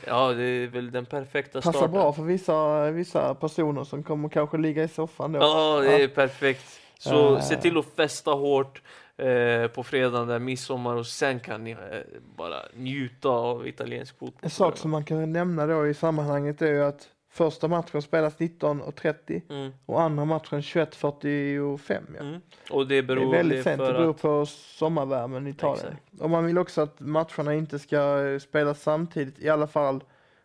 ja, 0.06 0.32
det 0.32 0.42
är 0.44 0.66
väl 0.66 0.90
den 0.90 1.06
perfekta 1.06 1.58
Passar 1.58 1.72
starten. 1.72 1.90
bra 1.92 2.12
för 2.12 2.22
vissa, 2.22 2.90
vissa 2.90 3.34
personer 3.34 3.84
som 3.84 4.02
kommer 4.02 4.28
kanske 4.28 4.56
ligga 4.58 4.82
i 4.84 4.88
soffan 4.88 5.32
då. 5.32 5.38
Ja, 5.40 5.80
det 5.80 6.02
är 6.02 6.08
perfekt. 6.08 6.80
Så 6.98 7.34
Eh. 7.36 7.40
se 7.42 7.56
till 7.56 7.78
att 7.78 7.86
festa 7.86 8.30
hårt 8.30 8.82
eh, 9.18 9.68
på 9.68 9.82
fredagen 9.82 10.28
där 10.28 10.38
midsommar 10.38 10.94
och 10.96 11.06
sen 11.06 11.40
kan 11.40 11.64
ni 11.64 11.70
eh, 11.70 11.76
bara 12.36 12.56
njuta 12.74 13.28
av 13.28 13.68
italiensk 13.68 14.18
fotboll. 14.18 14.40
En 14.42 14.50
sak 14.50 14.76
som 14.76 14.90
man 14.90 15.04
kan 15.04 15.32
nämna 15.32 15.66
då 15.66 15.86
i 15.86 15.94
sammanhanget 15.94 16.62
är 16.62 16.66
ju 16.72 16.84
att 16.84 17.08
första 17.30 17.68
matchen 17.68 18.02
spelas 18.02 18.36
19.30 18.36 19.42
Mm, 19.50 19.72
och 19.86 20.02
andra 20.02 20.24
matchen 20.24 20.60
21.45. 20.60 22.00
Ja. 22.16 22.20
mm. 22.20 22.40
Och 22.70 22.86
det 22.86 22.94
Det 22.94 23.02
beror 23.02 23.34
är 23.34 23.36
väldigt 23.36 23.64
sent, 23.64 23.78
det 23.80 23.92
beror 23.92 24.10
att... 24.10 24.22
på 24.22 24.46
sommarvärmen 24.46 25.46
i 25.46 25.50
Italien. 25.50 25.86
Exakt. 25.86 26.20
Och 26.20 26.30
man 26.30 26.44
vill 26.46 26.58
också 26.58 26.80
att 26.80 27.00
matcherna 27.00 27.54
inte 27.54 27.78
ska 27.78 28.26
eh, 28.26 28.38
spelas 28.38 28.82
samtidigt, 28.82 29.38
i 29.38 29.48
alla 29.48 29.66
fall 29.66 30.04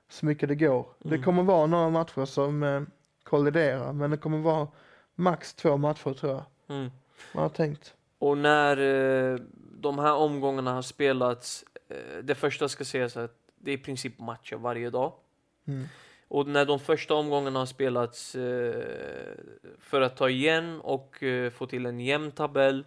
så 0.10 0.26
mycket 0.26 0.50
det 0.50 0.56
går. 0.56 0.86
Det 1.00 1.08
Mm. 1.10 1.24
kommer 1.24 1.44
vara 1.44 1.66
några 1.66 1.90
matcher 1.90 2.26
som 2.26 2.64
eh, 2.64 2.82
kollidera, 3.24 3.94
men 3.94 4.12
det 4.12 4.18
kommer 4.18 4.38
vara 4.38 4.68
max 5.16 5.54
två 5.54 5.78
matcher 5.78 6.14
tror 6.14 6.32
jag. 6.32 6.44
Mm. 6.78 6.92
Man 7.34 7.42
har 7.44 7.50
tänkt. 7.50 7.94
Och 8.24 8.38
när 8.38 8.78
eh, 8.78 9.40
de 9.80 10.00
här 10.00 10.16
omgångarna 10.16 10.74
har 10.74 10.82
spelats, 10.82 11.66
eh, 11.90 12.24
det 12.24 12.36
första 12.36 12.70
ska 12.70 12.86
sägas 12.86 13.18
att 13.18 13.36
det 13.56 13.72
är 13.72 13.76
i 13.76 13.78
princip 13.78 14.20
matcher 14.20 14.56
varje 14.56 14.90
dag. 14.90 15.14
Mm. 15.68 15.88
Och 16.28 16.48
när 16.48 16.66
de 16.66 16.80
första 16.80 17.14
omgångarna 17.14 17.60
har 17.60 17.66
spelats 17.66 18.36
eh, 18.36 18.84
för 19.80 20.02
att 20.02 20.18
ta 20.18 20.30
igen 20.30 20.82
och 20.82 21.24
eh, 21.24 21.50
få 21.50 21.68
till 21.68 21.86
en 21.86 22.00
jämn 22.00 22.32
tabell 22.32 22.86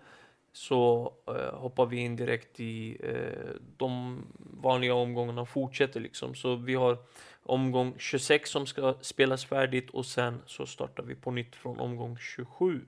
så 0.53 1.13
eh, 1.27 1.55
hoppar 1.55 1.87
vi 1.87 1.97
in 1.97 2.17
direkt 2.17 2.61
i 2.61 2.97
eh, 3.03 3.61
de 3.77 4.23
vanliga 4.63 4.95
omgångarna 4.95 5.41
och 5.41 5.49
fortsätter 5.49 6.01
liksom. 6.01 6.35
Så 6.35 6.57
vi 6.57 6.75
har 6.75 6.99
omgång 7.43 7.95
26 7.99 8.51
som 8.51 8.67
ska 8.67 8.95
spelas 9.01 9.45
färdigt 9.45 9.91
och 9.91 10.07
sen 10.07 10.43
så 10.47 10.67
startar 10.67 11.03
vi 11.03 11.15
på 11.15 11.31
nytt 11.31 11.57
från 11.57 11.81
omgång 11.81 12.19
27. 12.19 12.81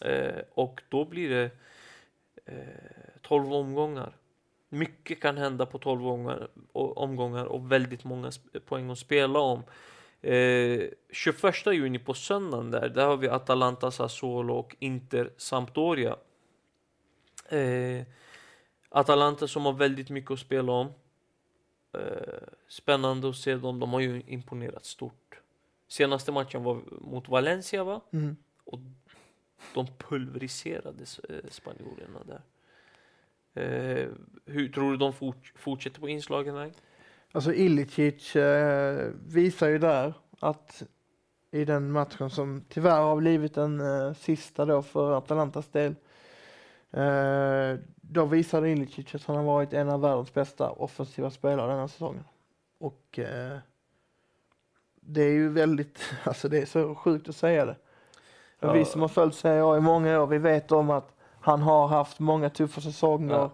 Eh, 0.00 0.42
och 0.54 0.82
då 0.88 1.04
blir 1.04 1.28
det 1.28 1.50
eh, 2.46 3.20
12 3.22 3.52
omgångar. 3.52 4.16
Mycket 4.68 5.20
kan 5.20 5.38
hända 5.38 5.66
på 5.66 5.78
12 5.78 6.06
omgångar 6.06 6.48
och, 6.72 6.98
omgångar 6.98 7.44
och 7.44 7.72
väldigt 7.72 8.04
många 8.04 8.30
poäng 8.66 8.90
att 8.90 8.98
spela 8.98 9.38
om. 9.38 9.62
Eh, 10.20 10.82
21 11.10 11.66
juni 11.66 11.98
på 11.98 12.14
söndagen 12.14 12.70
där, 12.70 12.88
där 12.88 13.06
har 13.06 13.16
vi 13.16 13.28
Atalanta, 13.28 13.90
Sassuolo 13.90 14.54
och 14.54 14.76
Inter 14.78 15.30
Sampdoria. 15.36 16.16
Eh, 17.48 18.06
Atalanta 18.88 19.48
som 19.48 19.64
har 19.64 19.72
väldigt 19.72 20.10
mycket 20.10 20.30
att 20.30 20.38
spela 20.38 20.72
om. 20.72 20.86
Eh, 21.92 22.48
spännande 22.68 23.28
att 23.28 23.36
se 23.36 23.54
dem, 23.54 23.80
de 23.80 23.92
har 23.92 24.00
ju 24.00 24.22
imponerat 24.26 24.84
stort. 24.84 25.40
Senaste 25.88 26.32
matchen 26.32 26.64
var 26.64 26.80
mot 27.00 27.28
Valencia 27.28 27.84
va? 27.84 28.00
Mm. 28.12 28.36
Och 28.64 28.78
de 29.74 29.86
pulveriserade 29.86 31.04
eh, 31.28 31.50
spanjorerna 31.50 32.20
där. 32.24 32.42
Eh, 33.54 34.08
hur 34.46 34.68
tror 34.68 34.90
du 34.90 34.96
de 34.96 35.12
fort, 35.12 35.52
fortsätter 35.56 36.00
på 36.00 36.08
inslagen 36.08 36.54
väg? 36.54 36.72
Alltså 37.32 37.54
Ilicic 37.54 38.36
eh, 38.36 39.10
visar 39.26 39.68
ju 39.68 39.78
där 39.78 40.14
att 40.40 40.82
i 41.50 41.64
den 41.64 41.92
matchen 41.92 42.30
som 42.30 42.64
tyvärr 42.68 43.00
har 43.00 43.16
blivit 43.16 43.54
den 43.54 43.80
eh, 43.80 44.12
sista 44.12 44.64
då 44.64 44.82
för 44.82 45.12
Atalantas 45.12 45.68
del. 45.68 45.94
Eh, 46.90 47.78
då 48.00 48.24
visade 48.24 48.70
Ilicic 48.70 49.14
att 49.14 49.24
han 49.24 49.36
har 49.36 49.44
varit 49.44 49.72
en 49.72 49.88
av 49.88 50.00
världens 50.00 50.34
bästa 50.34 50.70
offensiva 50.70 51.30
spelare 51.30 51.70
den 51.70 51.80
här 51.80 51.86
säsongen. 51.86 52.24
Och 52.78 53.18
eh, 53.18 53.58
det 55.00 55.22
är 55.22 55.32
ju 55.32 55.48
väldigt, 55.48 56.00
alltså 56.24 56.48
det 56.48 56.58
är 56.58 56.66
så 56.66 56.94
sjukt 56.94 57.28
att 57.28 57.36
säga 57.36 57.66
det. 57.66 57.76
Ja. 58.60 58.72
Vi 58.72 58.84
som 58.84 59.00
har 59.00 59.08
följt 59.08 59.34
Serie 59.34 59.64
A 59.64 59.76
i 59.76 59.80
många 59.80 60.22
år, 60.22 60.26
vi 60.26 60.38
vet 60.38 60.72
om 60.72 60.90
att 60.90 61.14
han 61.40 61.62
har 61.62 61.86
haft 61.86 62.18
många 62.18 62.50
tuffa 62.50 62.80
säsonger. 62.80 63.34
Ja. 63.34 63.50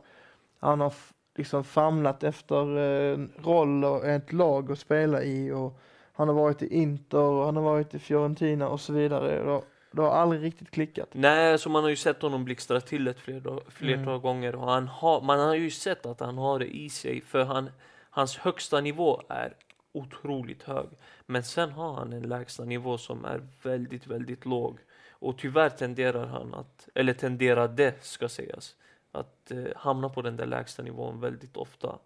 Han 0.61 0.81
har 0.81 0.93
liksom 1.37 1.65
famlat 1.65 2.23
efter 2.23 2.77
eh, 2.79 3.15
en 3.15 3.33
roll 3.43 3.85
och 3.85 4.05
ett 4.07 4.33
lag 4.33 4.73
att 4.73 4.79
spela 4.79 5.23
i 5.23 5.53
och 5.53 5.79
han 6.13 6.29
har 6.29 6.35
varit 6.35 6.63
i 6.63 6.75
Inter 6.77 7.19
och 7.19 7.45
han 7.45 7.57
har 7.57 7.63
varit 7.63 7.95
i 7.95 7.99
Fiorentina 7.99 8.69
och 8.69 8.81
så 8.81 8.93
vidare. 8.93 9.45
Det 9.45 9.51
har, 9.51 9.63
det 9.93 10.03
har 10.03 10.11
aldrig 10.11 10.43
riktigt 10.43 10.71
klickat. 10.71 11.09
Nej, 11.13 11.59
så 11.59 11.69
man 11.71 11.83
har 11.83 11.91
ju 11.91 11.97
sett 11.97 12.23
honom 12.23 12.45
blixtra 12.45 12.81
till 12.81 13.09
ett 13.09 13.21
flertal 13.21 13.63
Mm. 13.83 14.21
gånger 14.21 14.55
och 14.55 14.71
han 14.71 14.89
har, 14.89 15.21
man 15.21 15.41
har 15.41 15.55
ju 15.55 15.71
sett 15.71 16.07
att 16.07 16.21
han 16.21 16.39
har 16.39 16.59
det 16.59 16.77
i 16.77 16.91
sig 16.91 17.21
för 17.21 17.45
han, 17.45 17.71
hans 18.11 18.37
högsta 18.37 18.81
nivå 18.81 19.23
är 19.29 19.55
otroligt 19.93 20.63
hög. 20.63 20.87
Men 21.27 21.43
sen 21.43 21.71
har 21.71 21.93
han 21.95 22.13
en 22.13 22.23
lägsta 22.23 22.65
nivå 22.65 22.99
som 22.99 23.25
är 23.25 23.49
väldigt, 23.63 24.07
väldigt 24.07 24.45
låg. 24.47 24.79
Och 25.19 25.39
tyvärr 25.39 25.71
tenderar 25.71 26.27
han 26.27 26.55
att, 26.55 26.89
eller 26.95 27.13
tenderade 27.13 27.95
ska 28.01 28.29
sägas, 28.29 28.77
att 29.13 29.51
eh, 29.51 29.65
hamna 29.77 30.09
på 30.09 30.23
den 30.23 30.37
där 30.37 30.47
lägsta 30.47 30.83
nivån 30.83 31.21
väldigt 31.21 31.57
ofta. 31.57 31.99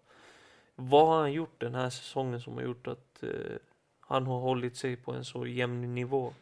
Vad 0.75 1.07
har 1.07 1.19
han 1.19 1.33
gjort 1.33 1.59
den 1.61 1.75
här 1.75 1.89
säsongen 1.89 2.41
som 2.41 2.53
har 2.53 2.61
gjort 2.61 2.87
att 2.87 3.23
eh, 3.23 3.29
han 3.99 4.27
har 4.27 4.39
hållit 4.39 4.77
sig 4.77 4.95
på 4.95 5.11
en 5.11 5.25
så 5.25 5.47
jämn 5.47 5.95
nivå? 5.95 6.33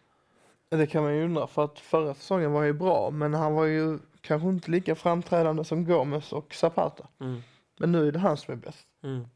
Det 0.70 0.88
kan 0.88 1.04
man 1.04 1.16
ju 1.16 1.24
undra 1.24 1.48
för 1.48 1.64
att 1.64 1.80
förra 1.80 2.14
säsongen 2.14 2.52
var 2.52 2.64
ju 2.64 2.74
bra 2.74 3.12
men 3.12 3.34
han 3.34 3.54
var 3.54 3.66
ju 3.66 4.00
kanske 4.22 4.48
inte 4.50 4.72
lika 4.72 4.96
framträdande 4.96 5.64
som 5.64 5.86
Gomes 5.86 6.34
och 6.34 6.54
Zapata. 6.54 7.08
Mm. 7.20 7.42
Men 7.80 7.92
nu 7.92 8.08
är 8.08 8.12
det 8.12 8.20
han 8.20 8.38
som 8.38 8.52
är 8.52 8.58
bäst. 8.58 8.88
Mm. 9.04 9.28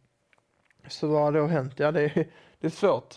Så 0.87 1.07
vad 1.07 1.21
har 1.21 1.31
då 1.31 1.47
hänt? 1.47 1.73
Ja 1.77 1.91
det 1.91 2.01
är, 2.01 2.13
det 2.59 2.67
är 2.67 2.71
svårt. 2.71 3.15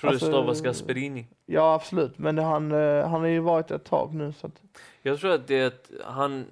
Tror 0.00 0.10
Alltså- 0.10 0.26
det 0.26 0.32
stavas 0.32 0.60
Gasperini. 0.60 1.26
Ja 1.46 1.74
absolut 1.74 2.18
men 2.18 2.36
det, 2.36 2.42
han, 2.42 2.72
eh, 2.72 3.08
han 3.08 3.20
har 3.20 3.28
ju 3.28 3.40
varit 3.40 3.70
ett 3.70 3.84
tag 3.84 4.14
nu 4.14 4.32
så 4.32 4.46
att, 4.46 4.62
Jag 5.02 5.20
tror 5.20 5.32
att 5.32 5.46
det 5.46 5.54
är 5.54 5.66
att 5.66 5.90
han, 6.04 6.46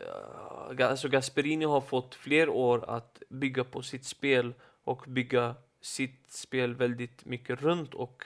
eh, 0.00 0.88
alltså 0.90 1.08
Gasperini 1.08 1.64
har 1.64 1.80
fått 1.80 2.14
fler 2.14 2.48
år 2.48 2.84
att 2.90 3.22
bygga 3.28 3.64
på 3.64 3.82
sitt 3.82 4.04
spel 4.04 4.54
och 4.84 5.04
bygga 5.06 5.54
sitt 5.80 6.32
spel 6.32 6.74
väldigt 6.74 7.24
mycket 7.24 7.62
runt 7.62 7.94
och 7.94 8.24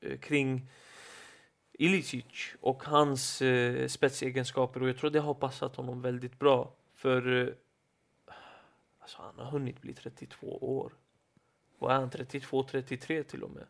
eh, 0.00 0.18
kring 0.18 0.68
Ilicic 1.78 2.54
och 2.60 2.84
hans 2.84 3.42
eh, 3.42 3.88
spetsegenskaper 3.88 4.82
och 4.82 4.88
jag 4.88 4.98
tror 4.98 5.10
det 5.10 5.20
har 5.20 5.34
passat 5.34 5.76
honom 5.76 6.02
väldigt 6.02 6.38
bra. 6.38 6.72
För 6.94 7.42
eh, 7.42 7.54
alltså 9.00 9.22
han 9.22 9.38
har 9.38 9.50
hunnit 9.50 9.80
bli 9.80 9.94
32 9.94 10.58
år. 10.78 10.92
Vad 11.78 11.92
är 11.92 12.00
han? 12.00 12.10
32, 12.10 12.62
33 12.62 13.22
till 13.22 13.42
och 13.42 13.50
med. 13.50 13.66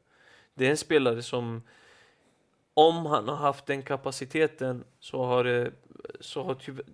Det 0.55 0.67
är 0.67 0.71
en 0.71 0.77
spelare 0.77 1.23
som 1.23 1.63
om 2.75 3.07
han 3.07 3.29
har 3.29 3.37
haft 3.37 3.67
den 3.67 3.83
kapaciteten 3.83 4.85
så 5.01 5.25
har, 5.25 5.45
det, 5.45 5.71
så 6.21 6.43
har 6.43 6.55
tyvärr, 6.55 6.85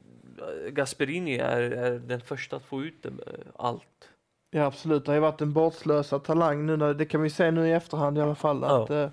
Gasperini 0.70 1.38
är, 1.38 1.62
är 1.62 1.98
den 1.98 2.20
första 2.20 2.56
att 2.56 2.64
få 2.64 2.82
ut 2.82 3.06
eh, 3.06 3.12
allt. 3.56 4.08
Ja 4.50 4.64
absolut, 4.64 5.04
det 5.04 5.10
har 5.10 5.14
ju 5.14 5.20
varit 5.20 5.40
en 5.40 5.52
bortslösad 5.52 6.24
talang 6.24 6.66
nu, 6.66 6.76
när, 6.76 6.94
det 6.94 7.04
kan 7.04 7.22
vi 7.22 7.30
se 7.30 7.50
nu 7.50 7.68
i 7.68 7.72
efterhand 7.72 8.18
i 8.18 8.20
alla 8.20 8.34
fall. 8.34 8.60
Ja. 8.62 8.82
Att, 8.82 8.90
eh, 8.90 9.10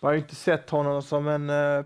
man 0.00 0.08
har 0.08 0.12
ju 0.12 0.18
inte 0.18 0.34
sett 0.34 0.70
honom 0.70 1.02
som 1.02 1.28
en 1.28 1.50
eh, 1.50 1.84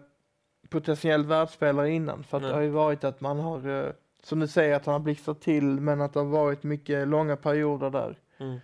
potentiell 0.69 1.25
världsspelare 1.25 1.91
innan. 1.91 2.25
För 2.25 2.37
att 2.37 2.43
Nej. 2.43 2.51
det 2.51 2.57
har 2.57 2.63
ju 2.63 2.71
varit 2.71 3.05
att 3.05 3.21
man 3.21 3.39
har, 3.39 3.93
som 4.23 4.41
du 4.41 4.49
säger, 4.49 4.77
att 4.77 4.87
han 4.87 4.93
har 4.93 5.01
blixtrat 5.01 5.41
till 5.41 5.65
men 5.65 6.01
att 6.01 6.13
det 6.13 6.21
har 6.21 6.27
varit 6.27 6.63
mycket 6.63 7.09
långa 7.09 7.37
perioder 7.37 7.91
där. 7.91 8.19
Mm. 8.39 8.59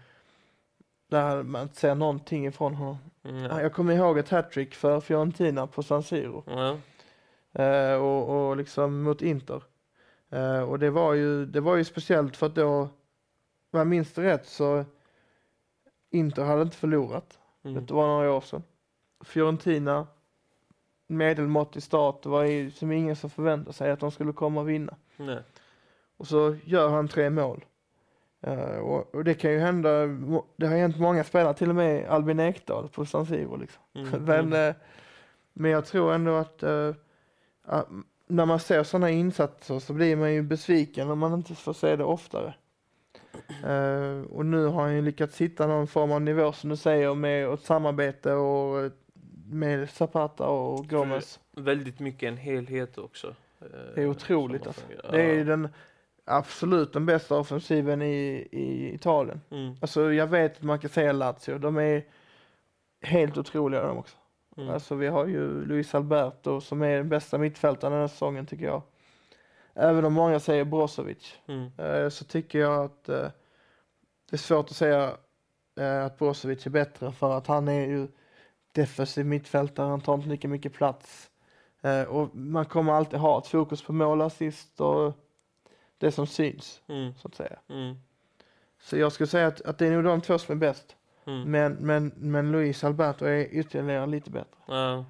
Där 1.10 1.42
man 1.42 1.62
inte 1.62 1.76
ser 1.76 1.94
någonting 1.94 2.46
ifrån 2.46 2.74
honom. 2.74 2.98
Mm, 3.28 3.42
Ja, 3.42 3.48
ja. 3.50 3.62
Jag 3.62 3.72
kommer 3.72 3.94
ihåg 3.94 4.18
ett 4.18 4.28
hattrick 4.28 4.74
för 4.74 5.00
Fiorentina 5.00 5.66
på 5.66 5.82
San 5.82 6.02
Siro. 6.02 6.44
Ja. 6.46 6.76
Eh, 7.62 7.94
och, 7.94 8.48
och 8.48 8.56
liksom 8.56 9.02
mot 9.02 9.22
Inter. 9.22 9.62
Eh, 10.30 10.60
och 10.60 10.78
det 10.78 10.90
var, 10.90 11.14
ju, 11.14 11.46
det 11.46 11.60
var 11.60 11.76
ju 11.76 11.84
speciellt 11.84 12.36
för 12.36 12.46
att 12.46 12.54
då, 12.54 12.68
om 13.70 13.78
jag 13.78 13.86
minns 13.86 14.12
det 14.12 14.22
rätt 14.22 14.46
så 14.46 14.84
Inter 16.10 16.44
hade 16.44 16.62
inte 16.62 16.76
förlorat. 16.76 17.38
Mm. 17.64 17.86
Det 17.86 17.94
var 17.94 18.06
några 18.06 18.32
år 18.32 18.40
sedan. 18.40 18.62
Fiorentina, 19.24 20.06
medelmåttig 21.06 21.82
start, 21.82 22.22
det 22.22 22.28
var 22.28 22.44
ju 22.44 22.70
som 22.70 22.92
ingen 22.92 23.16
som 23.16 23.30
förväntade 23.30 23.72
sig 23.72 23.90
att 23.90 24.00
de 24.00 24.10
skulle 24.10 24.32
komma 24.32 24.60
och 24.60 24.68
vinna. 24.68 24.96
Nej. 25.16 25.38
Och 26.16 26.26
så 26.26 26.56
gör 26.64 26.88
han 26.88 27.08
tre 27.08 27.30
mål. 27.30 27.64
Eh, 28.40 28.78
och, 28.78 29.14
och 29.14 29.24
det 29.24 29.34
kan 29.34 29.52
ju 29.52 29.58
hända, 29.58 30.06
det 30.56 30.66
har 30.66 30.76
hänt 30.76 30.98
många 30.98 31.24
spelare, 31.24 31.54
till 31.54 31.68
och 31.68 31.74
med 31.74 32.08
Albin 32.08 32.40
Ekdal 32.40 32.88
på 32.88 33.06
San 33.06 33.26
Siro 33.26 33.56
liksom. 33.56 33.82
Mm. 33.94 34.24
Men, 34.24 34.68
eh, 34.68 34.74
men 35.52 35.70
jag 35.70 35.86
tror 35.86 36.14
ändå 36.14 36.34
att 36.34 36.62
att 37.62 37.88
när 38.26 38.46
man 38.46 38.60
ser 38.60 38.82
sådana 38.82 39.10
insatser 39.10 39.78
så 39.78 39.92
blir 39.92 40.16
man 40.16 40.34
ju 40.34 40.42
besviken 40.42 41.10
om 41.10 41.18
man 41.18 41.34
inte 41.34 41.54
får 41.54 41.72
se 41.72 41.96
det 41.96 42.04
oftare. 42.04 42.54
Och 44.30 44.46
nu 44.46 44.66
har 44.66 44.82
han 44.82 44.94
ju 44.94 45.02
lyckats 45.02 45.40
hitta 45.40 45.66
någon 45.66 45.86
form 45.86 46.12
av 46.12 46.22
nivå 46.22 46.52
som 46.52 46.70
du 46.70 46.76
säger 46.76 47.14
med 47.14 47.48
ett 47.48 47.62
samarbete 47.62 48.32
och 48.32 48.92
med 49.50 49.90
Zapata 49.90 50.46
och 50.46 50.88
Gomez. 50.88 51.40
Väldigt 51.56 52.00
mycket 52.00 52.28
en 52.28 52.36
helhet 52.36 52.98
också. 52.98 53.34
Det 53.94 54.02
är 54.02 54.06
otroligt 54.06 54.66
alltså. 54.66 54.82
Det 55.10 55.22
är 55.22 55.44
den 55.44 55.68
absolut 56.28 56.92
den 56.92 57.06
bästa 57.06 57.38
offensiven 57.38 58.02
i, 58.02 58.48
i 58.52 58.94
Italien. 58.94 59.40
Mm. 59.50 59.74
Alltså 59.80 60.12
jag 60.12 60.26
vet 60.26 60.56
att 60.56 60.62
man 60.62 60.78
kan 60.78 60.90
säga 60.90 61.12
Lazio, 61.12 61.58
de 61.58 61.76
är 61.76 62.04
helt 63.02 63.38
otroliga 63.38 63.82
de 63.82 63.98
också. 63.98 64.16
Mm. 64.56 64.70
Alltså 64.70 64.94
vi 64.94 65.06
har 65.06 65.26
ju 65.26 65.64
Luis 65.64 65.94
Alberto 65.94 66.60
som 66.60 66.82
är 66.82 66.96
den 66.96 67.08
bästa 67.08 67.38
mittfältaren 67.38 67.92
den 67.92 68.00
här 68.00 68.08
säsongen 68.08 68.46
tycker 68.46 68.64
jag. 68.64 68.82
Även 69.74 70.04
om 70.04 70.12
många 70.12 70.40
säger 70.40 70.64
Brozovic 70.64 71.38
Mm. 71.46 71.70
eh, 71.78 72.08
så 72.08 72.24
tycker 72.24 72.58
jag 72.58 72.84
att 72.84 73.08
eh, 73.08 73.28
det 74.30 74.36
är 74.36 74.38
svårt 74.38 74.70
att 74.70 74.76
säga 74.76 75.16
eh, 75.80 76.04
att 76.04 76.18
Brozovic 76.18 76.66
är 76.66 76.70
bättre 76.70 77.12
för 77.12 77.38
att 77.38 77.46
han 77.46 77.68
är 77.68 77.86
ju 77.86 78.08
defensiv 78.72 79.26
mittfältare, 79.26 79.86
han 79.86 80.00
tar 80.00 80.14
inte 80.14 80.28
lika 80.28 80.48
mycket 80.48 80.72
plats. 80.72 81.30
Och 82.08 82.36
man 82.36 82.64
kommer 82.64 82.92
alltid 82.92 83.18
ha 83.18 83.38
ett 83.38 83.46
fokus 83.46 83.82
på 83.82 83.92
mål, 83.92 84.20
assist 84.20 84.80
och 84.80 85.12
det 85.98 86.12
som 86.12 86.26
syns 86.26 86.82
Mm. 86.88 87.14
så 87.14 87.28
att 87.28 87.34
säga. 87.34 87.58
Mm. 87.68 87.96
Så 88.80 88.96
jag 88.96 89.12
skulle 89.12 89.26
säga 89.26 89.46
att, 89.46 89.60
att 89.60 89.78
det 89.78 89.86
är 89.86 89.90
nog 89.92 90.04
de 90.04 90.20
två 90.20 90.38
som 90.38 90.52
är 90.52 90.56
bäst. 90.56 90.96
Mm. 91.26 91.50
Men, 91.50 91.72
men, 91.72 92.12
men 92.16 92.52
Luis 92.52 92.84
Alberto 92.84 93.24
är 93.24 93.54
ytterligare 93.54 94.06
lite 94.06 94.30
bättre. 94.30 94.58
Ja. 94.66 95.04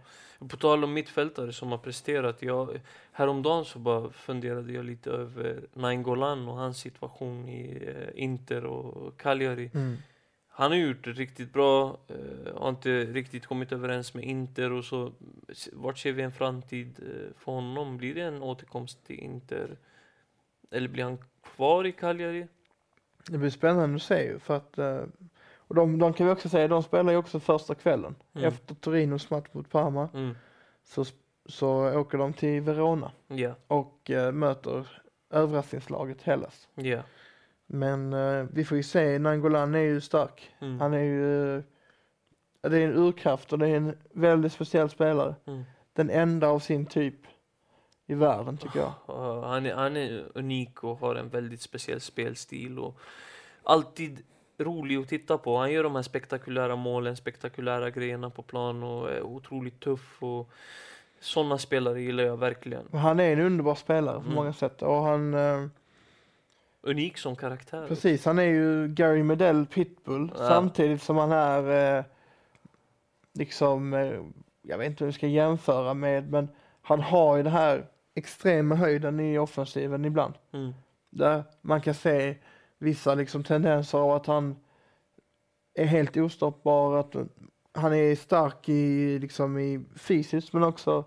På 0.49 0.57
tal 0.57 0.85
om 0.85 0.93
mittfältare 0.93 1.53
som 1.53 1.71
har 1.71 1.79
presterat. 1.79 2.43
Jag, 2.43 2.81
häromdagen 3.13 3.65
så 3.65 3.79
bara 3.79 4.11
funderade 4.11 4.73
jag 4.73 4.85
lite 4.85 5.11
över 5.11 5.61
Nainggolan 5.75 6.49
och 6.49 6.57
hans 6.57 6.79
situation 6.79 7.49
i 7.49 7.89
eh, 7.89 8.23
Inter 8.23 8.65
och 8.65 9.17
Cagliari. 9.21 9.71
Han 10.49 10.71
har 10.71 10.79
gjort 10.79 11.05
det 11.05 11.11
riktigt 11.13 11.53
bra, 11.53 11.99
eh, 12.09 12.57
har 12.57 12.69
inte 12.69 13.05
riktigt 13.05 13.47
kommit 13.47 13.73
överens 13.73 14.15
med 14.15 14.25
Inter 14.25 14.73
och 14.73 14.85
så. 14.85 15.13
Vart 15.73 15.99
ser 15.99 16.13
vi 16.13 16.23
en 16.23 16.33
framtid 16.33 16.99
eh, 16.99 17.37
för 17.39 17.53
honom? 17.53 17.97
Blir 17.97 18.15
det 18.15 18.23
en 18.23 18.43
återkomst 18.43 19.07
till 19.07 19.19
Inter? 19.19 19.77
Eller 20.71 20.89
blir 20.89 21.05
han 21.05 21.19
kvar 21.57 21.87
i 21.87 21.93
Cagliari? 21.93 22.47
Det 23.29 23.39
blir 23.39 23.51
spännande 23.51 23.97
att 23.97 24.03
se 24.03 24.23
ju 24.25 24.39
för 24.39 24.57
att 24.57 24.79
eh, 24.79 25.03
och 25.57 25.75
de, 25.75 25.99
de 25.99 26.13
kan 26.13 26.27
vi 26.27 26.33
också 26.33 26.49
säga, 26.49 26.69
de 26.69 26.83
spelar 26.83 27.13
ju 27.13 27.19
också 27.19 27.41
första 27.41 27.75
kvällen. 27.75 28.15
Mm. 28.35 28.49
Efter 28.49 28.75
Torinos 28.75 29.31
match 29.31 29.49
mot 29.53 29.71
Parma 29.71 30.09
Mm. 30.15 30.35
så, 30.85 31.05
så 31.47 31.99
åker 32.01 32.19
de 32.19 32.33
till 32.33 32.61
Verona 32.61 33.13
Ja, 33.29 33.55
och 33.67 34.11
eh, 34.11 34.33
möter 34.33 35.01
överraskningslaget 35.31 36.23
Hellas. 36.23 36.69
ja. 36.75 37.03
Men 37.67 38.13
eh, 38.13 38.47
vi 38.53 38.65
får 38.65 38.77
ju 38.77 38.83
se, 38.83 39.19
Nangolan 39.19 39.75
är 39.75 39.79
ju 39.79 40.01
stark. 40.01 40.51
Mm. 40.61 40.81
Han 40.81 40.95
är 40.95 41.03
ju, 41.03 41.63
det 42.61 42.79
är 42.79 42.89
en 42.89 42.97
urkraft 42.97 43.53
och 43.53 43.59
det 43.59 43.69
är 43.69 43.77
en 43.77 43.97
väldigt 44.13 44.53
speciell 44.53 44.91
spelare. 44.91 45.35
Mm. 45.47 45.63
Den 45.93 46.11
enda 46.11 46.49
av 46.49 46.59
sin 46.59 46.87
typ 46.87 47.15
i 48.11 48.15
världen 48.15 48.57
tycker 48.57 48.79
jag. 48.79 48.93
Ja, 49.07 49.47
han, 49.47 49.67
är, 49.67 49.75
han 49.75 49.97
är 49.97 50.25
unik 50.35 50.85
och 50.85 50.99
har 50.99 51.15
en 51.15 51.29
väldigt 51.29 51.61
speciell 51.63 52.01
spelstil 52.01 52.79
och 52.79 52.99
alltid 53.63 54.23
rolig 54.59 54.97
att 54.97 55.09
titta 55.09 55.39
på. 55.39 55.57
Han 55.59 55.73
gör 55.73 55.83
de 55.83 55.95
här 55.95 56.03
spektakulära 56.03 56.77
målen, 56.77 57.17
spektakulära 57.17 57.91
grejerna 57.91 58.31
på 58.31 58.43
plan 58.43 58.83
och 58.83 59.11
är 59.11 59.23
otroligt 59.23 59.81
tuff. 59.81 60.23
Och 60.23 60.51
sådana 61.21 61.59
spelare 61.59 62.01
gillar 62.01 62.25
jag 62.25 62.37
verkligen. 62.37 62.87
Han 62.93 63.21
är 63.21 63.33
en 63.33 63.41
underbar 63.41 63.75
spelare 63.75 64.15
på 64.17 64.23
Mm. 64.23 64.35
många 64.35 64.53
sätt 64.53 64.83
och 64.83 65.03
han, 65.03 65.35
eh, 65.35 65.67
Unik 66.83 67.19
som 67.19 67.37
karaktär. 67.37 67.87
precis, 67.89 68.25
han 68.25 68.39
är 68.39 68.43
ju 68.43 68.89
Gary 68.89 69.23
Medell 69.23 69.67
pitbull 69.67 70.33
Ja. 70.39 70.49
samtidigt 70.49 71.03
som 71.03 71.17
han 71.17 71.33
är 71.33 71.97
eh, 71.99 72.05
liksom, 73.33 73.95
eh, 73.95 74.13
jag 74.63 74.79
vet 74.79 74.87
inte 74.87 75.05
hur 75.05 75.07
vi 75.07 75.13
ska 75.13 75.27
jämföra 75.27 75.95
med, 75.95 76.31
men 76.31 76.49
han 76.83 77.01
har 77.01 77.37
ju 77.37 77.43
det 77.43 77.51
här 77.51 77.87
extrema 78.19 78.75
höjden 78.75 79.21
i 79.21 79.39
offensiven 79.39 80.05
ibland. 80.05 80.35
Mm. 80.53 80.73
Där 81.11 81.45
man 81.61 81.81
kan 81.81 81.95
se 81.95 82.37
vissa 82.79 83.15
liksom 83.15 83.45
tendenser 83.45 83.99
av 83.99 84.11
att 84.13 84.27
han 84.27 84.57
är 85.75 85.85
helt 85.85 86.17
ostoppbar, 86.17 86.97
att 86.97 87.15
han 87.73 87.95
är 87.95 88.15
stark 88.15 88.69
i, 88.69 89.19
liksom 89.19 89.59
i 89.59 89.85
fysiskt 89.97 90.53
men 90.53 90.63
också 90.63 91.05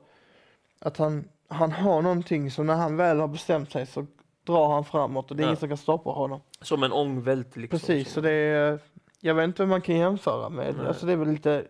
att 0.79 0.97
han, 0.97 1.27
han 1.47 1.71
har 1.71 2.01
någonting 2.01 2.51
som 2.51 2.65
när 2.67 2.75
han 2.75 2.97
väl 2.97 3.19
har 3.19 3.27
bestämt 3.27 3.71
sig 3.71 3.85
så 3.85 4.05
drar 4.45 4.73
han 4.73 4.85
framåt 4.85 5.31
och 5.31 5.37
det 5.37 5.41
är 5.41 5.45
Ja. 5.45 5.49
ingen 5.49 5.57
som 5.59 5.67
kan 5.69 5.77
stoppa 5.77 6.09
honom. 6.09 6.41
Som 6.61 6.83
en 6.83 6.91
ångvält 6.91 7.55
liksom. 7.57 7.79
Precis, 7.79 8.11
så 8.11 8.21
det 8.21 8.31
är, 8.31 8.79
jag 9.19 9.35
vet 9.35 9.43
inte 9.43 9.61
vad 9.61 9.69
man 9.69 9.81
kan 9.81 9.95
jämföra 9.95 10.49
med. 10.49 10.75
Nej. 10.77 10.87
Alltså 10.87 11.05
det 11.05 11.11
är 11.11 11.17
väl 11.17 11.27
lite, 11.31 11.67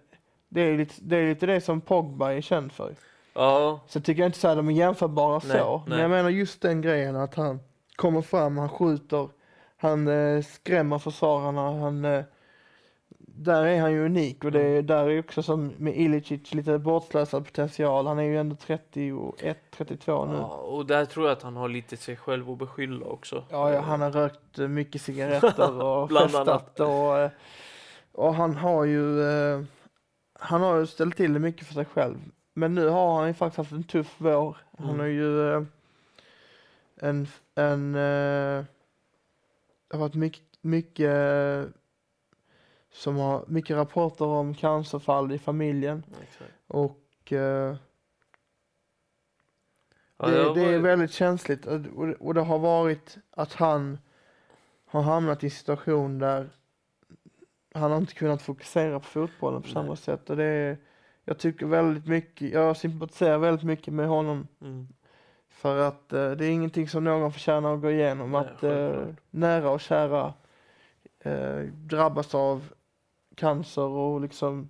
det 0.49 0.61
är 0.61 0.77
lite, 0.77 0.95
det 1.01 1.17
är 1.17 1.29
lite 1.29 1.45
det 1.45 1.61
som 1.61 1.81
Pogba 1.81 2.31
är 2.33 2.41
känd 2.41 2.71
för. 2.71 2.95
Ja, 3.33 3.79
Så 3.87 4.01
tycker 4.01 4.21
jag 4.21 4.27
inte 4.29 4.39
så 4.39 4.47
här 4.47 4.55
de 4.55 4.67
är 4.67 4.73
jämförbara 4.73 5.41
Nej, 5.47 5.57
så. 5.59 5.81
Men 5.85 5.89
nej. 5.89 6.01
jag 6.01 6.09
menar 6.09 6.29
just 6.29 6.61
den 6.61 6.81
grejen 6.81 7.15
att 7.15 7.35
han 7.35 7.59
kommer 7.95 8.21
fram, 8.21 8.57
han 8.57 8.69
skjuter, 8.69 9.29
han 9.77 10.07
eh, 10.07 10.41
skrämmer 10.43 10.97
försvararna, 10.99 11.61
han 11.79 12.05
eh, 12.05 12.23
där 13.43 13.65
är 13.65 13.81
han 13.81 13.91
ju 13.91 14.05
unik 14.05 14.43
och 14.45 14.51
det 14.51 14.61
Mm. 14.61 14.77
är 14.77 14.81
där 14.81 15.09
är 15.09 15.19
också 15.19 15.43
som 15.43 15.73
med 15.77 15.97
Ilicic 15.97 16.53
lite 16.53 16.79
bortslösad 16.79 17.45
potential. 17.45 18.07
Han 18.07 18.19
är 18.19 18.23
ju 18.23 18.37
ändå 18.37 18.55
31, 18.55 19.57
32 19.77 20.25
nu. 20.25 20.33
ja, 20.35 20.47
och 20.47 20.85
där 20.85 21.05
tror 21.05 21.25
jag 21.27 21.33
att 21.37 21.43
han 21.43 21.55
har 21.55 21.69
lite 21.69 21.97
sig 21.97 22.15
själv 22.15 22.49
att 22.51 22.57
beskylla 22.57 23.05
också. 23.05 23.43
Ja, 23.49 23.73
ja, 23.73 23.81
han 23.81 24.01
har 24.01 24.11
rökt 24.11 24.59
eh, 24.59 24.67
mycket 24.67 25.01
cigaretter 25.01 25.83
och 25.83 26.07
Bland 26.07 26.31
festat 26.31 26.79
och, 26.79 27.17
eh, 27.19 27.29
och 28.11 28.35
han 28.35 28.55
har 28.55 28.85
ju 28.85 29.21
eh, 29.23 29.61
han 30.39 30.61
har 30.61 30.77
ju 30.77 30.87
ställt 30.87 31.17
till 31.17 31.33
det 31.33 31.39
mycket 31.39 31.67
för 31.67 31.73
sig 31.73 31.85
själv. 31.85 32.17
Men 32.53 32.73
nu 32.75 32.87
har 32.87 33.17
han 33.19 33.27
ju 33.27 33.33
faktiskt 33.33 33.57
haft 33.57 33.71
en 33.71 33.83
tuff 33.83 34.15
vår. 34.17 34.57
Han 34.77 34.87
Mm. 34.87 34.99
har 34.99 35.05
ju 35.07 35.53
eh, 35.53 35.63
en, 36.95 37.27
en 37.55 37.95
eh, 37.95 38.65
det 39.87 39.97
har 39.97 39.99
varit 39.99 40.15
mycket, 40.15 40.43
mycket 40.61 41.11
som 42.91 43.17
har 43.17 43.45
mycket 43.47 43.75
rapporter 43.75 44.25
om 44.25 44.53
cancerfall 44.55 45.31
i 45.31 45.39
familjen 45.39 46.03
Exakt. 46.23 46.51
och 46.67 47.31
eh, 47.33 47.75
Ja, 50.17 50.27
det, 50.27 50.53
det 50.53 50.61
är 50.61 50.79
väldigt 50.79 51.11
känsligt 51.11 51.65
och 52.19 52.33
det 52.33 52.41
har 52.41 52.59
varit 52.59 53.17
att 53.31 53.53
han 53.53 53.97
har 54.85 55.01
hamnat 55.01 55.43
i 55.43 55.47
en 55.47 55.51
situation 55.51 56.19
där 56.19 56.49
han 57.73 57.91
har 57.91 57.97
inte 57.97 58.13
kunnat 58.13 58.41
fokusera 58.41 58.99
på 58.99 59.05
fotbollen 59.05 59.61
på 59.61 59.65
Nej. 59.67 59.73
samma 59.73 59.95
sätt 59.95 60.29
och 60.29 60.37
det 60.37 60.43
är, 60.43 60.77
jag 61.25 61.37
tycker 61.37 61.65
väldigt 61.65 62.07
mycket, 62.07 62.51
jag 62.51 62.77
sympatiserar 62.77 63.37
väldigt 63.37 63.65
mycket 63.65 63.93
med 63.93 64.07
honom 64.07 64.47
Mm. 64.61 64.87
för 65.49 65.77
att 65.87 66.13
eh, 66.13 66.31
det 66.31 66.45
är 66.45 66.49
ingenting 66.49 66.87
som 66.87 67.03
någon 67.03 67.31
förtjänar 67.31 67.73
att 67.73 67.81
gå 67.81 67.91
igenom, 67.91 68.31
Nej, 68.31 68.39
att 68.41 68.63
eh, 68.63 69.07
nära 69.29 69.69
och 69.69 69.81
kära 69.81 70.33
eh, 71.19 71.59
drabbas 71.73 72.35
av 72.35 72.69
cancer 73.35 73.81
och 73.81 74.21
liksom 74.21 74.69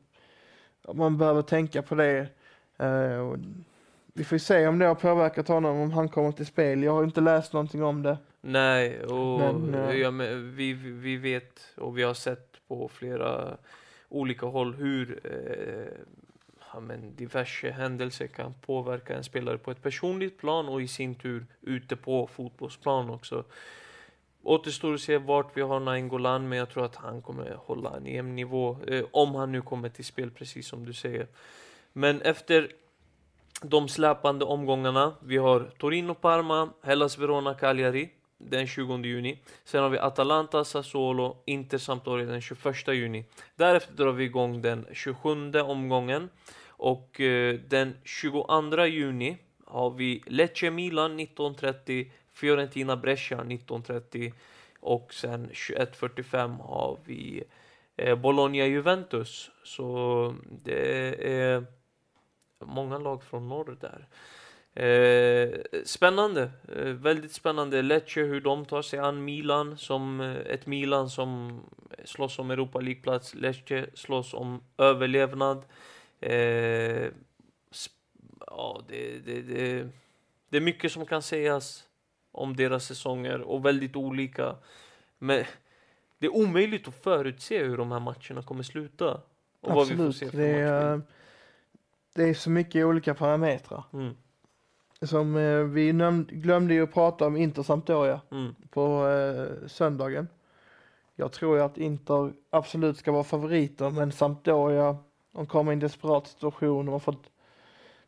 man 0.93 1.17
behöver 1.17 1.41
tänka 1.41 1.81
på 1.81 1.95
det. 1.95 2.27
Eh, 2.77 3.17
och 3.17 3.37
vi 4.13 4.23
får 4.23 4.37
se 4.37 4.67
om 4.67 4.79
det 4.79 4.85
har 4.85 4.95
påverkat 4.95 5.47
honom, 5.47 5.77
om 5.79 5.91
han 5.91 6.09
kommer 6.09 6.31
till 6.31 6.45
spel. 6.45 6.83
Jag 6.83 6.93
har 6.93 7.03
inte 7.03 7.21
läst 7.21 7.53
någonting 7.53 7.83
om 7.83 8.03
det. 8.03 8.17
Nej, 8.41 9.03
och 9.03 9.39
Men, 9.39 9.73
eh, 9.73 9.95
ja, 9.95 10.11
men 10.11 10.55
vi, 10.55 10.73
vi 10.73 11.17
vet 11.17 11.59
och 11.77 11.97
vi 11.97 12.03
har 12.03 12.13
sett 12.13 12.67
på 12.67 12.87
flera 12.87 13.57
olika 14.09 14.45
håll 14.45 14.73
hur 14.75 15.19
eh, 15.23 16.03
ja, 16.73 16.79
men 16.79 17.15
diverse 17.15 17.71
händelser 17.71 18.27
kan 18.27 18.53
påverka 18.53 19.15
en 19.15 19.23
spelare 19.23 19.57
på 19.57 19.71
ett 19.71 19.81
personligt 19.81 20.37
plan 20.37 20.69
och 20.69 20.81
i 20.81 20.87
sin 20.87 21.15
tur 21.15 21.45
ute 21.61 21.95
på 21.95 22.27
fotbollsplan 22.27 23.09
också. 23.09 23.43
Återstår 24.43 24.93
att 24.93 25.01
se 25.01 25.17
vart 25.17 25.57
vi 25.57 25.61
har 25.61 25.79
Nainggolan, 25.79 26.49
men 26.49 26.57
jag 26.57 26.69
tror 26.69 26.85
att 26.85 26.95
han 26.95 27.21
kommer 27.21 27.55
hålla 27.55 27.97
en 27.97 28.05
jämn 28.05 28.35
nivå 28.35 28.77
eh, 28.87 29.05
om 29.11 29.35
han 29.35 29.51
nu 29.51 29.61
kommer 29.61 29.89
till 29.89 30.05
spel, 30.05 30.31
precis 30.31 30.67
som 30.67 30.85
du 30.85 30.93
säger. 30.93 31.27
Men 31.93 32.21
efter 32.21 32.71
de 33.61 33.87
släpande 33.87 34.45
omgångarna. 34.45 35.13
Vi 35.19 35.37
har 35.37 35.71
Torino, 35.77 36.13
Parma, 36.13 36.69
Hellas, 36.83 37.17
Verona, 37.17 37.53
Cagliari 37.53 38.09
den 38.37 38.67
20 38.67 38.97
juni. 38.97 39.39
Sen 39.63 39.83
har 39.83 39.89
vi 39.89 39.97
Atalanta, 39.97 40.63
Sassuolo, 40.63 41.37
Inter, 41.45 41.77
Sampdoria 41.77 42.25
den 42.25 42.41
21 42.41 42.87
juni. 42.87 43.25
Därefter 43.55 43.93
drar 43.93 44.11
vi 44.11 44.23
igång 44.23 44.61
den 44.61 44.87
27 44.91 45.51
omgången. 45.59 46.29
Och 46.81 47.21
eh, 47.21 47.59
den 47.67 47.97
22 48.03 48.85
juni 48.85 49.37
har 49.65 49.89
vi 49.89 50.23
Lecce, 50.27 50.71
Milan 50.71 51.19
19.30, 51.19 52.11
Fiorentina, 52.31 52.97
Brescia 52.97 53.37
19.30 53.37 54.33
och 54.79 55.13
sen 55.13 55.49
21.45 55.49 56.61
har 56.61 56.99
vi 57.05 57.43
eh, 57.97 58.15
Bologna, 58.15 58.65
Juventus. 58.65 59.51
Så 59.63 60.35
det 60.63 61.15
är 61.31 61.65
många 62.59 62.97
lag 62.97 63.23
från 63.23 63.49
norr 63.49 63.77
där. 63.81 64.07
Eh, 64.85 65.59
spännande, 65.85 66.51
eh, 66.75 66.85
väldigt 66.85 67.33
spännande. 67.33 67.81
Lecce 67.81 68.21
hur 68.21 68.41
de 68.41 68.65
tar 68.65 68.81
sig 68.81 68.99
an 68.99 69.25
Milan 69.25 69.77
som 69.77 70.21
eh, 70.21 70.35
ett 70.35 70.65
Milan 70.65 71.09
som 71.09 71.61
slåss 72.05 72.39
om 72.39 72.51
Europa 72.51 72.79
League-plats. 72.79 73.35
Lecce 73.35 73.85
slåss 73.93 74.33
om 74.33 74.63
överlevnad. 74.77 75.65
Eh, 76.21 77.09
ja, 78.47 78.83
det, 78.87 79.19
det, 79.19 79.41
det, 79.41 79.89
det 80.49 80.57
är 80.57 80.61
mycket 80.61 80.91
som 80.91 81.05
kan 81.05 81.21
sägas 81.21 81.87
om 82.31 82.55
deras 82.55 82.85
säsonger 82.85 83.41
och 83.41 83.65
väldigt 83.65 83.95
olika. 83.95 84.55
Men 85.17 85.45
det 86.17 86.25
är 86.25 86.35
omöjligt 86.35 86.87
att 86.87 87.03
förutse 87.03 87.63
hur 87.63 87.77
de 87.77 87.91
här 87.91 87.99
matcherna 87.99 88.43
kommer 88.43 88.63
sluta. 88.63 89.21
Och 89.61 89.75
vad 89.75 89.87
vi 89.87 89.95
får 89.95 90.07
Absolut. 90.07 90.15
se 90.15 90.29
för 90.29 90.37
Det 90.37 90.59
är, 90.59 91.01
det 92.13 92.23
är 92.23 92.33
så 92.33 92.49
mycket 92.49 92.85
olika 92.85 93.13
parametrar. 93.13 93.83
Mm, 93.93 94.15
Som 95.01 95.35
eh, 95.35 95.63
vi 95.63 95.91
glömde 96.29 96.73
ju 96.73 96.83
att 96.83 96.93
prata 96.93 97.27
om 97.27 97.37
Inter 97.37 97.63
Sampdoria 97.63 98.21
mm, 98.31 98.55
på 98.69 99.07
eh, 99.07 99.67
söndagen. 99.67 100.27
Jag 101.15 101.31
tror 101.31 101.57
ju 101.57 101.63
att 101.63 101.77
Inter 101.77 102.33
absolut 102.49 102.97
ska 102.97 103.11
vara 103.11 103.23
favoriter, 103.23 103.89
men 103.89 104.11
Sampdoria, 104.11 104.97
de 105.31 105.45
kommer 105.45 105.71
i 105.71 105.73
en 105.73 105.79
desperat 105.79 106.27
situation. 106.27 106.85
De 106.85 106.91
har 106.91 106.99
fått, 106.99 107.29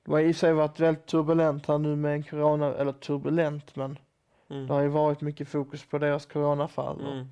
de 0.03 0.11
har 0.11 0.19
i 0.19 0.31
och 0.31 0.35
sig 0.35 0.53
varit 0.53 0.79
väldigt 0.79 1.05
turbulent 1.05 1.67
här 1.67 1.77
nu 1.77 1.95
med 1.95 2.13
en 2.13 2.23
corona, 2.23 2.73
eller 2.73 2.91
turbulent, 2.91 3.75
men 3.75 3.99
mm, 4.49 4.67
det 4.67 4.73
har 4.73 4.81
ju 4.81 4.87
varit 4.87 5.21
mycket 5.21 5.47
fokus 5.47 5.85
på 5.85 5.97
deras 5.97 6.25
coronafall. 6.25 7.01
Och, 7.01 7.13
mm. 7.13 7.27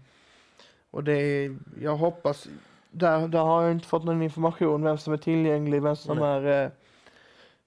och 0.91 1.03
det 1.03 1.13
är, 1.13 1.57
jag 1.81 1.95
hoppas, 1.95 2.47
där, 2.91 3.27
där 3.27 3.43
har 3.43 3.63
jag 3.63 3.71
inte 3.71 3.87
fått 3.87 4.03
någon 4.03 4.21
information 4.21 4.83
vem 4.83 4.97
som 4.97 5.13
är 5.13 5.17
tillgänglig, 5.17 5.81
vem 5.83 5.95
som 5.95 6.17
Nej. 6.17 6.27
är 6.27 6.65
eh, 6.65 6.71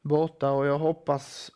borta 0.03 0.51
och 0.51 0.67
jag 0.67 0.79
hoppas 0.79 1.51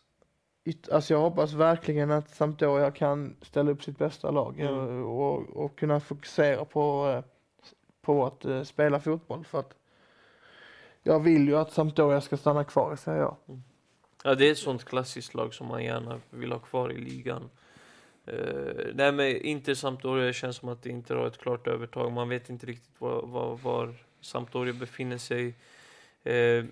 Alltså 0.91 1.13
jag 1.13 1.21
hoppas 1.21 1.53
verkligen 1.53 2.11
att 2.11 2.29
Sampdoria 2.29 2.91
kan 2.91 3.35
ställa 3.41 3.71
upp 3.71 3.83
sitt 3.83 3.97
bästa 3.97 4.31
lag 4.31 4.59
Mm. 4.59 5.03
och, 5.05 5.49
och 5.49 5.77
kunna 5.79 5.99
fokusera 5.99 6.65
på, 6.65 7.07
eh, 7.07 7.23
på 8.01 8.25
att 8.25 8.45
eh, 8.45 8.63
spela 8.63 8.99
fotboll 8.99 9.45
för 9.45 9.59
att 9.59 9.73
jag 11.09 11.19
vill 11.19 11.47
ju 11.47 11.55
att 11.57 11.71
Sampdoria 11.73 12.21
ska 12.21 12.37
stanna 12.37 12.63
kvar 12.63 12.93
i 12.93 12.97
Serie 12.97 13.25
A. 13.25 13.35
Ja, 14.23 14.35
det 14.35 14.47
är 14.47 14.51
ett 14.51 14.57
sånt 14.57 14.85
klassiskt 14.85 15.33
lag 15.33 15.53
som 15.53 15.67
man 15.67 15.83
gärna 15.83 16.19
vill 16.29 16.51
ha 16.51 16.59
kvar 16.59 16.91
i 16.91 16.97
ligan. 16.97 17.49
Uh, 18.33 18.91
nej, 18.93 19.11
men 19.11 19.41
inte 19.41 19.75
Sampdoria 19.75 20.33
känns 20.33 20.55
som 20.55 20.69
att 20.69 20.83
det 20.83 20.89
inte 20.89 21.15
har 21.15 21.27
ett 21.27 21.37
klart 21.37 21.67
övertag. 21.67 22.11
Man 22.11 22.29
vet 22.29 22.49
inte 22.49 22.65
riktigt 22.65 23.01
var, 23.01 23.21
var, 23.25 23.57
var 23.57 23.93
Sampdoria 24.21 24.73
befinner 24.73 25.17
sig. 25.17 25.55
Uh, 26.25 26.65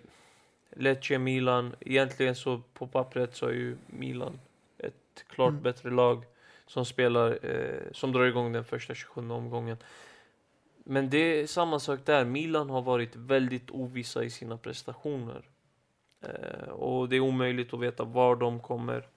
Lecce, 0.76 1.18
Milan. 1.18 1.76
Egentligen 1.80 2.36
så 2.36 2.62
på 2.74 2.88
pappret 2.88 3.36
så 3.36 3.46
är 3.46 3.54
ju 3.54 3.78
Milan 3.88 4.40
ett 4.78 5.26
klart 5.28 5.52
Mm. 5.52 5.64
bättre 5.64 5.90
lag 5.90 6.24
som 6.68 6.86
spelar, 6.86 7.40
eh, 7.46 7.92
som 7.92 8.12
drar 8.12 8.26
igång 8.26 8.54
den 8.54 8.66
första 8.66 8.94
27 8.94 9.32
omgången. 9.32 9.78
Men 10.90 11.10
det 11.10 11.42
är 11.42 11.48
samma 11.48 11.80
sak 11.80 12.00
där. 12.06 12.26
Milan 12.26 12.70
har 12.70 12.82
varit 12.82 13.16
väldigt 13.16 13.72
ovissa 13.72 14.24
i 14.24 14.30
sina 14.30 14.58
prestationer. 14.58 15.50
Eh, 16.22 16.70
och 16.70 17.10
det 17.10 17.16
är 17.16 17.20
omöjligt 17.20 17.74
att 17.74 17.80
veta 17.80 18.04
var 18.04 18.36
de 18.36 18.60
kommer 18.60 19.08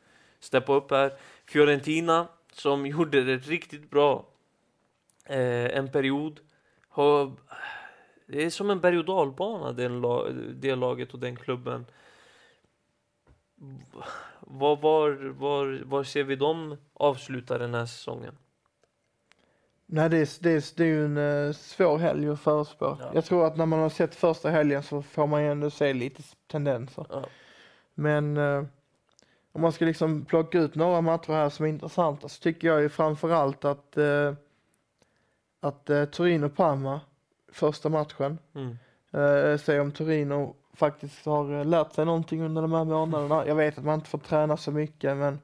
steppa 0.40 0.74
upp 0.74 0.90
här. 0.90 1.12
Fiorentina, 1.46 2.28
som 2.52 2.86
gjorde 2.86 3.24
det 3.24 3.36
riktigt 3.36 3.90
bra 3.90 4.26
eh, 5.24 5.76
en 5.78 5.90
period, 5.90 6.40
har, 6.88 7.32
det 8.26 8.44
är 8.44 8.50
som 8.50 8.70
en 8.70 8.80
berg 8.80 8.98
och 8.98 9.04
dalbana, 9.04 9.72
det 10.54 10.74
laget 10.76 11.14
och 11.14 11.20
den 11.20 11.36
klubben. 11.36 11.86
Var, 14.40 14.76
var, 14.76 15.10
var, 15.38 15.82
var 15.84 16.04
ser 16.04 16.24
vi 16.24 16.36
dem 16.36 16.76
avsluta 16.94 17.58
den 17.58 17.74
här 17.74 17.86
säsongen? 17.86 18.36
Nej, 19.92 20.08
det 20.08 20.16
är, 20.16 20.28
det 20.42 20.50
är, 20.50 20.76
det 20.76 20.82
är 20.84 20.86
ju 20.88 21.04
en 21.04 21.46
eh, 21.46 21.52
svår 21.52 21.98
helg 21.98 22.28
att 22.28 22.40
förutspå. 22.40 22.96
Ja. 23.00 23.10
Jag 23.14 23.24
tror 23.24 23.46
att 23.46 23.56
när 23.56 23.66
man 23.66 23.78
har 23.78 23.88
sett 23.88 24.14
första 24.14 24.50
helgen 24.50 24.82
så 24.82 25.02
får 25.02 25.26
man 25.26 25.42
ju 25.42 25.50
ändå 25.50 25.70
se 25.70 25.92
lite 25.92 26.22
tendenser. 26.50 27.06
Ja. 27.10 27.24
Men 27.94 28.36
eh, 28.36 28.64
om 29.52 29.62
man 29.62 29.72
ska 29.72 29.84
liksom 29.84 30.24
plocka 30.24 30.58
ut 30.58 30.74
några 30.74 31.00
matcher 31.00 31.32
här 31.32 31.48
som 31.48 31.64
är 31.64 31.68
intressanta 31.68 32.28
så 32.28 32.42
tycker 32.42 32.68
jag 32.68 32.80
ju 32.82 32.88
framförallt 32.88 33.64
att, 33.64 33.96
eh, 33.96 34.32
att 35.60 35.90
eh, 35.90 36.04
Torino-Parma, 36.04 37.00
första 37.52 37.88
matchen, 37.88 38.38
Mm. 38.54 38.78
eh, 39.12 39.58
se 39.58 39.80
om 39.80 39.92
Torino 39.92 40.54
faktiskt 40.74 41.26
har 41.26 41.58
eh, 41.58 41.64
lärt 41.64 41.92
sig 41.92 42.04
någonting 42.04 42.42
under 42.42 42.62
de 42.62 42.72
här 42.72 42.84
månaderna. 42.84 43.46
Jag 43.46 43.54
vet 43.54 43.78
att 43.78 43.84
man 43.84 43.94
inte 43.94 44.10
får 44.10 44.18
träna 44.18 44.56
så 44.56 44.70
mycket 44.70 45.16
men 45.16 45.38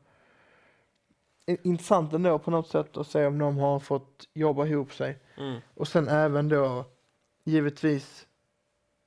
intressant 1.47 2.13
ändå 2.13 2.39
på 2.39 2.51
något 2.51 2.69
sätt 2.69 2.97
att 2.97 3.07
se 3.07 3.27
om 3.27 3.39
de 3.39 3.59
har 3.59 3.79
fått 3.79 4.29
jobba 4.35 4.67
ihop 4.67 4.93
sig. 4.93 5.19
Mm. 5.37 5.61
Och 5.75 5.89
sen 5.89 6.09
även 6.09 6.49
då 6.49 6.85
givetvis 7.45 8.27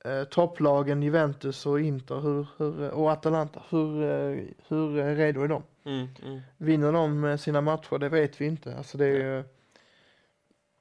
eh, 0.04 0.24
topplagen 0.24 1.02
Juventus 1.02 1.66
och 1.66 1.80
Inter 1.80 2.20
hur, 2.20 2.46
hur, 2.56 2.90
och 2.90 3.10
Atalanta. 3.12 3.62
Hur, 3.68 4.02
eh, 4.02 4.44
hur 4.68 5.14
redo 5.16 5.42
är 5.42 5.48
de? 5.48 5.62
Mm. 5.84 6.08
Mm. 6.24 6.40
Vinner 6.56 6.92
de 6.92 7.24
eh, 7.24 7.36
sina 7.36 7.60
matcher? 7.60 7.98
Det 7.98 8.08
vet 8.08 8.40
vi 8.40 8.46
inte. 8.46 8.76
Alltså 8.76 8.98
det 8.98 9.04
är 9.06 9.36
ju, 9.36 9.44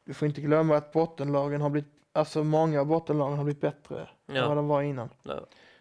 vi 0.05 0.13
får 0.13 0.27
inte 0.27 0.41
glömma 0.41 0.75
att 0.77 0.91
bottenlagen 0.91 1.61
har 1.61 1.69
blivit, 1.69 1.91
alltså 2.13 2.43
många 2.43 2.79
av 2.79 2.85
bottenlagen 2.85 3.37
har 3.37 3.43
blivit 3.43 3.61
bättre 3.61 3.99
än 4.01 4.07
vad 4.27 4.37
Ja. 4.51 4.55
de 4.55 4.67
var 4.67 4.81
innan. 4.81 5.09
Ja. 5.23 5.39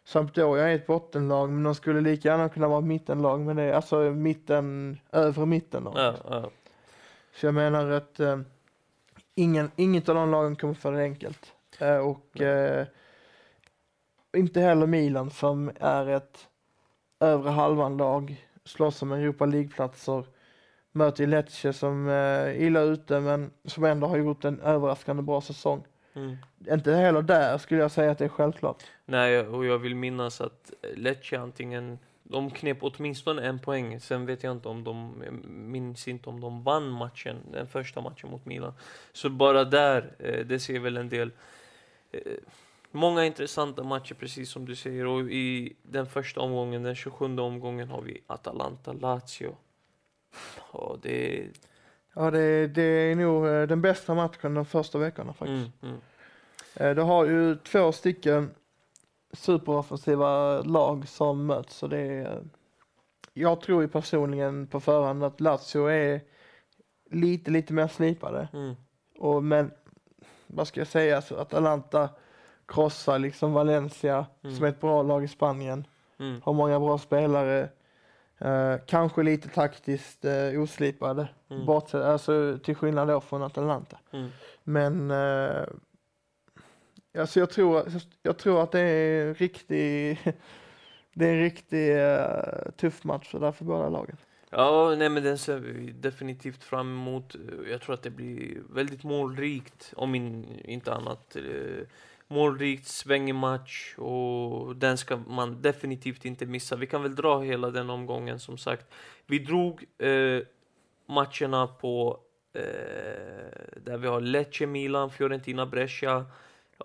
Sampdoria 0.09 0.69
är 0.69 0.75
ett 0.75 0.87
bottenlag 0.87 1.51
men 1.51 1.63
de 1.63 1.75
skulle 1.75 2.01
lika 2.01 2.29
gärna 2.29 2.49
kunna 2.49 2.69
vara 2.69 2.81
mittenlag 2.81 3.41
men 3.41 3.57
det 3.57 3.63
är 3.63 3.73
alltså 3.73 4.01
mitten, 4.01 4.99
övre 5.13 5.47
mitten 5.47 5.85
då. 5.85 5.93
Ja, 5.97 6.15
ja. 6.31 6.51
Så 7.35 7.47
jag 7.47 7.55
menar 7.55 7.91
att 7.91 8.21
eh, 8.21 8.39
ingen, 9.35 9.71
inget 9.77 10.09
av 10.09 10.15
de 10.15 10.31
lagen 10.31 10.57
kommer 10.57 10.75
få 10.75 10.91
det 10.91 11.03
enkelt. 11.03 11.53
Eh, 11.79 11.97
och 11.97 12.41
eh, 12.41 12.87
inte 14.37 14.61
heller 14.61 14.87
Milan 14.87 15.31
som 15.31 15.71
är 15.81 16.07
ett 16.07 16.49
övre 17.21 17.51
halvan-lag, 17.51 18.47
slåss 18.65 19.03
om 19.03 19.13
Europa 19.13 19.47
League-platser. 19.47 20.25
Möter 20.93 21.27
Lecce 21.27 21.73
som 21.73 22.09
eh, 22.09 22.15
är 22.15 22.55
illa 22.55 22.81
ute 22.81 23.21
men 23.21 23.51
som 23.65 23.85
ändå 23.85 24.07
har 24.07 24.17
gjort 24.17 24.45
en 24.45 24.61
överraskande 24.61 25.23
bra 25.23 25.41
säsong. 25.41 25.85
Mm. 26.15 26.37
Inte 26.71 26.93
heller 26.93 27.23
där 27.23 27.59
skulle 27.59 27.81
jag 27.81 27.91
säga 27.91 28.11
att 28.11 28.19
det 28.19 28.25
är 28.25 28.29
självklart. 28.29 28.85
Nej, 29.11 29.41
och 29.41 29.67
jag 29.67 29.79
vill 29.79 29.95
minnas 29.95 30.41
att 30.41 30.73
Lecce 30.95 31.39
antingen 31.39 31.99
de 32.23 32.51
knep 32.51 32.79
åtminstone 32.81 33.43
en 33.43 33.59
poäng. 33.59 34.01
Sen 34.01 34.27
vet 34.27 34.43
jag 34.43 34.53
inte 34.53 34.69
om 34.69 34.85
de, 34.85 35.23
minns 35.49 36.09
inte 36.09 36.31
om 36.31 36.41
de 36.41 36.63
vann 36.63 36.91
matchen, 36.91 37.37
den 37.53 37.67
första 37.67 38.01
matchen 38.01 38.31
mot 38.31 38.47
Milan. 38.47 38.73
Så 39.13 39.31
bara 39.31 39.65
där, 39.65 40.17
eh, 40.19 40.47
det 40.47 40.59
ser 40.61 40.79
väl 40.79 40.97
en 40.97 41.09
del. 41.09 41.31
Eh, 42.13 42.21
många 42.91 43.25
intressanta 43.25 43.83
matcher, 43.83 44.15
precis 44.15 44.51
som 44.51 44.65
du 44.65 44.77
säger. 44.77 45.07
Och 45.07 45.21
i 45.21 45.77
den 45.83 46.07
första 46.07 46.41
omgången, 46.41 46.83
den 46.83 46.95
27 46.95 47.39
omgången, 47.39 47.89
har 47.89 48.03
vi 48.03 48.23
Atalanta-Lazio. 48.27 49.55
Och 50.71 50.99
det. 51.03 51.47
Ja, 52.15 52.31
det, 52.31 52.67
det 52.67 52.83
är 52.83 53.15
nog 53.15 53.47
eh, 53.47 53.63
den 53.63 53.83
bästa 53.83 54.15
matchen 54.15 54.55
de 54.55 54.65
första 54.67 54.99
veckorna 54.99 55.33
faktiskt. 55.33 55.73
Mm, 55.83 55.97
mm, 56.77 56.97
Det 56.97 57.03
har 57.03 57.25
ju 57.25 57.57
två 57.57 57.93
stycken 57.93 58.51
superoffensiva 59.33 60.61
lag 60.63 61.09
som 61.09 61.47
möts. 61.47 61.77
Så 61.77 61.87
det 61.87 61.99
är, 61.99 62.43
jag 63.33 63.61
tror 63.61 63.83
ju 63.83 63.89
personligen 63.89 64.67
på 64.67 64.81
förhand 64.81 65.25
att 65.25 65.41
Lazio 65.41 65.87
är 65.91 66.21
lite, 67.11 67.51
lite 67.51 67.73
mer 67.73 67.89
slipade. 67.89 68.49
mm, 68.53 68.75
Och, 69.19 69.45
men 69.45 69.71
vad 70.47 70.69
ska 70.69 70.81
jag 70.81 70.89
säga, 70.89 71.23
så 71.23 71.35
att 71.35 71.41
Atalanta 71.41 72.09
krossar 72.67 73.19
liksom 73.19 73.53
Valencia 73.53 74.27
Mm. 74.43 74.57
som 74.57 74.65
är 74.65 74.69
ett 74.69 74.81
bra 74.81 75.03
lag 75.03 75.25
i 75.25 75.29
Spanien. 75.29 75.87
mm, 76.19 76.41
Har 76.45 76.53
många 76.53 76.81
bra 76.81 76.99
spelare. 76.99 77.69
Eh, 78.39 78.75
kanske 78.87 79.23
lite 79.23 79.49
taktiskt 79.49 80.25
eh, 80.25 80.63
oslipade. 80.63 81.29
mm, 81.51 81.67
Bortsett, 81.67 82.03
alltså, 82.05 82.59
till 82.65 82.75
skillnad 82.77 83.09
då 83.09 83.21
från 83.21 83.43
Atalanta. 83.43 83.99
mm. 84.13 84.29
Men 84.65 85.11
eh, 85.11 85.65
alltså 87.19 87.41
jag, 87.41 87.51
tror, 87.51 87.89
jag 88.23 88.39
tror 88.39 88.63
att 88.63 88.73
det 88.73 88.81
är 88.81 89.27
en 89.27 89.35
riktig, 89.35 90.19
det 91.15 91.27
är 91.27 91.33
en 91.33 91.41
riktig 91.41 91.97
uh, 91.97 92.71
tuff 92.77 93.05
match 93.05 93.31
för 93.31 93.65
båda 93.65 93.89
lagen. 93.89 94.17
Ja, 94.51 94.95
nej 94.99 95.09
men 95.09 95.23
den 95.23 95.39
ser 95.39 95.59
vi 95.59 95.93
definitivt 95.93 96.65
fram 96.65 96.89
emot. 96.89 97.37
Jag 97.71 97.81
tror 97.81 97.95
att 97.95 98.03
det 98.03 98.11
blir 98.11 98.63
väldigt 98.71 99.05
målrikt, 99.05 99.93
om 99.97 100.15
in, 100.15 100.61
inte 100.65 100.93
annat. 100.93 101.37
Uh, 101.37 101.83
målrikt, 102.29 102.87
svängig 102.87 103.35
match 103.35 103.95
och 103.99 104.77
den 104.77 104.99
ska 104.99 105.17
man 105.17 105.63
definitivt 105.63 106.25
inte 106.25 106.47
missa. 106.47 106.77
Vi 106.77 106.87
kan 106.87 107.03
väl 107.03 107.15
dra 107.15 107.41
hela 107.41 107.71
den 107.71 107.91
omgången 107.91 108.39
som 108.39 108.59
sagt. 108.59 108.87
Vi 109.27 109.39
drog 109.39 109.85
uh, 110.03 110.43
matcherna 111.07 111.67
på 111.67 112.21
där 113.77 113.99
vi 113.99 114.09
har 114.09 114.21
Lecce, 114.21 114.67
Milan, 114.67 115.11
Fiorentina, 115.11 115.67
Brescia, 115.67 116.27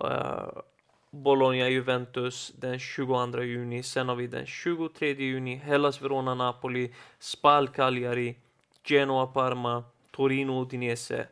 Eh, 0.00 0.62
Bologna, 1.10 1.68
Juventus 1.68 2.52
den 2.56 2.78
22 2.78 3.42
juni. 3.42 3.82
Sen 3.82 4.08
har 4.08 4.16
vi 4.16 4.26
den 4.26 4.46
23 4.46 5.12
juni 5.12 5.56
Hellas, 5.56 6.02
Verona, 6.02 6.34
Napoli, 6.34 6.94
Spal, 7.18 7.68
Cagliari, 7.68 8.36
Genoa, 8.82 9.26
Parma, 9.26 9.84
Torino, 10.10 10.60
Udinese. 10.60 11.26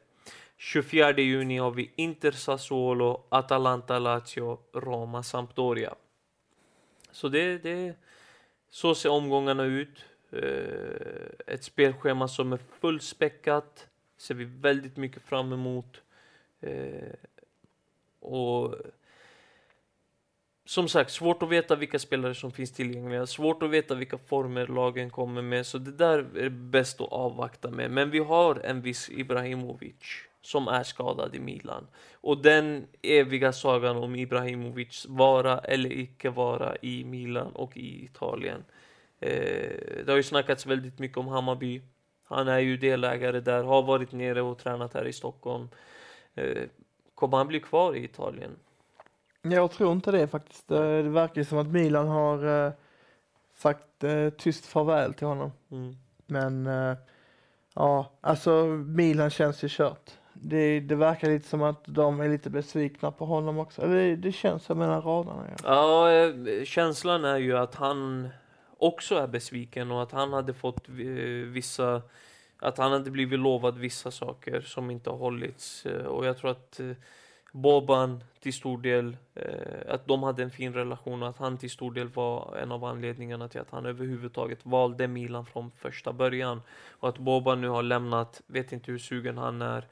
24 0.57 1.23
juni 1.23 1.59
har 1.59 1.71
vi 1.71 1.91
Inter, 1.97 2.33
Sassuolo, 2.33 3.27
Atalanta, 3.29 3.99
Lazio, 3.99 4.59
Roma, 4.73 5.23
Sampdoria. 5.23 5.95
Så 7.13 7.29
det, 7.29 7.59
det, 7.59 7.95
så 8.71 8.95
ser 8.95 9.11
omgångarna 9.11 9.65
ut. 9.65 10.05
Eh, 10.33 11.55
ett 11.55 11.65
spelschema 11.65 12.29
som 12.29 12.53
är 12.53 12.59
fullspäckat. 12.81 13.87
Ser 14.17 14.35
vi 14.35 14.45
väldigt 14.45 14.97
mycket 14.97 15.23
fram 15.23 15.53
emot. 15.53 16.03
Eh, 16.61 17.13
och 18.23 18.75
som 20.65 20.89
sagt, 20.89 21.11
svårt 21.11 21.43
att 21.43 21.49
veta 21.49 21.77
vilka 21.77 21.99
spelare 21.99 22.35
som 22.35 22.53
finns 22.53 22.73
tillgängliga. 22.73 23.27
Svårt 23.27 23.63
att 23.63 23.71
veta 23.71 23.95
vilka 23.95 24.19
former 24.19 24.67
lagen 24.67 25.11
kommer 25.11 25.43
med. 25.43 25.67
Så 25.67 25.79
det 25.79 25.93
där 25.93 26.37
är 26.37 26.49
bäst 26.49 27.01
att 27.01 27.13
avvakta 27.13 27.71
med. 27.71 27.91
Men 27.91 28.11
vi 28.11 28.19
har 28.19 28.61
en 28.65 28.83
viss 28.83 29.11
Ibrahimovic 29.11 29.95
som 30.43 30.69
är 30.69 30.83
skadad 30.83 31.35
i 31.35 31.41
Milan. 31.41 31.87
Och 32.13 32.43
den 32.43 32.87
eviga 33.03 33.53
sagan 33.53 33.97
om 33.97 34.17
Ibrahimovic 34.17 35.07
vara 35.09 35.59
eller 35.59 35.93
icke 35.93 36.31
vara 36.31 36.77
i 36.83 37.05
Milan 37.05 37.53
och 37.53 37.77
i 37.77 38.05
Italien. 38.05 38.65
Eh, 39.21 40.05
det 40.05 40.09
har 40.09 40.17
ju 40.17 40.23
snackats 40.23 40.67
väldigt 40.67 40.99
mycket 40.99 41.19
om 41.19 41.29
Hammarby. 41.29 41.83
Han 42.25 42.49
är 42.49 42.59
ju 42.59 42.77
delägare 42.77 43.41
där, 43.41 43.63
har 43.63 43.83
varit 43.83 44.13
nere 44.13 44.43
och 44.43 44.59
tränat 44.59 44.95
här 44.95 45.07
i 45.07 45.13
Stockholm. 45.13 45.69
Eh, 46.35 46.63
kommer 47.23 47.37
han 47.37 47.47
bli 47.47 47.61
kvar 47.61 47.97
i 47.97 48.05
Italien? 48.05 48.57
Jag 49.43 49.71
tror 49.71 49.93
inte 49.93 50.11
det 50.11 50.27
faktiskt. 50.27 50.69
Det, 50.69 51.03
det 51.03 51.09
verkar 51.09 51.45
som 51.45 51.59
att 51.59 51.67
Milan 51.67 52.09
har 52.09 52.67
eh, 52.67 52.73
sagt 53.55 54.05
eh, 54.05 54.29
tyst 54.29 54.67
farväl 54.67 55.15
till 55.15 55.27
honom. 55.27 55.53
Mm. 55.71 55.97
Men 56.27 56.67
eh, 56.67 56.97
ja, 57.75 58.13
alltså 58.21 58.65
Milan 58.87 59.31
känns 59.31 59.65
ju 59.65 59.69
kört. 59.71 60.11
Det, 60.33 60.81
det 60.81 60.95
verkar 60.95 61.29
lite 61.29 61.49
som 61.49 61.63
att 61.63 61.85
de 61.85 62.21
är 62.21 62.29
lite 62.29 62.51
besvikna 62.51 63.11
på 63.11 63.25
honom 63.25 63.59
också. 63.59 63.83
Eller 63.83 64.17
det, 64.17 64.33
känns 64.33 64.65
som 64.65 64.79
mellan 64.79 65.03
raderna. 65.03 65.47
Ja. 65.49 65.57
Ja, 65.65 66.13
eh, 66.13 66.65
känslan 66.65 67.25
är 67.25 67.39
ju 67.39 67.59
att 67.59 67.75
han 67.75 68.29
också 68.79 69.15
är 69.15 69.27
besviken 69.27 69.91
och 69.91 70.03
att 70.03 70.13
han 70.13 70.33
hade 70.33 70.55
fått 70.55 70.89
eh, 70.89 70.95
vissa 71.53 72.03
att 72.63 72.79
han 72.79 72.93
hade 72.93 73.11
blivit 73.11 73.39
lovad 73.39 73.79
vissa 73.79 74.11
saker 74.11 74.61
som 74.61 74.91
inte 74.91 75.11
har 75.11 75.17
hållits. 75.17 75.87
Eh, 75.87 76.07
och 76.07 76.27
jag 76.27 76.39
tror 76.39 76.51
att 76.51 76.81
eh, 76.81 76.91
Boban 77.53 78.25
till 78.41 78.53
stor 78.53 78.79
del, 78.79 79.17
eh, 79.35 79.95
att 79.95 80.07
de 80.07 80.23
hade 80.23 80.43
en 80.43 80.51
fin 80.51 80.73
relation 80.73 81.23
och 81.23 81.29
att 81.29 81.39
han 81.39 81.59
till 81.59 81.71
stor 81.71 81.93
del 81.93 82.09
var 82.09 82.57
en 82.63 82.73
av 82.73 82.85
anledningarna 82.85 83.49
till 83.49 83.61
att 83.61 83.71
han 83.71 83.87
överhuvudtaget 83.87 84.67
valde 84.67 85.09
Milan 85.09 85.47
från 85.47 85.71
första 85.71 86.13
början. 86.13 86.63
Och 86.91 87.09
att 87.09 87.19
Boban 87.19 87.61
nu 87.61 87.69
har 87.69 87.83
lämnat, 87.83 88.43
vet 88.47 88.73
inte 88.73 88.93
hur 88.93 88.99
sugen 88.99 89.39
han 89.39 89.63
är 89.63 89.87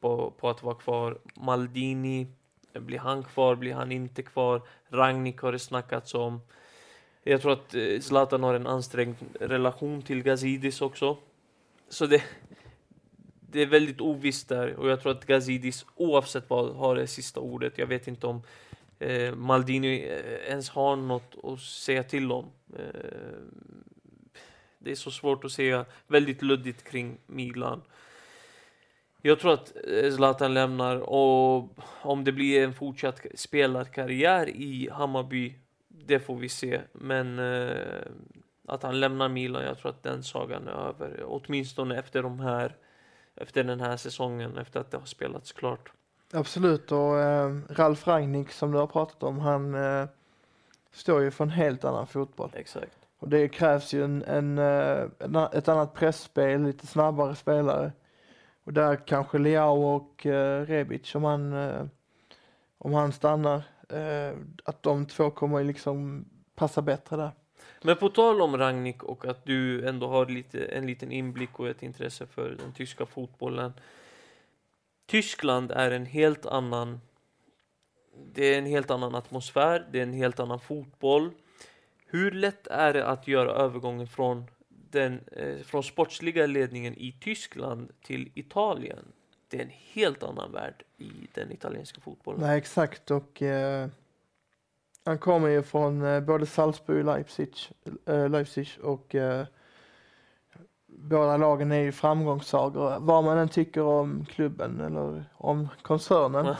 på, 0.00 0.30
på 0.30 0.50
att 0.50 0.62
vara 0.62 0.74
kvar. 0.74 1.18
Maldini, 1.34 2.26
blir 2.72 2.98
han 2.98 3.22
kvar, 3.22 3.54
blir 3.54 3.74
han 3.74 3.92
inte 3.92 4.22
kvar? 4.22 4.62
Ragnik 4.88 5.38
har 5.38 5.52
det 5.52 5.58
snackats 5.58 6.14
om. 6.14 6.40
Jag 7.22 7.42
tror 7.42 7.52
att 7.52 7.74
Zlatan 8.00 8.42
har 8.42 8.54
en 8.54 8.66
ansträngd 8.66 9.16
relation 9.40 10.02
till 10.02 10.22
Gazidis 10.22 10.82
också. 10.82 11.16
Så 11.92 12.06
det, 12.06 12.22
det 13.50 13.62
är 13.62 13.66
väldigt 13.66 14.00
ovisst 14.00 14.48
där 14.48 14.74
och 14.74 14.90
jag 14.90 15.00
tror 15.00 15.12
att 15.12 15.26
Gazidis 15.26 15.86
oavsett 15.96 16.50
vad 16.50 16.76
har 16.76 16.94
det 16.94 17.06
sista 17.06 17.40
ordet. 17.40 17.78
Jag 17.78 17.86
vet 17.86 18.08
inte 18.08 18.26
om 18.26 18.42
eh, 18.98 19.34
Maldini 19.34 20.02
eh, 20.02 20.50
ens 20.50 20.70
har 20.70 20.96
något 20.96 21.34
att 21.42 21.60
säga 21.60 22.02
till 22.02 22.32
om. 22.32 22.50
Eh, 22.78 23.40
det 24.78 24.90
är 24.90 24.94
så 24.94 25.10
svårt 25.10 25.44
att 25.44 25.52
säga. 25.52 25.84
Väldigt 26.06 26.42
luddigt 26.42 26.84
kring 26.84 27.18
Milan. 27.26 27.82
Jag 29.22 29.40
tror 29.40 29.52
att 29.52 29.72
eh, 29.88 30.12
Zlatan 30.12 30.54
lämnar 30.54 30.96
och 30.96 31.68
om 32.02 32.24
det 32.24 32.32
blir 32.32 32.64
en 32.64 32.74
fortsatt 32.74 33.26
spelarkarriär 33.34 34.48
i 34.48 34.88
Hammarby, 34.92 35.54
det 35.88 36.20
får 36.20 36.36
vi 36.36 36.48
se. 36.48 36.80
Men 36.92 37.38
eh, 37.38 38.02
att 38.74 38.82
han 38.82 39.00
lämnar 39.00 39.28
Milan, 39.28 39.64
jag 39.64 39.78
tror 39.78 39.90
att 39.90 40.02
den 40.02 40.22
sagan 40.22 40.68
är 40.68 40.72
över. 40.72 41.24
Åtminstone 41.26 41.98
efter 41.98 42.22
de 42.22 42.40
här, 42.40 42.76
efter 43.34 43.64
den 43.64 43.80
här 43.80 43.96
säsongen, 43.96 44.58
efter 44.58 44.80
att 44.80 44.90
det 44.90 44.96
har 44.96 45.04
spelats 45.04 45.52
klart. 45.52 45.92
Absolut 46.32 46.92
och 46.92 47.18
eh, 47.18 47.58
Ralf 47.68 48.06
Rangnick 48.06 48.50
som 48.50 48.72
du 48.72 48.78
har 48.78 48.86
pratat 48.86 49.22
om, 49.22 49.38
han 49.38 49.74
eh, 49.74 50.06
står 50.92 51.22
ju 51.22 51.30
för 51.30 51.44
en 51.44 51.50
helt 51.50 51.84
annan 51.84 52.06
fotboll. 52.06 52.50
Exakt. 52.54 52.96
Och 53.18 53.28
det 53.28 53.48
krävs 53.48 53.94
ju 53.94 54.04
en, 54.04 54.22
en, 54.22 54.58
eh, 54.58 55.04
en, 55.18 55.36
ett 55.36 55.68
annat 55.68 55.94
pressspel, 55.94 56.62
lite 56.62 56.86
snabbare 56.86 57.34
spelare. 57.34 57.92
Och 58.64 58.72
där 58.72 59.06
kanske 59.06 59.38
Leao 59.38 59.84
och 59.84 60.26
eh, 60.26 60.66
Rebic, 60.66 61.14
om 61.14 61.24
han, 61.24 61.52
eh, 61.52 61.84
om 62.78 62.92
han 62.92 63.12
stannar, 63.12 63.62
eh, 63.88 64.38
att 64.64 64.82
de 64.82 65.06
två 65.06 65.30
kommer 65.30 65.64
liksom 65.64 66.24
passa 66.54 66.82
bättre 66.82 67.16
där. 67.16 67.30
Men 67.84 67.96
på 67.96 68.08
tal 68.08 68.40
om 68.40 68.56
Ragnik 68.56 69.02
och 69.02 69.26
att 69.26 69.44
du 69.44 69.88
ändå 69.88 70.06
har 70.06 70.26
lite, 70.26 70.64
en 70.64 70.86
liten 70.86 71.12
inblick 71.12 71.60
och 71.60 71.68
ett 71.68 71.82
intresse 71.82 72.26
för 72.26 72.50
den 72.50 72.72
tyska 72.72 73.06
fotbollen. 73.06 73.72
Tyskland 75.06 75.70
är 75.70 75.90
en 75.90 76.06
helt 76.06 76.46
annan 76.46 77.00
det 78.34 78.54
är 78.54 78.58
en 78.58 78.66
helt 78.66 78.90
annan 78.90 79.14
atmosfär, 79.14 79.86
det 79.92 79.98
är 79.98 80.02
en 80.02 80.12
helt 80.12 80.40
annan 80.40 80.60
fotboll. 80.60 81.30
Hur 82.06 82.30
lätt 82.30 82.66
är 82.66 82.92
det 82.92 83.06
att 83.06 83.28
göra 83.28 83.50
övergången 83.50 84.06
från 84.06 84.44
den 84.68 85.20
eh, 85.32 85.58
från 85.62 85.82
sportsliga 85.82 86.46
ledningen 86.46 86.94
i 86.94 87.16
Tyskland 87.20 87.92
till 88.02 88.30
Italien? 88.34 89.04
Det 89.48 89.56
är 89.56 89.62
en 89.62 89.72
helt 89.92 90.22
annan 90.22 90.52
värld 90.52 90.82
i 90.98 91.10
den 91.34 91.52
italienska 91.52 92.00
fotbollen. 92.00 92.40
Nej, 92.40 92.58
exakt 92.58 93.10
och 93.10 93.42
eh, 93.42 93.88
han 95.04 95.18
kommer 95.18 95.48
ju 95.48 95.62
från 95.62 96.02
eh, 96.04 96.20
både 96.20 96.46
Salzburg 96.46 96.98
och 96.98 97.04
Leipzig, 97.04 97.54
eh, 98.06 98.28
Leipzig 98.28 98.68
och 98.82 99.14
eh, 99.14 99.46
båda 100.86 101.36
lagen 101.36 101.72
är 101.72 101.80
ju 101.80 101.92
framgångssagor. 101.92 102.96
Vad 103.00 103.24
man 103.24 103.38
än 103.38 103.48
tycker 103.48 103.82
om 103.82 104.24
klubben 104.24 104.80
eller 104.80 105.24
om 105.34 105.68
koncernen, 105.82 106.46
Ja. 106.46 106.56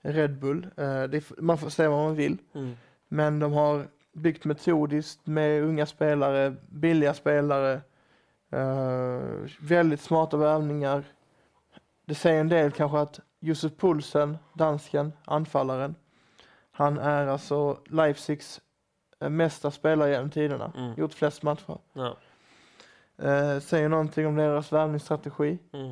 Red 0.00 0.38
Bull, 0.38 0.66
f- 1.12 1.32
man 1.38 1.58
får 1.58 1.68
säga 1.70 1.90
vad 1.90 2.04
man 2.04 2.14
vill. 2.14 2.38
Mm. 2.54 2.76
Men 3.08 3.38
de 3.38 3.52
har 3.52 3.86
byggt 4.12 4.44
metodiskt 4.44 5.26
med 5.26 5.62
unga 5.62 5.86
spelare, 5.86 6.54
billiga 6.68 7.14
spelare, 7.14 7.80
väldigt 9.60 10.00
smarta 10.00 10.36
värvningar. 10.36 11.04
Det 12.06 12.14
säger 12.14 12.40
en 12.40 12.48
del 12.48 12.70
kanske 12.72 12.98
att 12.98 13.20
Josef 13.40 13.76
Poulsen, 13.76 14.38
dansken, 14.52 15.12
anfallaren, 15.24 15.94
han 16.76 16.98
är 16.98 17.26
alltså 17.26 17.78
Leipzigs 17.86 18.60
eh, 19.20 19.28
mesta 19.28 19.70
spelare 19.70 20.10
genom 20.10 20.30
tiderna. 20.30 20.72
Mm. 20.76 20.94
Gjort 20.96 21.14
flest 21.14 21.42
matcher. 21.42 21.78
Ja. 21.92 22.16
Eh, 23.18 23.60
säger 23.60 23.88
någonting 23.88 24.26
om 24.26 24.36
deras 24.36 24.72
värvningsstrategi. 24.72 25.58
Mm. 25.72 25.90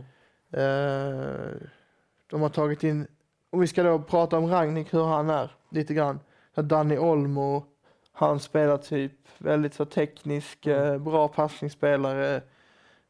Eh, 0.50 1.52
de 2.26 2.42
har 2.42 2.48
tagit 2.48 2.84
in, 2.84 3.06
om 3.50 3.60
vi 3.60 3.66
ska 3.66 3.82
då 3.82 3.98
prata 3.98 4.38
om 4.38 4.46
Ragnik, 4.46 4.94
hur 4.94 5.04
han 5.04 5.30
är 5.30 5.50
lite 5.68 5.94
grann. 5.94 6.20
Danny 6.54 6.98
Olmo, 6.98 7.64
han 8.12 8.40
spelar 8.40 8.76
typ 8.76 9.12
väldigt 9.38 9.74
så 9.74 9.84
teknisk, 9.84 10.66
eh, 10.66 10.98
bra 10.98 11.28
passningsspelare, 11.28 12.42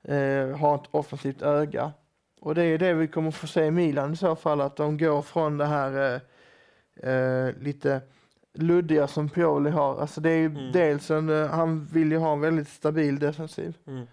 eh, 0.03 0.59
har 0.59 0.75
ett 0.75 0.89
offensivt 0.91 1.43
öga. 1.43 1.93
Och 2.41 2.55
det 2.55 2.64
är 2.64 2.79
det 2.79 2.95
vi 2.95 3.09
kommer 3.09 3.31
få 3.31 3.47
se 3.47 3.64
i 3.64 3.70
Milan 3.70 4.12
i 4.12 4.16
så 4.16 4.37
fall, 4.37 4.61
att 4.61 4.77
de 4.77 4.99
går 4.99 5.22
från 5.22 5.59
det 5.59 5.66
här 5.66 6.20
eh, 7.03 7.62
lite 7.62 8.01
luddiga 8.55 9.07
som 9.07 9.28
Pioli 9.28 9.70
har. 9.70 10.01
Alltså 10.01 10.20
det 10.20 10.30
är 10.30 10.36
ju 10.36 10.47
Mm. 10.47 10.72
dels 10.72 11.11
en, 11.11 11.28
eh, 11.28 11.49
han 11.49 11.84
vill 11.84 12.12
ju 12.12 12.18
ha 12.18 12.32
en 12.32 12.40
väldigt 12.40 12.68
stabil 12.68 13.18
defensiv. 13.18 13.76
Mm. 13.86 14.07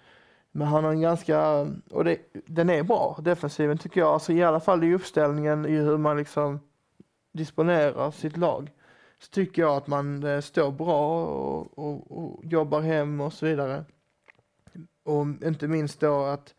Men 0.52 0.68
han 0.68 0.84
har 0.84 0.92
en 0.92 1.02
ganska, 1.02 1.68
och 1.92 2.04
det, 2.04 2.18
den 2.46 2.70
är 2.70 2.84
bra, 2.84 3.20
defensiven 3.22 3.78
tycker 3.78 4.00
jag. 4.02 4.10
Alltså 4.10 4.34
i 4.34 4.44
alla 4.44 4.60
fall 4.60 4.84
i 4.84 4.94
uppställningen, 4.94 5.66
i 5.66 5.76
hur 5.78 5.98
man 5.98 6.18
liksom 6.18 6.60
disponerar 7.34 8.12
sitt 8.12 8.38
lag. 8.38 8.72
Så 9.20 9.30
tycker 9.32 9.62
jag 9.62 9.78
att 9.78 9.88
man 9.88 10.24
eh, 10.24 10.40
står 10.42 10.72
bra 10.72 11.26
och, 11.26 11.78
och, 11.80 12.12
och 12.18 12.46
jobbar 12.46 12.82
hem 12.82 13.22
och 13.22 13.34
så 13.34 13.46
vidare. 13.46 13.84
Och 15.04 15.22
inte 15.44 15.68
minst 15.68 16.00
då 16.00 16.24
att 16.24 16.54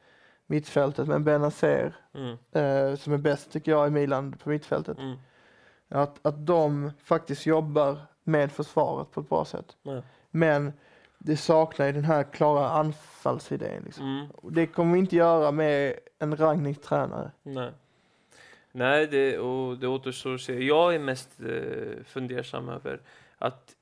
mittfältet 0.46 1.08
med 1.08 1.22
Benazer, 1.22 1.94
Mm. 2.14 2.30
eh, 2.52 2.96
som 2.96 3.12
är 3.12 3.18
bäst 3.18 3.52
tycker 3.52 3.72
jag 3.72 3.88
i 3.88 3.90
Milan 3.90 4.32
på 4.42 4.48
mittfältet. 4.48 4.98
Mm. 4.98 5.16
Att, 5.92 6.26
att 6.26 6.46
de 6.46 6.90
faktiskt 7.04 7.46
jobbar 7.46 7.98
med 8.24 8.52
försvaret 8.52 9.10
på 9.10 9.20
ett 9.20 9.28
bra 9.28 9.44
sätt. 9.44 9.76
Ja. 9.82 10.02
Men 10.30 10.72
det 11.18 11.36
saknar 11.36 11.86
ju 11.86 11.92
den 11.92 12.04
här 12.04 12.22
klara 12.22 12.70
anfallsidén. 12.70 13.82
Liksom. 13.84 14.04
Mm. 14.04 14.26
Det 14.54 14.66
kommer 14.66 14.92
vi 14.92 14.98
inte 14.98 15.16
göra 15.16 15.52
med 15.52 15.98
en 16.18 16.36
Ragnik-tränare. 16.36 17.30
Nej. 17.42 17.70
Nej, 18.72 19.06
det, 19.06 19.38
och 19.38 19.78
det 19.78 19.88
återstår 19.88 20.34
att 20.34 20.40
se. 20.40 20.64
Jag 20.64 20.94
är 20.94 20.98
mest 20.98 21.40
eh, 21.40 22.04
fundersam 22.04 22.68
över 22.68 23.00
att 23.38 23.76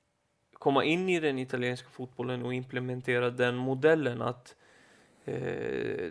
komma 0.53 0.85
in 0.85 1.09
i 1.09 1.21
den 1.21 1.39
italienska 1.39 1.89
fotbollen 1.89 2.45
och 2.45 2.55
implementera 2.55 3.31
den 3.31 3.57
modellen 3.57 4.23
att 4.23 4.55
eh, 5.25 5.35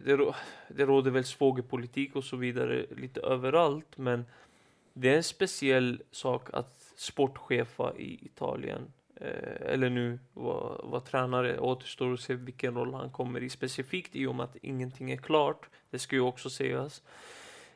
det, 0.05 0.33
det 0.67 0.85
råder 0.85 1.11
väl 1.11 1.23
svågerpolitik 1.23 2.15
och 2.15 2.23
så 2.23 2.37
vidare 2.37 2.85
lite 2.89 3.19
överallt, 3.21 3.97
men 3.97 4.25
det 4.93 5.09
är 5.09 5.17
en 5.17 5.23
speciell 5.23 6.01
sak 6.11 6.49
att 6.53 6.93
sportchefa 6.95 7.93
i 7.97 8.25
Italien. 8.25 8.93
Eh, 9.15 9.71
eller 9.73 9.89
nu 9.89 10.19
vara 10.33 10.81
var 10.83 10.99
tränare. 10.99 11.59
Återstår 11.59 12.13
att 12.13 12.19
se 12.19 12.33
vilken 12.33 12.75
roll 12.75 12.93
han 12.93 13.11
kommer 13.11 13.43
i 13.43 13.49
specifikt 13.49 14.15
i 14.15 14.25
och 14.25 14.35
med 14.35 14.43
att 14.43 14.55
ingenting 14.61 15.11
är 15.11 15.17
klart. 15.17 15.69
Det 15.89 15.99
ska 15.99 16.15
ju 16.15 16.21
också 16.21 16.49
sägas. 16.49 17.01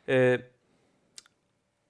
Eh, 0.05 0.39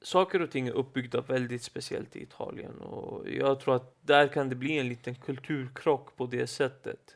saker 0.02 0.42
och 0.42 0.52
ting 0.52 0.68
är 0.68 0.72
uppbyggda 0.72 1.22
väldigt 1.22 1.64
speciellt 1.64 2.16
i 2.16 2.24
Italien 2.24 2.82
och 2.82 3.30
jag 3.30 3.60
tror 3.60 3.76
att 3.76 3.96
där 4.02 4.28
kan 4.28 4.50
det 4.50 4.56
bli 4.56 4.78
en 4.78 4.90
liten 4.90 5.16
kulturkrock 5.16 6.16
på 6.16 6.26
det 6.26 6.48
sättet. 6.48 7.16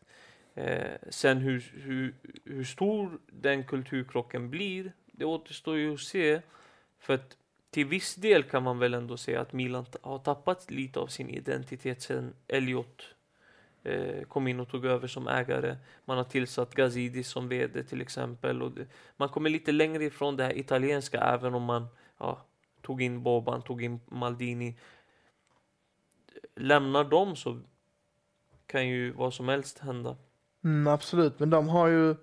Eh, 0.56 0.98
sen 1.10 1.38
hur, 1.38 1.72
hur, 1.74 2.16
hur 2.46 2.64
stor 2.64 3.20
den 3.28 3.64
kulturkrocken 3.64 4.50
blir, 4.50 4.92
det 5.06 5.26
återstår 5.26 5.78
ju 5.78 5.94
att 5.94 6.00
se. 6.00 6.42
För 7.00 7.14
att 7.14 7.38
till 7.70 7.86
viss 7.86 8.16
del 8.16 8.44
kan 8.44 8.64
man 8.64 8.80
väl 8.80 8.94
ändå 8.94 9.18
säga 9.18 9.42
att 9.42 9.54
Milan 9.54 9.86
har 10.02 10.20
tappat 10.20 10.72
lite 10.72 11.00
av 11.00 11.08
sin 11.08 11.30
identitet 11.30 12.02
sen 12.02 12.34
Elliot 12.48 13.04
eh, 13.84 14.24
kom 14.24 14.48
in 14.48 14.60
och 14.60 14.70
tog 14.70 14.86
över 14.86 15.08
som 15.08 15.28
ägare. 15.28 15.78
Man 16.06 16.18
har 16.18 16.24
tillsatt 16.24 16.76
Gazidis 16.76 17.28
som 17.28 17.50
vd 17.50 17.84
till 17.84 18.02
exempel. 18.02 18.62
Och 18.62 18.72
det, 18.72 18.86
man 19.18 19.30
kommer 19.30 19.50
lite 19.50 19.72
längre 19.72 20.04
ifrån 20.04 20.38
det 20.38 20.44
här 20.44 20.58
italienska 20.58 21.20
även 21.20 21.54
om 21.54 21.64
man 21.64 21.88
ja, 22.18 22.42
tog 22.82 23.02
in 23.02 23.24
Boban, 23.24 23.62
tog 23.62 23.84
in 23.84 24.00
Maldini. 24.06 24.76
Lämnar 26.56 27.04
dem 27.04 27.36
så 27.36 27.60
kan 28.66 28.88
ju 28.88 29.12
vad 29.12 29.34
som 29.34 29.48
helst 29.48 29.80
hända. 29.80 30.16
Mm, 30.64 30.88
absolut, 30.88 31.40
men 31.40 31.50
de 31.50 31.70
har 31.70 31.88
ju, 31.88 32.16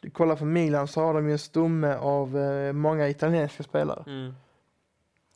du 0.00 0.10
kollar 0.10 0.36
för 0.36 0.46
Milan 0.46 0.88
så 0.88 1.00
har 1.00 1.14
de 1.14 1.26
ju 1.26 1.32
en 1.32 1.38
stomme 1.38 1.94
av 1.94 2.38
eh, 2.38 2.72
många 2.72 3.08
italienska 3.08 3.62
spelare. 3.62 4.04
Mm. 4.06 4.34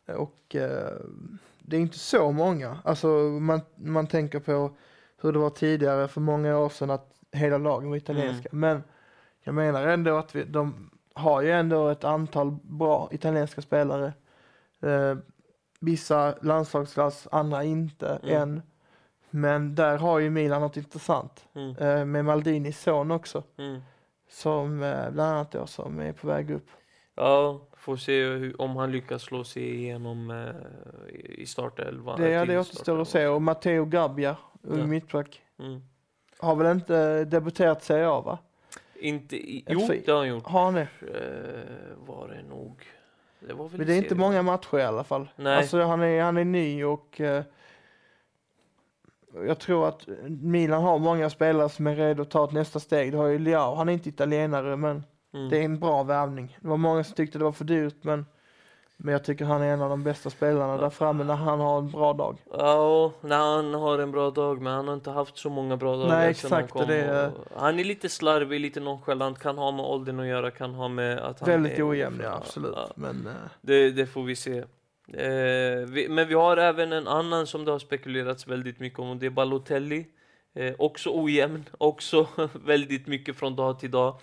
Och 0.07 0.57
eh, 0.57 0.97
det 1.59 1.77
är 1.77 1.81
inte 1.81 1.99
så 1.99 2.33
många. 2.33 2.79
Alltså 2.85 3.07
man, 3.41 3.61
man 3.77 4.07
tänker 4.07 4.41
på 4.41 4.77
hur 5.23 5.33
det 5.33 5.39
var 5.39 5.51
tidigare 5.51 6.09
för 6.09 6.21
många 6.21 6.59
år 6.59 6.69
sedan 6.69 6.91
att 6.91 7.09
hela 7.33 7.59
lagen 7.59 7.91
var 7.91 7.97
italienska. 7.97 8.49
Men 8.53 8.83
jag 9.41 9.55
menar 9.55 9.87
ändå 9.87 10.17
att 10.17 10.35
vi, 10.35 10.45
de 10.45 10.91
har 11.15 11.43
ju 11.43 11.51
ändå 11.51 11.89
ett 11.89 12.05
antal 12.05 12.57
bra 12.63 13.09
italienska 13.13 13.63
spelare. 13.63 14.13
Eh, 14.81 15.17
vissa 15.81 16.35
landslagsklass, 16.43 17.29
andra 17.33 17.65
inte 17.65 18.21
Mm. 18.23 18.43
än. 18.43 18.63
Men 19.31 19.75
där 19.75 19.99
har 19.99 20.19
ju 20.19 20.31
Milan 20.31 20.61
något 20.61 20.77
intressant. 20.77 21.45
Mm. 21.55 21.77
Eh, 21.77 22.05
med 22.05 22.25
Maldinis 22.25 22.81
son 22.81 23.11
också. 23.11 23.43
Mm. 23.59 23.81
Som 24.31 24.83
eh, 24.83 25.11
bland 25.11 25.31
annat 25.33 25.53
då 25.53 25.67
som 25.67 26.01
är 26.01 26.13
på 26.13 26.27
väg 26.27 26.51
upp. 26.51 26.67
Ja, 27.15 27.61
får 27.83 27.97
se 27.97 28.25
hur, 28.25 28.61
om 28.61 28.77
han 28.77 28.93
lyckas 28.93 29.23
slå 29.23 29.45
sig 29.45 29.75
igenom 29.75 30.31
eh, 30.31 31.15
i 31.15 31.47
startelvan. 31.47 32.21
Det, 32.21 32.45
det 32.45 32.59
återstår 32.59 33.01
att 33.01 33.09
se. 33.09 33.27
Och 33.27 33.43
Matteo 33.43 33.85
Gabbia, 33.85 34.37
ung 34.63 34.79
Ja. 34.79 34.87
mittback, 34.87 35.43
Mm. 35.59 35.81
har 36.39 36.57
väl 36.57 36.77
inte 36.77 37.25
debuterat 37.25 37.85
Serie 37.85 38.09
A 38.09 38.21
va? 38.21 38.39
Inte 39.01 39.37
i, 39.37 39.65
jo, 39.69 39.81
det 40.05 40.09
har 40.13 40.19
han 40.19 40.29
gjort. 40.29 40.47
Har 40.47 40.65
han 40.65 40.75
det? 40.75 40.81
Eh, 41.01 41.97
var 42.07 42.29
det 42.29 42.43
nog. 42.49 42.87
Det 43.41 43.55
var 43.55 43.69
väl 43.69 43.79
Men 43.79 43.87
det 43.87 43.95
är 43.95 43.99
inte 43.99 44.15
många 44.15 44.43
matcher 44.43 44.79
i 44.79 44.83
alla 44.83 45.05
fall. 45.05 45.29
Nej. 45.37 45.57
Alltså 45.57 45.83
han 45.83 46.03
är, 46.03 46.23
han 46.23 46.37
är 46.37 46.45
ny 46.45 46.85
och 46.85 47.21
eh, 47.21 47.43
jag 49.47 49.59
tror 49.59 49.89
att 49.89 50.07
Milan 50.29 50.83
har 50.83 50.99
många 50.99 51.31
spelare 51.31 51.69
som 51.69 51.87
är 51.87 51.97
redo 51.97 52.23
att 52.23 52.31
ta 52.31 52.45
ett 52.45 52.53
nästa 52.53 52.81
steg. 52.81 53.13
Du 53.13 53.19
har 53.19 53.27
ju 53.27 53.39
Leao, 53.39 53.75
han 53.75 53.89
är 53.89 53.93
inte 53.93 54.09
italienare 54.09 54.77
men 54.77 55.03
Mm. 55.35 55.49
det 55.49 55.59
är 55.59 55.63
en 55.65 55.79
bra 55.79 56.03
värvning. 56.03 56.59
Det 56.61 56.69
var 56.69 56.77
många 56.77 57.05
som 57.05 57.15
tyckte 57.15 57.39
det 57.39 57.45
var 57.45 57.53
för 57.53 57.65
dyrt 57.65 57.97
men, 58.03 58.27
men 58.97 59.13
jag 59.13 59.25
tycker 59.25 59.45
han 59.45 59.63
är 59.63 59.73
en 59.73 59.83
av 59.83 59.91
de 59.91 60.03
bästa 60.03 60.31
spelarna 60.31 60.77
där 60.77 60.91
framme 60.91 61.25
när 61.25 61.35
han 61.35 61.61
har 61.61 61.79
en 61.79 61.91
bra 61.91 62.13
dag. 62.13 62.39
Ja, 62.53 63.13
när 63.21 63.39
han 63.57 63.75
har 63.75 63.99
en 63.99 64.11
bra 64.11 64.31
dag, 64.31 64.63
men 64.63 64.73
han 64.73 64.89
har 64.89 64.95
inte 64.95 65.11
haft 65.11 65.39
så 65.39 65.51
många 65.51 65.77
bra 65.77 65.97
dagar 65.97 66.09
Nej, 66.09 66.35
sedan 66.35 66.51
han 66.53 66.61
exakt, 66.61 66.73
kom. 66.73 66.87
det 66.89 66.97
är- 67.03 67.31
Han 67.57 67.79
är 67.79 67.85
lite 67.85 68.09
slarvig, 68.09 68.61
lite 68.61 68.81
nonchalant, 68.81 69.39
kan 69.39 69.59
ha 69.59 69.71
med 69.71 69.85
åldern 69.85 70.21
att 70.21 70.27
göra, 70.27 70.51
kan 70.51 70.75
ha 70.75 70.89
med 70.89 71.19
att 71.19 71.41
han 71.41 71.49
Väldigt 71.49 71.79
är 71.79 71.89
ojämn 71.89 72.21
ja, 72.25 72.31
absolut. 72.31 72.73
Ja, 72.77 72.91
Men 72.95 73.27
eh, 73.27 73.33
det, 73.61 73.91
det 73.91 74.07
får 74.07 74.23
vi 74.23 74.37
se. 74.37 74.59
Eh, 75.15 75.87
vi, 75.89 76.07
men 76.11 76.29
vi 76.29 76.35
har 76.35 76.57
även 76.57 76.93
en 76.93 77.09
annan 77.09 77.47
som 77.47 77.65
det 77.65 77.71
har 77.73 77.79
spekulerats 77.79 78.47
väldigt 78.47 78.81
mycket 78.81 78.99
om, 78.99 79.11
och 79.11 79.17
det 79.17 79.27
är 79.27 79.31
Balotelli. 79.31 80.07
Eh, 80.55 80.75
också 80.79 81.11
ojämn, 81.15 81.65
också 81.79 82.27
väldigt 82.65 83.07
mycket 83.07 83.37
från 83.37 83.57
dag 83.57 83.79
till 83.81 83.91
dag. 83.91 84.15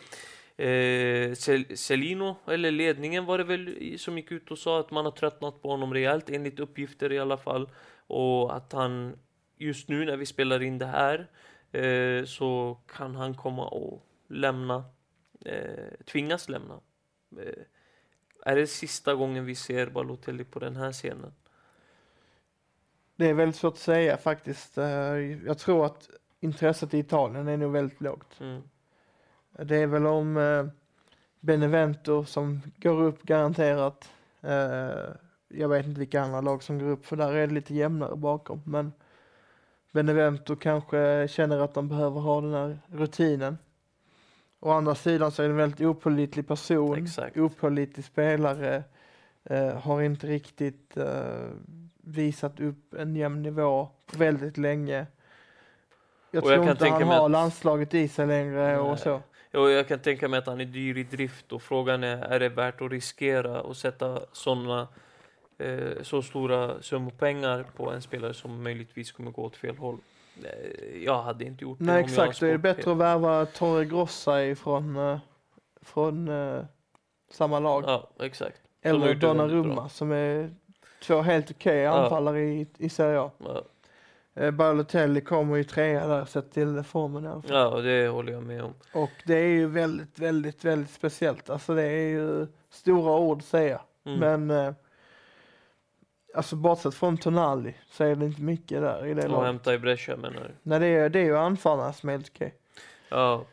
Eh, 0.60 1.32
Cel- 1.36 1.78
Celino, 1.78 2.36
eller 2.48 2.72
ledningen 2.72 3.26
var 3.26 3.38
det 3.38 3.44
väl 3.44 3.96
som 4.00 4.18
gick 4.18 4.32
ut 4.32 4.52
och 4.52 4.58
sa 4.58 4.80
att 4.80 4.92
man 4.92 5.06
har 5.06 5.12
tröttnat 5.12 5.62
på 5.62 5.70
honom 5.70 5.94
rejält, 5.94 6.30
enligt 6.30 6.60
uppgifter 6.60 7.12
i 7.12 7.20
alla 7.20 7.38
fall. 7.38 7.70
Och 8.08 8.56
att 8.56 8.74
han 8.74 9.20
just 9.58 9.90
nu 9.90 10.06
när 10.06 10.18
vi 10.18 10.26
spelar 10.26 10.62
in 10.64 10.78
det 10.78 10.86
här 10.86 11.28
eh, 11.72 12.26
så 12.26 12.78
kan 12.88 13.16
han 13.16 13.36
komma 13.36 13.68
och 13.68 14.06
lämna, 14.28 14.84
eh, 15.46 16.06
tvingas 16.06 16.50
lämna. 16.50 16.80
Eh, 17.38 17.64
är 18.46 18.56
det 18.56 18.68
sista 18.68 19.16
gången 19.16 19.46
vi 19.46 19.56
ser 19.56 19.88
Balotelli 19.90 20.44
på 20.44 20.60
den 20.60 20.76
här 20.76 20.92
scenen? 20.92 21.34
det 23.16 23.30
är 23.30 23.34
väldigt 23.34 23.56
svårt 23.56 23.74
att 23.74 23.80
säga 23.80 24.18
faktiskt. 24.18 24.78
Eh, 24.78 24.86
jag 25.46 25.58
tror 25.58 25.86
att 25.86 26.10
intresset 26.40 26.94
i 26.94 26.98
Italien 26.98 27.48
är 27.48 27.58
nog 27.58 27.72
väldigt 27.72 28.02
lågt. 28.02 28.40
Mm. 28.40 28.62
Det 29.52 29.76
är 29.78 29.88
väl 29.88 30.06
om 30.08 30.38
eh, 30.38 30.66
Benevento 31.40 32.26
som 32.26 32.62
går 32.78 33.02
upp 33.04 33.24
garanterat. 33.24 34.10
Eh, 34.42 34.90
jag 35.48 35.70
vet 35.70 35.86
inte 35.86 36.00
vilka 36.00 36.22
andra 36.22 36.42
lag 36.42 36.64
som 36.64 36.80
går 36.80 36.88
upp 36.90 37.06
för 37.06 37.16
där 37.16 37.34
är 37.34 37.48
det 37.48 37.54
lite 37.54 37.74
jämnare 37.76 38.16
bakom. 38.16 38.62
Men 38.66 38.94
Benevento 39.92 40.56
kanske 40.56 41.28
känner 41.30 41.60
att 41.60 41.74
de 41.74 41.88
behöver 41.90 42.20
ha 42.22 42.42
den 42.42 42.54
här 42.54 42.80
rutinen. 42.88 43.58
Å 44.60 44.72
andra 44.72 44.96
sidan 44.96 45.32
så 45.32 45.42
är 45.44 45.48
det 45.48 45.52
en 45.54 45.58
väldigt 45.58 45.82
opålitlig 45.82 46.48
person, 46.48 47.04
Exakt. 47.04 47.38
opålitlig 47.38 48.06
spelare. 48.06 48.84
Eh, 49.44 49.74
har 49.74 50.02
inte 50.02 50.28
riktigt 50.28 50.98
eh, 50.98 51.48
visat 51.98 52.60
upp 52.60 52.94
en 52.94 53.16
jämn 53.16 53.42
nivå 53.42 53.90
på 54.12 54.18
väldigt 54.18 54.58
länge. 54.58 55.06
Jag 56.32 56.44
Och 56.44 56.52
jag 56.52 56.56
tror 56.56 56.66
kan 56.66 56.72
inte 56.72 56.90
han 57.06 57.08
har 57.18 57.26
att- 57.26 57.32
landslaget 57.32 57.94
i 57.94 58.08
sig 58.08 58.28
längre 58.28 58.64
Nej. 58.68 58.78
och 58.78 59.00
så. 59.00 59.22
Jo, 59.52 59.70
jag 59.70 59.88
kan 59.88 60.00
tänka 60.00 60.28
mig 60.28 60.38
att 60.38 60.48
han 60.48 60.62
är 60.62 60.66
dyr 60.66 60.98
i 60.98 61.04
drift 61.04 61.52
och 61.52 61.62
frågan 61.62 62.04
är, 62.04 62.18
är 62.18 62.40
det 62.40 62.50
värt 62.50 62.82
att 62.82 62.92
riskera 62.92 63.62
och 63.62 63.78
sätta 63.78 64.20
såna 64.32 64.88
eh, 65.58 66.02
så 66.02 66.22
stora 66.22 66.82
summor 66.82 67.12
pengar 67.12 67.66
på 67.76 67.92
en 67.92 68.02
spelare 68.02 68.34
som 68.34 68.64
möjligtvis 68.64 69.12
kommer 69.12 69.32
gå 69.32 69.44
åt 69.44 69.56
fel 69.56 69.78
håll? 69.78 69.98
Eh, 70.44 71.04
jag 71.04 71.22
hade 71.24 71.46
inte 71.46 71.64
gjort 71.64 71.78
det 71.80 71.86
Nej 71.86 72.00
exakt, 72.04 72.18
är 72.20 72.26
det 72.28 72.34
sportchef. 72.34 72.62
bättre 72.62 72.92
att 72.92 72.98
värva 72.98 73.46
Torre 73.46 73.86
Grossa 73.86 74.46
ifrån 74.46 74.96
eh, 74.96 75.20
från 75.82 76.28
eh, 76.28 76.62
samma 77.32 77.60
lag. 77.60 77.84
Ja, 77.88 78.10
exakt. 78.20 78.62
Eller 78.82 79.16
Donnarumma 79.16 79.90
som 79.90 80.12
är 80.12 80.56
två 81.04 81.22
helt 81.22 81.52
okej 81.52 81.78
Ja. 81.78 81.92
anfallare 82.04 82.42
i, 82.42 82.68
i 82.78 82.90
Serie 82.90 83.20
A. 83.20 83.32
Ja, 83.38 83.64
Balotelli 84.52 85.22
kommer 85.22 85.56
ju 85.56 85.64
trea 85.64 86.08
där 86.08 86.26
sett 86.26 86.52
till 86.52 86.84
formen 86.84 87.26
i 87.26 87.28
alla 87.28 87.42
fall. 87.42 87.52
ja, 87.52 87.68
och 87.68 87.84
det 87.84 88.08
håller 88.08 88.34
jag 88.34 88.44
med 88.44 88.64
om. 88.64 88.74
Och 88.94 89.12
det 89.26 89.36
är 89.36 89.48
ju 89.48 89.68
väldigt, 89.68 90.20
väldigt, 90.20 90.66
väldigt 90.66 90.92
speciellt. 90.92 91.50
Alltså 91.50 91.76
det 91.76 91.84
är 91.84 92.08
ju 92.10 92.48
stora 92.70 93.20
ord 93.20 93.38
att 93.38 93.46
säga. 93.46 93.82
Mm. 94.06 94.20
Men 94.20 94.66
eh, 94.66 94.74
alltså 96.36 96.56
bortsett 96.56 96.96
från 96.96 97.18
Tonali 97.18 97.74
så 97.92 98.04
är 98.04 98.16
det 98.16 98.26
inte 98.26 98.42
mycket 98.42 98.82
där 98.82 99.06
i 99.06 99.14
det 99.14 99.24
och 99.24 99.30
laget. 99.30 99.46
hämta 99.48 99.74
i 99.74 99.80
Brescia 99.80 100.18
menar 100.18 100.42
du? 100.42 100.56
Nej 100.64 100.80
det 100.80 100.88
är, 100.88 101.10
det 101.10 101.20
är 101.20 101.24
ju 101.24 101.38
anfallarna 101.38 101.94
som 101.94 102.10
är 102.10 102.14
helt 102.14 102.30
okej. 102.36 102.56
Ja. 103.10 103.46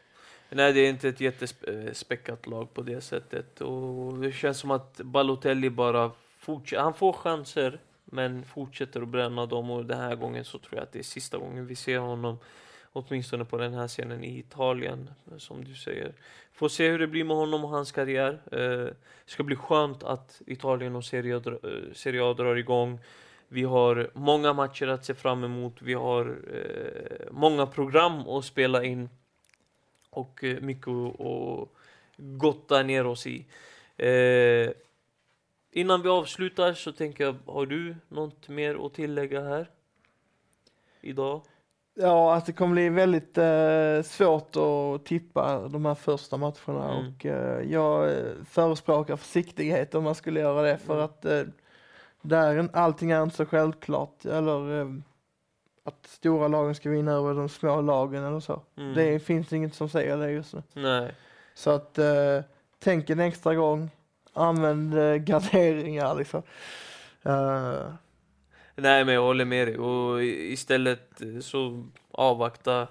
Nej, 0.50 0.72
det 0.72 0.80
är 0.80 0.88
inte 0.88 1.08
ett 1.08 1.20
jättespäckat 1.20 2.46
lag 2.46 2.74
på 2.74 2.82
det 2.82 3.00
sättet. 3.00 3.60
Och 3.60 4.14
det 4.18 4.32
känns 4.32 4.58
som 4.58 4.70
att 4.70 4.96
Balotelli 4.96 5.70
bara 5.70 6.10
fortsätter. 6.38 6.82
Han 6.82 6.94
får 6.94 7.12
chanser, 7.12 7.80
men 8.06 8.44
fortsätter 8.44 9.02
att 9.02 9.08
bränna 9.08 9.46
dem. 9.46 9.70
Och 9.70 9.84
den 9.84 10.00
här 10.00 10.16
gången 10.16 10.44
så 10.44 10.58
tror 10.58 10.74
jag 10.74 10.82
att 10.82 10.92
det 10.92 10.98
är 10.98 11.02
sista 11.02 11.38
gången 11.38 11.66
vi 11.66 11.74
ser 11.74 11.98
honom. 11.98 12.38
Åtminstone 12.92 13.44
på 13.44 13.58
den 13.58 13.74
här 13.74 13.88
scenen 13.88 14.24
i 14.24 14.38
Italien, 14.38 15.10
som 15.38 15.64
du 15.64 15.74
säger. 15.74 16.12
Får 16.52 16.68
se 16.68 16.88
hur 16.88 16.98
det 16.98 17.06
blir 17.06 17.24
med 17.24 17.36
honom 17.36 17.64
och 17.64 17.70
hans 17.70 17.92
karriär. 17.92 18.40
Eh, 18.52 18.58
det 18.58 18.94
ska 19.26 19.42
bli 19.42 19.56
skönt 19.56 20.02
att 20.02 20.42
Italien 20.46 20.96
och 20.96 21.04
Serie 21.04 21.36
A, 21.36 21.40
dra- 21.40 21.68
eh, 21.68 21.92
Serie 21.92 22.24
A 22.24 22.34
drar 22.34 22.56
igång. 22.56 22.98
Vi 23.48 23.62
har 23.62 24.10
många 24.14 24.52
matcher 24.52 24.86
att 24.86 25.04
se 25.04 25.14
fram 25.14 25.44
emot. 25.44 25.82
Vi 25.82 25.94
har 25.94 26.36
eh, 26.54 27.26
många 27.30 27.66
program 27.66 28.28
att 28.28 28.44
spela 28.44 28.84
in. 28.84 29.08
Och 30.10 30.44
eh, 30.44 30.60
mycket 30.60 30.88
att 30.88 31.20
att 31.20 31.68
gotta 32.16 32.82
ner 32.82 33.06
oss 33.06 33.26
i. 33.26 33.46
Eh, 33.96 34.70
innan 35.80 36.02
vi 36.02 36.08
avslutar 36.08 36.72
så 36.72 36.92
tänker 36.92 37.24
jag, 37.24 37.36
har 37.46 37.66
du 37.66 37.96
något 38.08 38.48
mer 38.48 38.86
att 38.86 38.94
tillägga 38.94 39.40
här? 39.40 39.70
Idag? 41.00 41.42
Ja, 41.94 42.34
att 42.34 42.46
det 42.46 42.52
kommer 42.52 42.72
bli 42.72 42.88
väldigt 42.88 43.38
eh, 43.38 44.02
svårt 44.02 44.56
att 44.56 45.04
tippa 45.06 45.68
de 45.68 45.84
här 45.84 45.94
första 45.94 46.36
matcherna 46.36 46.94
Mm. 46.98 47.12
och 47.14 47.26
eh, 47.26 47.60
jag 47.72 48.10
eh, 48.12 48.24
förespråkar 48.50 49.16
försiktighet 49.16 49.94
om 49.94 50.04
man 50.04 50.14
skulle 50.14 50.40
göra 50.40 50.62
det 50.62 50.78
för 50.78 50.94
Mm. 50.94 51.04
att 51.04 51.24
eh, 51.24 51.42
där 52.22 52.56
är- 52.56 52.68
allting 52.76 53.10
är 53.10 53.22
inte 53.22 53.36
så 53.36 53.46
självklart 53.46 54.24
eller 54.24 54.80
eh, 54.80 54.86
att 55.84 56.06
stora 56.06 56.48
lagen 56.48 56.74
ska 56.74 56.90
vinna 56.90 57.12
över 57.12 57.34
de 57.34 57.48
små 57.48 57.80
lagen 57.80 58.24
eller 58.24 58.40
så. 58.40 58.62
Mm. 58.76 58.94
Det 58.94 59.18
finns 59.20 59.52
inget 59.52 59.74
som 59.74 59.88
säger 59.88 60.16
det 60.16 60.30
just 60.30 60.54
nu. 60.54 60.62
Nej. 60.72 61.14
Så 61.54 61.70
att 61.70 61.98
eh, 61.98 62.40
tänk 62.78 63.10
en 63.10 63.20
extra 63.20 63.54
gång, 63.54 63.90
använd 64.36 64.98
eh, 64.98 65.14
garderingar 65.14 66.14
liksom. 66.14 66.42
Uh. 67.26 67.92
Nej, 68.74 69.04
men 69.04 69.14
jag 69.14 69.22
håller 69.22 69.44
med 69.44 69.68
dig. 69.68 69.78
Och 69.78 70.24
istället 70.24 71.22
eh, 71.22 71.38
så 71.40 71.86
avvakta, 72.10 72.88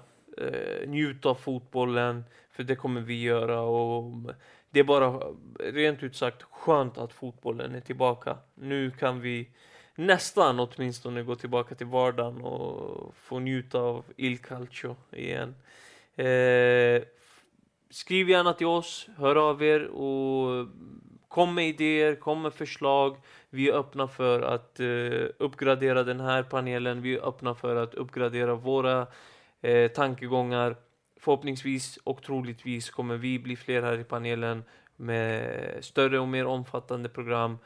njut 0.86 1.26
av 1.26 1.34
fotbollen, 1.34 2.24
för 2.50 2.62
det 2.62 2.76
kommer 2.76 3.00
vi 3.00 3.22
göra. 3.22 3.60
Och 3.60 4.12
det 4.70 4.80
är 4.80 4.84
bara 4.84 5.20
rent 5.60 6.02
ut 6.02 6.16
sagt 6.16 6.42
skönt 6.42 6.98
att 6.98 7.12
fotbollen 7.12 7.74
är 7.74 7.80
tillbaka. 7.80 8.38
Nu 8.54 8.90
kan 8.90 9.20
vi 9.20 9.48
nästan 9.96 10.60
åtminstone 10.60 11.22
gå 11.22 11.34
tillbaka 11.34 11.74
till 11.74 11.86
vardagen 11.86 12.40
och 12.40 13.14
få 13.14 13.38
njuta 13.38 13.78
av 13.78 14.04
Il 14.16 14.38
Calcio 14.38 14.96
igen. 15.12 15.54
Eh, 16.16 17.02
skriv 17.90 18.30
gärna 18.30 18.52
till 18.52 18.66
oss, 18.66 19.08
hör 19.16 19.36
av 19.36 19.62
er 19.62 19.86
och 19.86 20.66
kom 21.36 21.54
med 21.54 21.68
idéer, 21.68 22.14
kom 22.14 22.42
med 22.42 22.54
förslag. 22.54 23.16
Vi 23.50 23.68
är 23.68 23.72
öppna 23.72 24.08
för 24.08 24.42
att 24.42 24.80
eh, 24.80 25.28
uppgradera 25.38 26.02
den 26.02 26.20
här 26.20 26.42
panelen. 26.42 27.02
Vi 27.02 27.14
är 27.14 27.28
öppna 27.28 27.54
för 27.54 27.76
att 27.76 27.94
uppgradera 27.94 28.54
våra 28.54 29.06
eh, 29.60 29.90
tankegångar. 29.90 30.76
Förhoppningsvis 31.16 31.96
och 32.04 32.22
troligtvis 32.22 32.90
kommer 32.90 33.16
vi 33.16 33.38
bli 33.38 33.56
fler 33.56 33.82
här 33.82 33.98
i 33.98 34.04
panelen 34.04 34.64
med 34.96 35.84
större 35.84 36.18
och 36.18 36.28
mer 36.28 36.46
omfattande 36.46 37.08
program. 37.08 37.58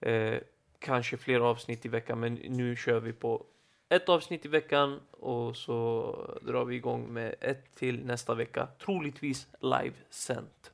Eh, 0.00 0.34
kanske 0.78 1.16
fler 1.16 1.40
avsnitt 1.40 1.86
i 1.86 1.88
veckan, 1.88 2.20
men 2.20 2.34
nu 2.34 2.76
kör 2.76 3.00
vi 3.00 3.12
på 3.12 3.44
ett 3.88 4.08
avsnitt 4.08 4.44
i 4.44 4.48
veckan 4.48 5.00
och 5.10 5.56
så 5.56 6.16
drar 6.42 6.64
vi 6.64 6.76
igång 6.76 7.12
med 7.12 7.34
ett 7.40 7.74
till 7.74 8.04
nästa 8.04 8.34
vecka. 8.34 8.68
Troligtvis 8.78 9.46
livesänt. 9.60 10.72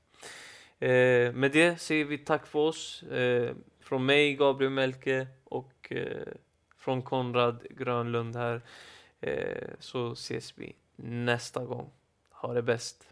Eh, 0.82 1.32
med 1.32 1.52
det 1.52 1.80
säger 1.80 2.04
vi 2.04 2.18
tack 2.18 2.46
för 2.46 2.58
oss. 2.58 3.02
Eh, 3.02 3.54
från 3.80 4.06
mig, 4.06 4.34
Gabriel 4.34 4.72
Melke 4.72 5.26
och 5.44 5.92
eh, 5.92 6.32
från 6.78 7.02
Konrad 7.02 7.66
Grönlund 7.70 8.36
här. 8.36 8.62
Eh, 9.20 9.68
så 9.78 10.12
ses 10.12 10.58
vi 10.58 10.76
nästa 10.96 11.64
gång. 11.64 11.90
Ha 12.30 12.54
det 12.54 12.62
bäst. 12.62 13.11